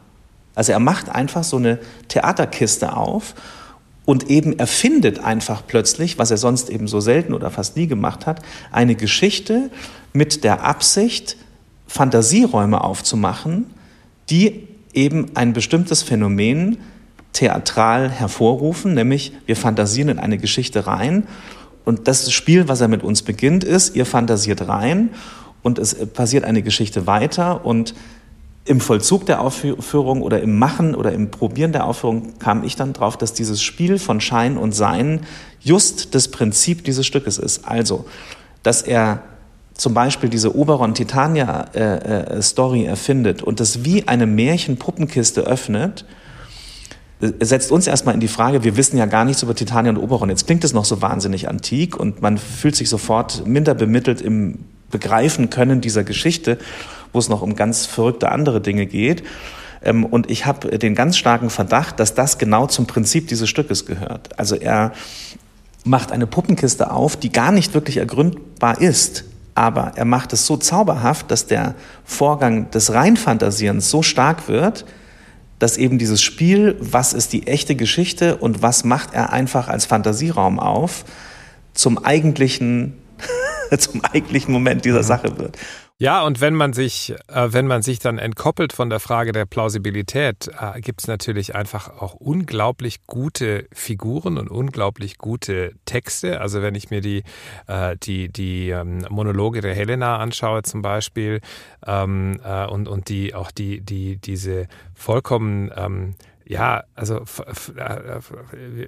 Also 0.55 0.71
er 0.71 0.79
macht 0.79 1.09
einfach 1.09 1.43
so 1.43 1.57
eine 1.57 1.79
Theaterkiste 2.07 2.95
auf 2.95 3.35
und 4.05 4.29
eben 4.29 4.57
erfindet 4.57 5.23
einfach 5.23 5.63
plötzlich, 5.65 6.17
was 6.17 6.31
er 6.31 6.37
sonst 6.37 6.69
eben 6.69 6.87
so 6.87 6.99
selten 6.99 7.33
oder 7.33 7.51
fast 7.51 7.77
nie 7.77 7.87
gemacht 7.87 8.25
hat, 8.25 8.41
eine 8.71 8.95
Geschichte 8.95 9.69
mit 10.11 10.43
der 10.43 10.63
Absicht, 10.63 11.37
Fantasieräume 11.87 12.83
aufzumachen, 12.83 13.73
die 14.29 14.67
eben 14.93 15.27
ein 15.35 15.53
bestimmtes 15.53 16.03
Phänomen 16.03 16.77
theatral 17.33 18.09
hervorrufen, 18.09 18.93
nämlich 18.93 19.33
wir 19.45 19.55
fantasieren 19.55 20.09
in 20.09 20.19
eine 20.19 20.37
Geschichte 20.37 20.87
rein 20.87 21.27
und 21.85 22.07
das 22.07 22.31
Spiel, 22.31 22.67
was 22.67 22.81
er 22.81 22.87
mit 22.87 23.03
uns 23.03 23.21
beginnt, 23.21 23.63
ist, 23.63 23.95
ihr 23.95 24.05
fantasiert 24.05 24.67
rein 24.67 25.09
und 25.63 25.79
es 25.79 25.95
passiert 26.13 26.43
eine 26.43 26.61
Geschichte 26.61 27.07
weiter 27.07 27.65
und 27.65 27.93
im 28.63 28.79
Vollzug 28.79 29.25
der 29.25 29.41
Aufführung 29.41 30.21
oder 30.21 30.41
im 30.41 30.59
Machen 30.59 30.93
oder 30.93 31.11
im 31.13 31.31
Probieren 31.31 31.71
der 31.71 31.85
Aufführung 31.85 32.37
kam 32.37 32.63
ich 32.63 32.75
dann 32.75 32.93
drauf, 32.93 33.17
dass 33.17 33.33
dieses 33.33 33.61
Spiel 33.61 33.97
von 33.97 34.21
Schein 34.21 34.55
und 34.55 34.73
Sein 34.73 35.21
just 35.59 36.13
das 36.13 36.27
Prinzip 36.27 36.83
dieses 36.83 37.07
Stückes 37.07 37.39
ist. 37.39 37.67
Also, 37.67 38.05
dass 38.61 38.83
er 38.83 39.23
zum 39.81 39.93
Beispiel 39.95 40.29
diese 40.29 40.55
Oberon-Titania-Story 40.55 42.81
äh, 42.81 42.83
äh, 42.83 42.87
erfindet 42.87 43.41
und 43.41 43.59
das 43.59 43.83
wie 43.83 44.07
eine 44.07 44.27
Märchenpuppenkiste 44.27 45.41
öffnet, 45.41 46.05
äh, 47.19 47.31
setzt 47.43 47.71
uns 47.71 47.87
erstmal 47.87 48.13
in 48.13 48.21
die 48.21 48.27
Frage, 48.27 48.63
wir 48.63 48.77
wissen 48.77 48.97
ja 48.97 49.07
gar 49.07 49.25
nichts 49.25 49.41
über 49.41 49.55
Titania 49.55 49.91
und 49.91 49.97
Oberon. 49.97 50.29
Jetzt 50.29 50.45
klingt 50.45 50.63
es 50.63 50.73
noch 50.73 50.85
so 50.85 51.01
wahnsinnig 51.01 51.49
antik 51.49 51.99
und 51.99 52.21
man 52.21 52.37
fühlt 52.37 52.75
sich 52.75 52.89
sofort 52.89 53.47
minder 53.47 53.73
bemittelt 53.73 54.21
im 54.21 54.59
Begreifen 54.91 55.49
können 55.49 55.81
dieser 55.81 56.03
Geschichte, 56.03 56.59
wo 57.11 57.17
es 57.17 57.27
noch 57.27 57.41
um 57.41 57.55
ganz 57.55 57.87
verrückte 57.87 58.31
andere 58.31 58.61
Dinge 58.61 58.85
geht. 58.85 59.23
Ähm, 59.83 60.05
und 60.05 60.29
ich 60.29 60.45
habe 60.45 60.77
den 60.77 60.93
ganz 60.93 61.17
starken 61.17 61.49
Verdacht, 61.49 61.99
dass 61.99 62.13
das 62.13 62.37
genau 62.37 62.67
zum 62.67 62.85
Prinzip 62.85 63.29
dieses 63.29 63.49
Stückes 63.49 63.87
gehört. 63.87 64.37
Also 64.37 64.55
er 64.55 64.91
macht 65.85 66.11
eine 66.11 66.27
Puppenkiste 66.27 66.91
auf, 66.91 67.15
die 67.15 67.31
gar 67.31 67.51
nicht 67.51 67.73
wirklich 67.73 67.97
ergründbar 67.97 68.79
ist 68.79 69.23
aber 69.55 69.93
er 69.95 70.05
macht 70.05 70.33
es 70.33 70.45
so 70.45 70.57
zauberhaft, 70.57 71.29
dass 71.29 71.47
der 71.47 71.75
Vorgang 72.03 72.71
des 72.71 72.93
Reinfantasierens 72.93 73.89
so 73.89 74.01
stark 74.01 74.47
wird, 74.47 74.85
dass 75.59 75.77
eben 75.77 75.99
dieses 75.99 76.21
Spiel, 76.21 76.75
was 76.79 77.13
ist 77.13 77.33
die 77.33 77.47
echte 77.47 77.75
Geschichte 77.75 78.37
und 78.37 78.61
was 78.61 78.83
macht 78.83 79.13
er 79.13 79.31
einfach 79.31 79.67
als 79.67 79.85
Fantasieraum 79.85 80.59
auf, 80.59 81.05
zum 81.73 82.03
eigentlichen, 82.03 82.97
zum 83.77 84.03
eigentlichen 84.03 84.51
Moment 84.53 84.85
dieser 84.85 84.99
mhm. 84.99 85.03
Sache 85.03 85.37
wird. 85.37 85.57
Ja, 86.01 86.23
und 86.23 86.41
wenn 86.41 86.55
man 86.55 86.73
sich, 86.73 87.13
äh, 87.27 87.53
wenn 87.53 87.67
man 87.67 87.83
sich 87.83 87.99
dann 87.99 88.17
entkoppelt 88.17 88.73
von 88.73 88.89
der 88.89 88.99
Frage 88.99 89.33
der 89.33 89.45
Plausibilität, 89.45 90.49
äh, 90.59 90.81
gibt 90.81 91.01
es 91.01 91.07
natürlich 91.07 91.53
einfach 91.53 92.01
auch 92.01 92.15
unglaublich 92.15 93.05
gute 93.05 93.67
Figuren 93.71 94.39
und 94.39 94.49
unglaublich 94.49 95.19
gute 95.19 95.75
Texte. 95.85 96.41
Also 96.41 96.63
wenn 96.63 96.73
ich 96.73 96.89
mir 96.89 97.01
die, 97.01 97.21
äh, 97.67 97.97
die, 98.01 98.29
die 98.29 98.69
ähm, 98.71 99.05
Monologe 99.11 99.61
der 99.61 99.75
Helena 99.75 100.17
anschaue 100.17 100.63
zum 100.63 100.81
Beispiel 100.81 101.39
ähm, 101.85 102.39
äh, 102.43 102.65
und, 102.65 102.87
und 102.87 103.07
die 103.07 103.35
auch 103.35 103.51
die, 103.51 103.81
die, 103.81 104.17
diese 104.17 104.65
vollkommen 104.95 105.69
ähm, 105.75 106.15
ja, 106.51 106.83
also 106.95 107.19
äh, 107.77 108.19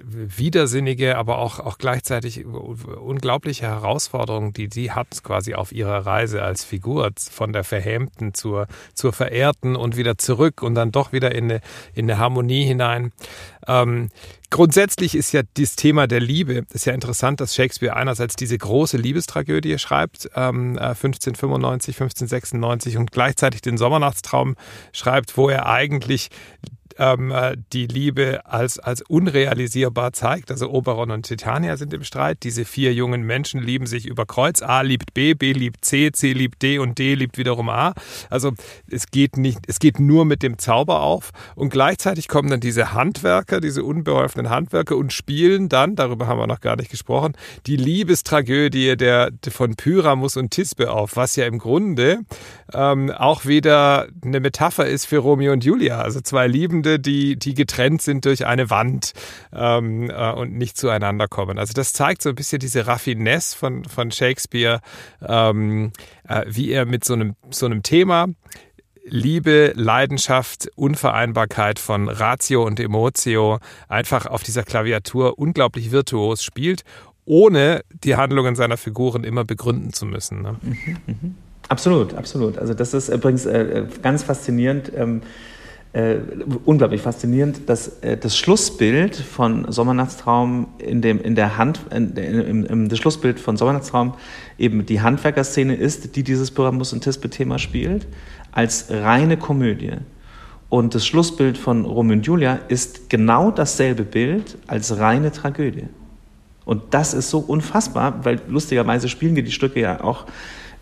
widersinnige, 0.04 1.16
aber 1.16 1.38
auch, 1.38 1.60
auch 1.60 1.78
gleichzeitig 1.78 2.44
unglaubliche 2.44 3.64
Herausforderungen, 3.64 4.52
die 4.52 4.68
sie 4.70 4.90
hat 4.90 5.24
quasi 5.24 5.54
auf 5.54 5.72
ihrer 5.72 6.04
Reise 6.04 6.42
als 6.42 6.62
Figur 6.62 7.10
von 7.16 7.54
der 7.54 7.64
Verhämten 7.64 8.34
zur, 8.34 8.66
zur 8.92 9.14
Verehrten 9.14 9.76
und 9.76 9.96
wieder 9.96 10.18
zurück 10.18 10.62
und 10.62 10.74
dann 10.74 10.92
doch 10.92 11.12
wieder 11.12 11.34
in 11.34 11.44
eine, 11.44 11.60
in 11.94 12.10
eine 12.10 12.18
Harmonie 12.18 12.66
hinein. 12.66 13.12
Ähm, 13.66 14.10
grundsätzlich 14.50 15.14
ist 15.14 15.32
ja 15.32 15.40
das 15.54 15.74
Thema 15.74 16.06
der 16.06 16.20
Liebe, 16.20 16.66
ist 16.70 16.84
ja 16.84 16.92
interessant, 16.92 17.40
dass 17.40 17.54
Shakespeare 17.54 17.96
einerseits 17.96 18.36
diese 18.36 18.58
große 18.58 18.98
Liebestragödie 18.98 19.78
schreibt, 19.78 20.28
ähm, 20.36 20.78
1595, 20.78 21.94
äh, 21.94 22.04
1596 22.04 22.98
und 22.98 23.10
gleichzeitig 23.10 23.62
den 23.62 23.78
Sommernachtstraum 23.78 24.54
schreibt, 24.92 25.38
wo 25.38 25.48
er 25.48 25.64
eigentlich 25.64 26.28
ähm, 26.98 27.30
äh, 27.30 27.56
die 27.72 27.86
Liebe 27.86 28.46
als, 28.46 28.78
als 28.78 29.02
unrealisierbar 29.02 30.12
zeigt. 30.12 30.50
Also 30.50 30.70
Oberon 30.70 31.10
und 31.10 31.24
Titania 31.24 31.76
sind 31.76 31.92
im 31.94 32.04
Streit. 32.04 32.38
Diese 32.42 32.64
vier 32.64 32.92
jungen 32.94 33.22
Menschen 33.22 33.62
lieben 33.62 33.86
sich 33.86 34.06
über 34.06 34.26
Kreuz. 34.26 34.62
A 34.62 34.82
liebt 34.82 35.14
B, 35.14 35.34
B 35.34 35.52
liebt 35.52 35.84
C, 35.84 36.12
C 36.12 36.32
liebt 36.32 36.62
D 36.62 36.78
und 36.78 36.98
D 36.98 37.14
liebt 37.14 37.38
wiederum 37.38 37.68
A. 37.68 37.94
Also 38.30 38.52
es 38.90 39.10
geht 39.10 39.36
nicht, 39.36 39.60
es 39.66 39.78
geht 39.78 39.98
nur 39.98 40.24
mit 40.24 40.42
dem 40.42 40.58
Zauber 40.58 41.00
auf. 41.00 41.30
Und 41.54 41.70
gleichzeitig 41.70 42.28
kommen 42.28 42.50
dann 42.50 42.60
diese 42.60 42.92
Handwerker, 42.92 43.60
diese 43.60 43.84
unbeholfenen 43.84 44.50
Handwerker 44.50 44.96
und 44.96 45.12
spielen 45.12 45.68
dann, 45.68 45.96
darüber 45.96 46.26
haben 46.26 46.38
wir 46.38 46.46
noch 46.46 46.60
gar 46.60 46.76
nicht 46.76 46.90
gesprochen, 46.90 47.34
die 47.66 47.76
Liebestragödie 47.76 48.96
der, 48.96 49.30
von 49.48 49.74
Pyramus 49.74 50.36
und 50.36 50.50
Tisbe 50.50 50.90
auf, 50.90 51.16
was 51.16 51.36
ja 51.36 51.46
im 51.46 51.58
Grunde 51.58 52.20
ähm, 52.72 53.10
auch 53.10 53.44
wieder 53.44 54.08
eine 54.22 54.40
Metapher 54.40 54.86
ist 54.86 55.06
für 55.06 55.18
Romeo 55.18 55.52
und 55.52 55.64
Julia. 55.64 56.00
Also 56.00 56.20
zwei 56.20 56.46
Lieben 56.46 56.83
Freunde, 56.84 57.00
die, 57.00 57.36
die 57.36 57.54
getrennt 57.54 58.02
sind 58.02 58.24
durch 58.24 58.46
eine 58.46 58.70
Wand 58.70 59.12
ähm, 59.52 60.10
äh, 60.10 60.32
und 60.32 60.52
nicht 60.52 60.76
zueinander 60.76 61.28
kommen. 61.28 61.58
Also 61.58 61.72
das 61.72 61.92
zeigt 61.92 62.22
so 62.22 62.28
ein 62.28 62.34
bisschen 62.34 62.58
diese 62.58 62.86
Raffinesse 62.86 63.56
von, 63.56 63.84
von 63.84 64.10
Shakespeare, 64.10 64.80
ähm, 65.26 65.92
äh, 66.28 66.42
wie 66.46 66.70
er 66.70 66.84
mit 66.84 67.04
so 67.04 67.14
einem, 67.14 67.34
so 67.50 67.66
einem 67.66 67.82
Thema 67.82 68.26
Liebe, 69.06 69.72
Leidenschaft, 69.74 70.68
Unvereinbarkeit 70.76 71.78
von 71.78 72.08
Ratio 72.08 72.64
und 72.64 72.80
Emotio 72.80 73.58
einfach 73.88 74.26
auf 74.26 74.42
dieser 74.42 74.62
Klaviatur 74.62 75.38
unglaublich 75.38 75.90
virtuos 75.90 76.42
spielt, 76.42 76.84
ohne 77.26 77.82
die 77.90 78.16
Handlungen 78.16 78.56
seiner 78.56 78.76
Figuren 78.76 79.24
immer 79.24 79.44
begründen 79.44 79.92
zu 79.92 80.06
müssen. 80.06 80.42
Ne? 80.42 80.56
Mhm, 80.62 80.96
mhm. 81.06 81.34
Absolut, 81.68 82.14
absolut. 82.14 82.58
Also 82.58 82.74
das 82.74 82.92
ist 82.92 83.08
übrigens 83.08 83.46
äh, 83.46 83.84
ganz 84.02 84.22
faszinierend. 84.22 84.92
Ähm, 84.94 85.22
äh, 85.94 86.16
unglaublich 86.64 87.00
faszinierend, 87.00 87.68
dass 87.68 88.00
äh, 88.00 88.16
das 88.16 88.36
Schlussbild 88.36 89.14
von 89.14 89.70
Sommernachtstraum 89.70 90.66
in 90.78 91.00
dem 91.00 91.20
in 91.22 91.36
der 91.36 91.56
Hand 91.56 91.80
in, 91.94 92.16
in, 92.16 92.66
in, 92.66 92.88
das 92.88 92.98
Schlussbild 92.98 93.38
von 93.38 93.56
Sommernachtstraum 93.56 94.14
eben 94.58 94.86
die 94.86 95.00
Handwerkerszene 95.00 95.76
ist, 95.76 96.16
die 96.16 96.24
dieses 96.24 96.50
Pyramus 96.50 96.92
und 96.92 97.02
Tispe-Thema 97.02 97.60
spielt, 97.60 98.08
als 98.50 98.86
reine 98.90 99.36
Komödie. 99.36 99.92
Und 100.68 100.96
das 100.96 101.06
Schlussbild 101.06 101.56
von 101.56 101.84
Romeo 101.84 102.14
und 102.16 102.26
Julia 102.26 102.58
ist 102.66 103.08
genau 103.08 103.52
dasselbe 103.52 104.02
Bild 104.02 104.58
als 104.66 104.98
reine 104.98 105.30
Tragödie. 105.30 105.86
Und 106.64 106.82
das 106.90 107.14
ist 107.14 107.30
so 107.30 107.38
unfassbar, 107.38 108.24
weil 108.24 108.40
lustigerweise 108.48 109.08
spielen 109.08 109.36
wir 109.36 109.44
die 109.44 109.52
Stücke 109.52 109.78
ja 109.78 110.02
auch 110.02 110.26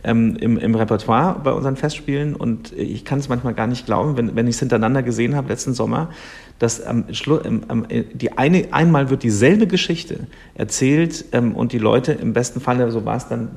ähm, 0.04 0.36
im, 0.36 0.58
im, 0.58 0.74
Repertoire 0.74 1.40
bei 1.42 1.52
unseren 1.52 1.76
Festspielen 1.76 2.34
und 2.34 2.72
ich 2.72 3.04
kann 3.04 3.18
es 3.18 3.28
manchmal 3.28 3.54
gar 3.54 3.66
nicht 3.66 3.86
glauben, 3.86 4.16
wenn, 4.16 4.36
wenn 4.36 4.46
ich 4.46 4.56
es 4.56 4.60
hintereinander 4.60 5.02
gesehen 5.02 5.36
habe 5.36 5.48
letzten 5.48 5.74
Sommer, 5.74 6.10
dass 6.58 6.84
am 6.84 7.04
ähm, 7.08 7.86
die 8.14 8.38
eine, 8.38 8.68
einmal 8.72 9.10
wird 9.10 9.22
dieselbe 9.22 9.66
Geschichte 9.66 10.26
erzählt 10.54 11.24
ähm, 11.32 11.54
und 11.54 11.72
die 11.72 11.78
Leute 11.78 12.12
im 12.12 12.32
besten 12.32 12.60
Falle, 12.60 12.90
so 12.90 13.04
war 13.04 13.16
es 13.16 13.28
dann 13.28 13.50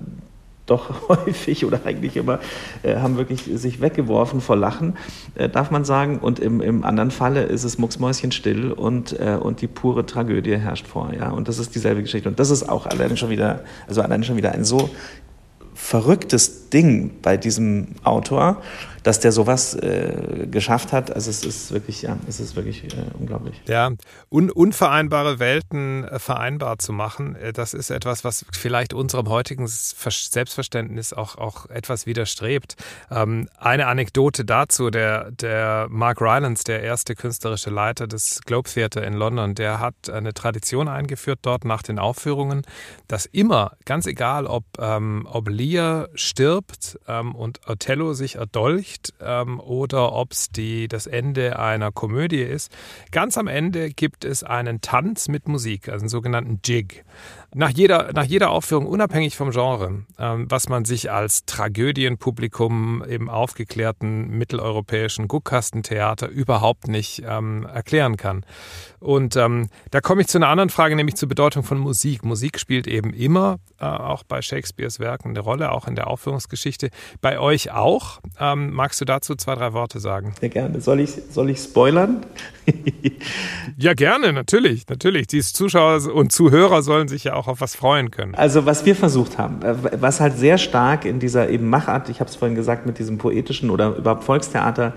doch 0.66 1.10
häufig 1.10 1.66
oder 1.66 1.82
eigentlich 1.86 2.18
immer, 2.18 2.40
äh, 2.84 2.98
haben 2.98 3.18
wirklich 3.18 3.44
sich 3.44 3.82
weggeworfen 3.82 4.42
vor 4.42 4.56
Lachen, 4.56 4.96
äh, 5.36 5.50
darf 5.50 5.72
man 5.72 5.86
sagen. 5.86 6.20
Und 6.20 6.40
im, 6.40 6.62
im 6.62 6.84
anderen 6.84 7.12
Falle 7.12 7.44
ist 7.44 7.64
es 7.64 7.78
mucksmäuschenstill 7.78 8.72
und, 8.72 9.20
äh, 9.20 9.38
und 9.40 9.62
die 9.62 9.68
pure 9.68 10.06
Tragödie 10.06 10.58
herrscht 10.58 10.88
vor. 10.88 11.12
Ja? 11.18 11.30
Und 11.30 11.48
das 11.48 11.60
ist 11.60 11.76
dieselbe 11.76 12.02
Geschichte. 12.02 12.30
Und 12.30 12.40
das 12.40 12.50
ist 12.50 12.68
auch 12.68 12.86
alleine 12.86 13.18
schon 13.18 13.30
wieder, 13.30 13.64
also 13.88 14.02
alleine 14.02 14.24
schon 14.24 14.38
wieder 14.38 14.54
ein 14.54 14.64
so 14.64 14.90
verrücktes 15.76 16.70
Ding 16.70 17.12
bei 17.22 17.38
diesem 17.38 17.90
Autor, 18.04 18.62
dass 19.06 19.20
der 19.20 19.32
sowas 19.32 19.76
äh, 19.76 20.48
geschafft 20.50 20.92
hat. 20.92 21.14
Also 21.14 21.30
es 21.30 21.46
ist 21.46 21.72
wirklich, 21.72 22.02
ja, 22.02 22.18
es 22.28 22.40
ist 22.40 22.56
wirklich 22.56 22.86
äh, 22.86 23.04
unglaublich. 23.20 23.62
Ja, 23.68 23.92
un 24.30 24.50
unvereinbare 24.50 25.38
Welten 25.38 26.06
äh, 26.06 26.18
vereinbar 26.18 26.80
zu 26.80 26.92
machen, 26.92 27.36
äh, 27.36 27.54
das 27.54 27.76
ist 27.76 27.92
etwas, 27.92 28.24
was 28.24 28.48
vielleicht 28.52 28.96
unserem 28.96 29.30
heutigen 29.30 29.68
Selbstverständnis 29.68 31.14
auch, 31.14 31.38
auch 31.38 31.70
etwas 31.70 32.08
widerstrebt. 32.08 32.78
Ähm, 33.12 33.48
eine 33.60 33.86
Anekdote 33.86 34.44
dazu, 34.44 34.90
der, 34.90 35.30
der 35.30 35.86
Mark 35.92 36.20
Rylance, 36.20 36.64
der 36.64 36.82
erste 36.82 37.14
künstlerische 37.14 37.70
Leiter 37.70 38.08
des 38.08 38.42
Globe 38.42 38.68
Theatre 38.68 39.06
in 39.06 39.14
London, 39.14 39.54
der 39.54 39.80
hat 39.80 40.10
eine 40.10 40.34
Tradition 40.34 40.88
eingeführt 40.88 41.40
dort 41.44 41.64
nach 41.64 41.84
den 41.84 42.00
Aufführungen, 42.00 42.64
dass 43.08 43.28
immer, 43.28 43.74
ganz 43.86 44.08
egal 44.08 44.48
ob, 44.48 44.64
ähm, 44.80 45.28
ob 45.32 45.48
Lear 45.66 46.10
stirbt 46.14 47.00
ähm, 47.08 47.34
und 47.34 47.68
Othello 47.68 48.14
sich 48.14 48.36
erdolcht, 48.36 49.14
ähm, 49.20 49.60
oder 49.60 50.14
ob 50.14 50.32
es 50.32 50.50
das 50.88 51.08
Ende 51.08 51.58
einer 51.58 51.92
Komödie 51.92 52.42
ist. 52.42 52.72
Ganz 53.12 53.38
am 53.38 53.48
Ende 53.48 53.90
gibt 53.90 54.26
es 54.26 54.44
einen 54.44 54.82
Tanz 54.82 55.28
mit 55.28 55.48
Musik, 55.48 55.90
also 55.90 56.04
einen 56.04 56.10
sogenannten 56.10 56.60
Jig 56.64 57.04
nach 57.56 57.70
jeder, 57.70 58.12
nach 58.14 58.26
jeder 58.26 58.50
Aufführung, 58.50 58.86
unabhängig 58.86 59.38
vom 59.38 59.52
Genre, 59.52 60.04
ähm, 60.20 60.46
was 60.50 60.68
man 60.68 60.84
sich 60.84 61.10
als 61.10 61.46
Tragödienpublikum 61.46 63.02
im 63.02 63.30
aufgeklärten 63.30 64.30
mitteleuropäischen 64.30 65.30
Guckkastentheater 65.30 66.28
überhaupt 66.28 66.90
nicht 66.90 67.24
ähm, 67.26 67.66
erklären 67.66 68.18
kann. 68.18 68.46
Und 69.00 69.38
ähm, 69.38 69.70
da 69.92 70.02
komme 70.02 70.22
ich 70.22 70.28
zu 70.28 70.38
einer 70.38 70.50
anderen 70.50 70.70
Frage, 70.70 70.96
nämlich 70.96 71.16
zur 71.16 71.30
Bedeutung 71.30 71.64
von 71.64 71.78
Musik. 71.78 72.26
Musik 72.26 72.60
spielt 72.60 72.88
eben 72.88 73.14
immer, 73.14 73.60
äh, 73.80 73.86
auch 73.86 74.24
bei 74.24 74.42
Shakespeares 74.42 75.00
Werken, 75.00 75.30
eine 75.30 75.42
Rolle, 75.42 75.72
auch 75.72 75.88
in 75.88 75.96
der 75.96 76.08
Aufführungsgeschichte. 76.08 76.90
Bei 77.22 77.40
euch 77.40 77.72
auch. 77.72 78.20
Ähm, 78.40 78.72
magst 78.74 79.00
du 79.00 79.06
dazu 79.06 79.36
zwei, 79.36 79.56
drei 79.56 79.74
Worte 79.74 80.00
sagen? 80.00 80.34
Sehr 80.40 80.50
gerne. 80.50 80.82
Soll 80.82 81.00
ich, 81.00 81.12
soll 81.30 81.50
ich 81.52 81.60
spoilern? 81.60 82.26
ja, 83.78 83.94
gerne, 83.94 84.34
natürlich, 84.34 84.88
natürlich. 84.88 85.28
Die 85.28 85.42
Zuschauer 85.42 86.12
und 86.12 86.32
Zuhörer 86.32 86.82
sollen 86.82 87.08
sich 87.08 87.26
ja 87.26 87.36
auch 87.36 87.45
auf 87.48 87.62
was 87.62 87.76
freuen 87.76 88.12
können. 88.12 88.36
Also 88.36 88.66
was 88.66 88.86
wir 88.86 88.96
versucht 88.96 89.38
haben, 89.38 89.62
äh, 89.62 89.76
was 90.02 90.20
halt 90.20 90.38
sehr 90.38 90.58
stark 90.58 91.06
in 91.06 91.20
dieser 91.20 91.50
eben 91.50 91.70
Machart, 91.70 92.10
ich 92.10 92.20
habe 92.20 92.30
es 92.30 92.36
vorhin 92.36 92.56
gesagt, 92.56 92.86
mit 92.86 93.00
diesem 93.00 93.18
poetischen 93.18 93.70
oder 93.70 93.96
überhaupt 93.96 94.24
Volkstheater 94.24 94.94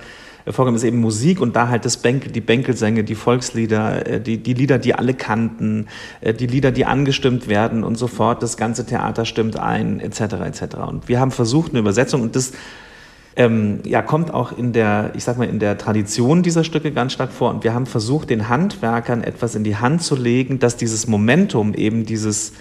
vorkommt, 0.53 0.77
ist 0.77 0.85
eben 0.85 1.01
Musik 1.01 1.41
und 1.41 1.57
da 1.57 1.69
halt 1.69 1.85
das 1.85 1.97
Bänkel, 1.97 2.33
die 2.33 2.41
Bänkelsänger, 2.41 3.03
die 3.03 3.15
Volkslieder, 3.15 4.07
äh, 4.07 4.21
die, 4.21 4.39
die 4.39 4.55
Lieder, 4.55 4.79
die 4.79 4.95
alle 4.95 5.15
kannten, 5.15 5.87
äh, 6.21 6.33
die 6.33 6.47
Lieder, 6.47 6.71
die 6.71 6.85
angestimmt 6.85 7.49
werden 7.49 7.85
und 7.85 7.97
sofort 7.97 8.43
das 8.43 8.57
ganze 8.57 8.87
Theater 8.87 9.25
stimmt 9.25 9.59
ein, 9.59 10.01
etc. 10.01 10.21
etc. 10.21 10.77
Und 10.87 11.09
wir 11.09 11.21
haben 11.21 11.31
versucht, 11.31 11.73
eine 11.73 11.81
Übersetzung 11.81 12.23
und 12.23 12.37
das 12.37 12.53
ähm, 13.39 13.79
ja, 13.85 14.03
kommt 14.03 14.35
auch 14.35 14.51
in 14.59 14.73
der, 14.73 15.13
ich 15.15 15.23
sag 15.23 15.39
mal, 15.39 15.49
in 15.49 15.61
der 15.61 15.79
Tradition 15.79 16.43
dieser 16.43 16.65
Stücke 16.65 16.91
ganz 16.91 17.13
stark 17.13 17.31
vor. 17.31 17.51
Und 17.51 17.63
wir 17.63 17.73
haben 17.73 17.87
versucht, 17.87 18.31
den 18.31 18.49
Handwerkern 18.49 19.23
etwas 19.23 19.55
in 19.55 19.63
die 19.63 19.77
Hand 19.77 20.03
zu 20.03 20.17
legen, 20.17 20.59
dass 20.59 20.77
dieses 20.77 21.07
Momentum 21.07 21.73
eben 21.73 22.05
dieses, 22.05 22.55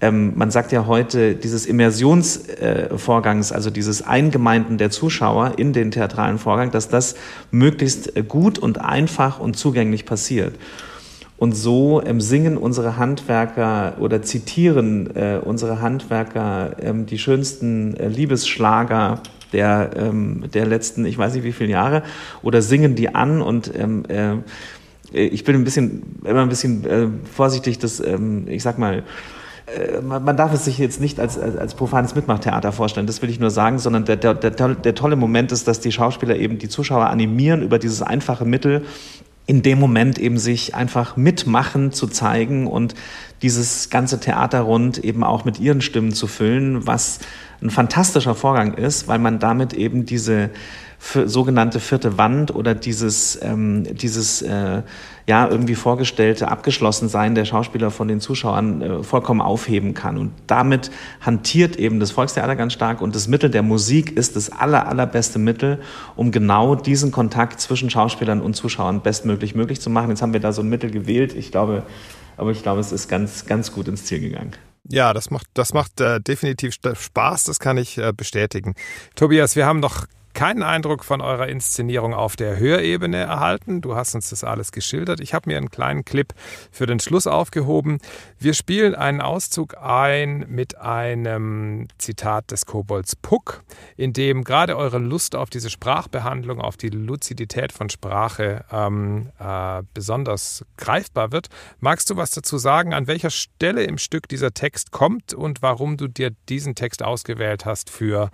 ähm, 0.00 0.32
man 0.34 0.50
sagt 0.50 0.72
ja 0.72 0.86
heute, 0.88 1.36
dieses 1.36 1.66
Immersionsvorgangs, 1.66 3.52
äh, 3.52 3.54
also 3.54 3.70
dieses 3.70 4.02
Eingemeinden 4.02 4.76
der 4.76 4.90
Zuschauer 4.90 5.52
in 5.56 5.72
den 5.72 5.92
theatralen 5.92 6.38
Vorgang, 6.38 6.72
dass 6.72 6.88
das 6.88 7.14
möglichst 7.52 8.12
gut 8.26 8.58
und 8.58 8.80
einfach 8.80 9.38
und 9.38 9.56
zugänglich 9.56 10.04
passiert. 10.04 10.56
Und 11.36 11.52
so 11.52 12.02
ähm, 12.04 12.20
singen 12.20 12.56
unsere 12.56 12.96
Handwerker 12.96 13.98
oder 14.00 14.22
zitieren 14.22 15.14
äh, 15.14 15.38
unsere 15.40 15.80
Handwerker 15.80 16.74
ähm, 16.82 17.06
die 17.06 17.18
schönsten 17.18 17.96
äh, 17.96 18.08
Liebesschlager 18.08 19.20
der, 19.54 19.90
ähm, 19.96 20.44
der 20.52 20.66
letzten, 20.66 21.06
ich 21.06 21.16
weiß 21.16 21.34
nicht 21.34 21.44
wie 21.44 21.52
viele 21.52 21.70
Jahre, 21.70 22.02
oder 22.42 22.60
singen 22.60 22.94
die 22.94 23.14
an 23.14 23.40
und 23.40 23.72
ähm, 23.74 24.04
äh, 24.08 24.36
ich 25.12 25.44
bin 25.44 25.54
ein 25.54 25.64
bisschen, 25.64 26.02
immer 26.24 26.42
ein 26.42 26.48
bisschen 26.48 26.84
äh, 26.84 27.06
vorsichtig, 27.32 27.78
dass, 27.78 28.00
ähm, 28.00 28.48
ich 28.48 28.62
sag 28.62 28.78
mal, 28.78 29.04
äh, 29.66 30.00
man 30.00 30.36
darf 30.36 30.52
es 30.52 30.64
sich 30.64 30.78
jetzt 30.78 31.00
nicht 31.00 31.20
als, 31.20 31.38
als, 31.38 31.56
als 31.56 31.74
profanes 31.74 32.14
Mitmachtheater 32.14 32.72
vorstellen, 32.72 33.06
das 33.06 33.22
will 33.22 33.30
ich 33.30 33.38
nur 33.38 33.50
sagen, 33.50 33.78
sondern 33.78 34.04
der, 34.04 34.16
der, 34.16 34.34
der, 34.34 34.50
der 34.74 34.94
tolle 34.94 35.16
Moment 35.16 35.52
ist, 35.52 35.68
dass 35.68 35.80
die 35.80 35.92
Schauspieler 35.92 36.36
eben 36.36 36.58
die 36.58 36.68
Zuschauer 36.68 37.06
animieren 37.06 37.62
über 37.62 37.78
dieses 37.78 38.02
einfache 38.02 38.44
Mittel, 38.44 38.84
in 39.46 39.62
dem 39.62 39.78
Moment 39.78 40.18
eben 40.18 40.38
sich 40.38 40.74
einfach 40.74 41.16
mitmachen 41.16 41.92
zu 41.92 42.06
zeigen 42.06 42.66
und 42.66 42.94
dieses 43.44 43.90
ganze 43.90 44.20
Theater 44.20 44.60
rund 44.60 44.96
eben 45.04 45.22
auch 45.22 45.44
mit 45.44 45.60
ihren 45.60 45.82
Stimmen 45.82 46.14
zu 46.14 46.26
füllen, 46.26 46.86
was 46.86 47.18
ein 47.60 47.68
fantastischer 47.68 48.34
Vorgang 48.34 48.72
ist, 48.72 49.06
weil 49.06 49.18
man 49.18 49.38
damit 49.38 49.74
eben 49.74 50.06
diese 50.06 50.48
sogenannte 51.26 51.78
vierte 51.80 52.16
Wand 52.16 52.54
oder 52.54 52.74
dieses, 52.74 53.38
ähm, 53.42 53.84
dieses 53.84 54.40
äh, 54.40 54.80
ja 55.26 55.46
irgendwie 55.46 55.74
vorgestellte 55.74 56.48
Abgeschlossensein 56.48 57.34
der 57.34 57.44
Schauspieler 57.44 57.90
von 57.90 58.08
den 58.08 58.20
Zuschauern 58.20 58.80
äh, 58.80 59.02
vollkommen 59.02 59.42
aufheben 59.42 59.92
kann. 59.92 60.16
Und 60.16 60.32
damit 60.46 60.90
hantiert 61.20 61.76
eben 61.76 62.00
das 62.00 62.12
Volkstheater 62.12 62.56
ganz 62.56 62.72
stark 62.72 63.02
und 63.02 63.14
das 63.14 63.28
Mittel 63.28 63.50
der 63.50 63.62
Musik 63.62 64.16
ist 64.16 64.36
das 64.36 64.50
aller, 64.50 64.88
allerbeste 64.88 65.38
Mittel, 65.38 65.80
um 66.16 66.30
genau 66.30 66.76
diesen 66.76 67.12
Kontakt 67.12 67.60
zwischen 67.60 67.90
Schauspielern 67.90 68.40
und 68.40 68.56
Zuschauern 68.56 69.02
bestmöglich 69.02 69.54
möglich 69.54 69.82
zu 69.82 69.90
machen. 69.90 70.08
Jetzt 70.08 70.22
haben 70.22 70.32
wir 70.32 70.40
da 70.40 70.52
so 70.52 70.62
ein 70.62 70.70
Mittel 70.70 70.90
gewählt. 70.90 71.34
Ich 71.34 71.50
glaube, 71.50 71.82
aber 72.36 72.50
ich 72.50 72.62
glaube, 72.62 72.80
es 72.80 72.92
ist 72.92 73.08
ganz, 73.08 73.46
ganz 73.46 73.72
gut 73.72 73.88
ins 73.88 74.04
Ziel 74.04 74.20
gegangen. 74.20 74.52
Ja, 74.90 75.14
das 75.14 75.30
macht, 75.30 75.46
das 75.54 75.72
macht 75.72 76.00
äh, 76.00 76.20
definitiv 76.20 76.74
Spaß, 76.74 77.44
das 77.44 77.58
kann 77.58 77.78
ich 77.78 77.96
äh, 77.96 78.12
bestätigen. 78.14 78.74
Tobias, 79.14 79.56
wir 79.56 79.66
haben 79.66 79.80
noch 79.80 80.06
keinen 80.34 80.62
Eindruck 80.62 81.04
von 81.04 81.20
eurer 81.20 81.48
Inszenierung 81.48 82.12
auf 82.12 82.36
der 82.36 82.58
Hörebene 82.58 83.18
erhalten. 83.18 83.80
Du 83.80 83.94
hast 83.94 84.14
uns 84.14 84.30
das 84.30 84.44
alles 84.44 84.72
geschildert. 84.72 85.20
Ich 85.20 85.32
habe 85.32 85.48
mir 85.48 85.56
einen 85.56 85.70
kleinen 85.70 86.04
Clip 86.04 86.34
für 86.70 86.86
den 86.86 87.00
Schluss 87.00 87.26
aufgehoben. 87.26 87.98
Wir 88.38 88.52
spielen 88.52 88.94
einen 88.94 89.20
Auszug 89.20 89.76
ein 89.78 90.44
mit 90.48 90.76
einem 90.76 91.88
Zitat 91.98 92.50
des 92.50 92.66
Kobolds 92.66 93.16
Puck, 93.16 93.62
in 93.96 94.12
dem 94.12 94.44
gerade 94.44 94.76
eure 94.76 94.98
Lust 94.98 95.36
auf 95.36 95.50
diese 95.50 95.70
Sprachbehandlung, 95.70 96.60
auf 96.60 96.76
die 96.76 96.90
Luzidität 96.90 97.72
von 97.72 97.88
Sprache 97.88 98.64
ähm, 98.72 99.30
äh, 99.38 99.82
besonders 99.94 100.64
greifbar 100.76 101.32
wird. 101.32 101.48
Magst 101.78 102.10
du 102.10 102.16
was 102.16 102.32
dazu 102.32 102.58
sagen, 102.58 102.92
an 102.92 103.06
welcher 103.06 103.30
Stelle 103.30 103.84
im 103.84 103.98
Stück 103.98 104.28
dieser 104.28 104.52
Text 104.52 104.90
kommt 104.90 105.32
und 105.32 105.62
warum 105.62 105.96
du 105.96 106.08
dir 106.08 106.30
diesen 106.48 106.74
Text 106.74 107.02
ausgewählt 107.02 107.64
hast 107.64 107.88
für 107.88 108.30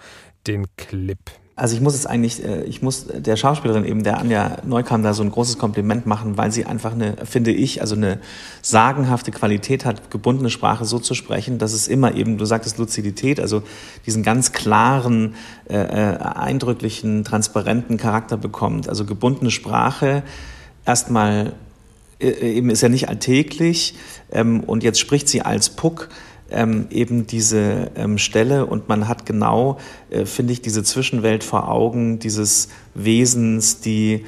den 0.47 0.67
Clip? 0.77 1.19
Also 1.61 1.75
ich 1.75 1.83
muss 1.83 1.95
es 1.95 2.07
eigentlich, 2.07 2.43
äh, 2.43 2.63
ich 2.63 2.81
muss 2.81 3.07
der 3.07 3.37
Schauspielerin 3.37 3.85
eben, 3.85 4.03
der 4.03 4.19
Anja 4.19 4.57
Neukam, 4.65 5.03
da 5.03 5.13
so 5.13 5.23
ein 5.23 5.31
großes 5.31 5.59
Kompliment 5.59 6.07
machen, 6.07 6.39
weil 6.39 6.51
sie 6.51 6.65
einfach 6.65 6.93
eine, 6.93 7.17
finde 7.27 7.53
ich, 7.53 7.83
also 7.83 7.95
eine 7.95 8.19
sagenhafte 8.63 9.31
Qualität 9.31 9.85
hat, 9.85 10.11
gebundene 10.11 10.49
Sprache 10.49 10.87
so 10.87 10.99
zu 10.99 11.13
sprechen, 11.13 11.59
dass 11.59 11.75
es 11.75 11.87
immer 11.87 12.15
eben, 12.15 12.39
du 12.39 12.47
sagtest 12.47 12.79
Luzidität, 12.79 13.41
also 13.41 13.63
diesen 14.07 14.23
ganz 14.23 14.53
klaren, 14.53 15.35
äh, 15.69 15.77
äh 15.77 16.17
eindrücklichen, 16.17 17.25
transparenten 17.25 17.99
Charakter 17.99 18.39
bekommt. 18.39 18.89
Also 18.89 19.05
gebundene 19.05 19.51
Sprache 19.51 20.23
erstmal 20.87 21.53
eben 22.21 22.71
ist 22.71 22.83
ja 22.83 22.89
nicht 22.89 23.09
alltäglich 23.09 23.95
ähm, 24.31 24.61
und 24.61 24.83
jetzt 24.83 25.01
spricht 25.01 25.29
sie 25.29 25.43
als 25.43 25.71
Puck 25.71 26.09
ähm, 26.51 26.87
eben 26.91 27.27
diese 27.27 27.91
ähm, 27.97 28.19
Stelle 28.19 28.67
und 28.67 28.89
man 28.89 29.09
hat 29.09 29.27
genau, 29.27 29.79
äh, 30.11 30.25
finde 30.25 30.53
ich, 30.53 30.63
diese 30.63 30.83
Zwischenwelt 30.83 31.45
vor 31.45 31.69
Augen 31.69 32.19
dieses 32.19 32.69
Wesens, 32.95 33.81
die 33.81 34.25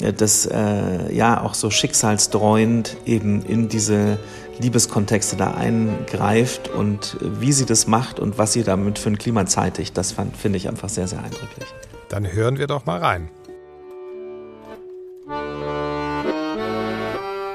äh, 0.00 0.12
das 0.12 0.46
äh, 0.46 1.12
ja 1.14 1.42
auch 1.42 1.54
so 1.54 1.70
schicksalsdreuend 1.70 2.96
eben 3.06 3.42
in 3.42 3.68
diese 3.68 4.18
Liebeskontexte 4.58 5.36
da 5.36 5.54
eingreift 5.54 6.68
und 6.68 7.16
wie 7.20 7.52
sie 7.52 7.66
das 7.66 7.86
macht 7.86 8.18
und 8.18 8.38
was 8.38 8.52
sie 8.52 8.64
damit 8.64 8.98
für 8.98 9.10
ein 9.10 9.18
Klima 9.18 9.46
zeitigt, 9.46 9.96
das 9.96 10.14
finde 10.36 10.56
ich 10.56 10.68
einfach 10.68 10.88
sehr, 10.88 11.06
sehr 11.06 11.22
eindrücklich. 11.22 11.68
Dann 12.08 12.32
hören 12.32 12.58
wir 12.58 12.66
doch 12.66 12.84
mal 12.84 12.98
rein. 12.98 13.30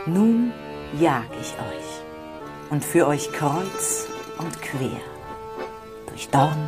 Nun 0.06 0.52
jag 1.00 1.24
ich 1.42 1.54
euch 1.54 1.83
und 2.74 2.84
für 2.84 3.06
euch 3.06 3.32
kreuz 3.32 4.08
und 4.40 4.60
quer. 4.60 5.00
Durch 6.08 6.28
Dorn, 6.30 6.68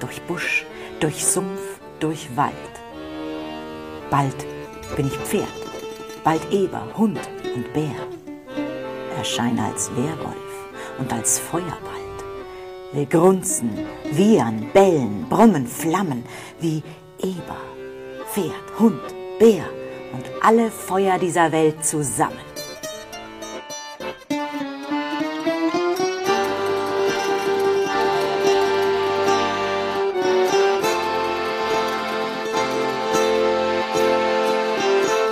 durch 0.00 0.20
Busch, 0.22 0.66
durch 0.98 1.24
Sumpf, 1.24 1.60
durch 2.00 2.28
Wald. 2.34 2.52
Bald 4.10 4.34
bin 4.96 5.06
ich 5.06 5.16
Pferd, 5.18 5.46
bald 6.24 6.42
Eber, 6.52 6.82
Hund 6.96 7.20
und 7.54 7.72
Bär. 7.72 7.94
Erscheine 9.16 9.66
als 9.66 9.88
Werwolf 9.94 10.54
und 10.98 11.12
als 11.12 11.38
Feuerbald. 11.38 12.18
Will 12.92 13.06
grunzen, 13.06 13.70
wiehern, 14.10 14.68
bellen, 14.72 15.24
brummen, 15.30 15.68
flammen, 15.68 16.24
wie 16.58 16.82
Eber, 17.22 17.60
Pferd, 18.32 18.80
Hund, 18.80 19.14
Bär 19.38 19.66
und 20.12 20.24
alle 20.42 20.68
Feuer 20.72 21.16
dieser 21.16 21.52
Welt 21.52 21.84
zusammen. 21.84 22.47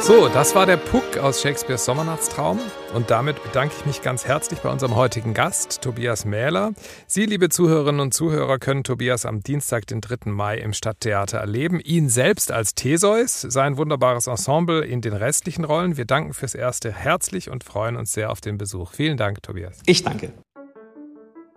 So, 0.07 0.29
das 0.29 0.55
war 0.55 0.67
der 0.67 0.77
Puck 0.77 1.19
aus 1.19 1.43
Shakespeares 1.43 1.85
Sommernachtstraum. 1.85 2.61
Und 2.95 3.11
damit 3.11 3.43
bedanke 3.43 3.75
ich 3.77 3.87
mich 3.87 4.03
ganz 4.03 4.25
herzlich 4.25 4.61
bei 4.61 4.71
unserem 4.71 4.95
heutigen 4.95 5.35
Gast, 5.35 5.83
Tobias 5.83 6.25
Mähler. 6.25 6.75
Sie, 7.09 7.27
liebe 7.27 7.49
Zuhörerinnen 7.49 8.01
und 8.01 8.15
Zuhörer, 8.15 8.61
können 8.61 8.85
Tobias 8.85 9.27
am 9.27 9.41
Dienstag, 9.41 9.89
den 9.89 10.01
3. 10.01 10.31
Mai 10.31 10.59
im 10.59 10.75
Stadttheater 10.75 11.39
erleben. 11.39 11.81
Ihn 11.81 12.09
selbst 12.09 12.53
als 12.53 12.77
Theseus, 12.77 13.41
sein 13.41 13.79
wunderbares 13.79 14.29
Ensemble 14.29 14.85
in 14.85 15.01
den 15.01 15.13
restlichen 15.13 15.65
Rollen. 15.65 15.97
Wir 15.97 16.05
danken 16.05 16.35
fürs 16.35 16.55
Erste 16.55 16.93
herzlich 16.93 17.51
und 17.51 17.65
freuen 17.65 17.97
uns 17.97 18.13
sehr 18.13 18.31
auf 18.31 18.41
den 18.41 18.59
Besuch. 18.59 18.93
Vielen 18.93 19.17
Dank, 19.17 19.43
Tobias. 19.43 19.81
Ich 19.87 20.05
danke. 20.05 20.33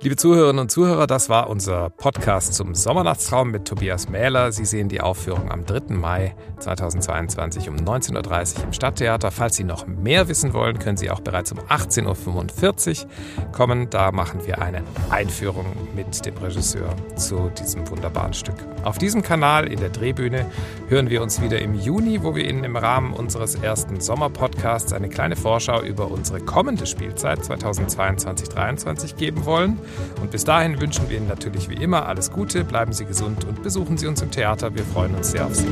Liebe 0.01 0.15
Zuhörerinnen 0.15 0.61
und 0.61 0.71
Zuhörer, 0.71 1.07
das 1.07 1.27
war 1.27 1.49
unser 1.49 1.89
Podcast 1.89 2.53
zum 2.53 2.73
Sommernachtstraum 2.73 3.51
mit 3.51 3.65
Tobias 3.65 4.07
Mähler. 4.07 4.53
Sie 4.53 4.63
sehen 4.63 4.87
die 4.87 5.01
Aufführung 5.01 5.51
am 5.51 5.65
3. 5.65 5.93
Mai 5.93 6.35
2022 6.59 7.67
um 7.67 7.75
19.30 7.75 8.59
Uhr 8.59 8.63
im 8.63 8.71
Stadttheater. 8.71 9.29
Falls 9.29 9.57
Sie 9.57 9.65
noch 9.65 9.87
mehr 9.87 10.29
wissen 10.29 10.53
wollen, 10.53 10.79
können 10.79 10.95
Sie 10.95 11.11
auch 11.11 11.19
bereits 11.19 11.51
um 11.51 11.59
18.45 11.59 13.03
Uhr 13.03 13.51
kommen. 13.51 13.89
Da 13.89 14.13
machen 14.13 14.39
wir 14.45 14.61
eine 14.61 14.83
Einführung 15.09 15.65
mit 15.93 16.25
dem 16.25 16.37
Regisseur 16.37 16.95
zu 17.17 17.51
diesem 17.59 17.89
wunderbaren 17.89 18.33
Stück. 18.33 18.55
Auf 18.85 18.99
diesem 18.99 19.21
Kanal 19.21 19.67
in 19.67 19.81
der 19.81 19.89
Drehbühne 19.89 20.45
hören 20.87 21.09
wir 21.09 21.21
uns 21.21 21.41
wieder 21.41 21.59
im 21.59 21.73
Juni, 21.73 22.23
wo 22.23 22.35
wir 22.35 22.47
Ihnen 22.49 22.63
im 22.63 22.77
Rahmen 22.77 23.11
unseres 23.11 23.55
ersten 23.55 23.99
Sommerpodcasts 23.99 24.93
eine 24.93 25.09
kleine 25.09 25.35
Vorschau 25.35 25.81
über 25.81 26.09
unsere 26.09 26.39
kommende 26.39 26.85
Spielzeit 26.85 27.39
2022-2023 27.39 29.17
geben 29.17 29.45
wollen. 29.45 29.77
Und 30.21 30.31
bis 30.31 30.43
dahin 30.43 30.79
wünschen 30.79 31.09
wir 31.09 31.17
Ihnen 31.17 31.27
natürlich 31.27 31.69
wie 31.69 31.75
immer 31.75 32.05
alles 32.05 32.31
Gute, 32.31 32.63
bleiben 32.63 32.93
Sie 32.93 33.05
gesund 33.05 33.45
und 33.45 33.63
besuchen 33.63 33.97
Sie 33.97 34.07
uns 34.07 34.21
im 34.21 34.31
Theater. 34.31 34.73
Wir 34.75 34.83
freuen 34.83 35.15
uns 35.15 35.31
sehr 35.31 35.45
auf 35.45 35.55
Sie. 35.55 35.67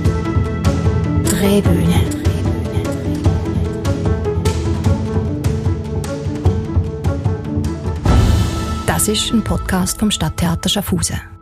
Drehbühne. 1.24 2.28
Das 8.86 9.08
ist 9.08 9.32
ein 9.32 9.44
Podcast 9.44 10.00
vom 10.00 10.10
Stadttheater 10.10 10.70
Schaffhausen. 10.70 11.37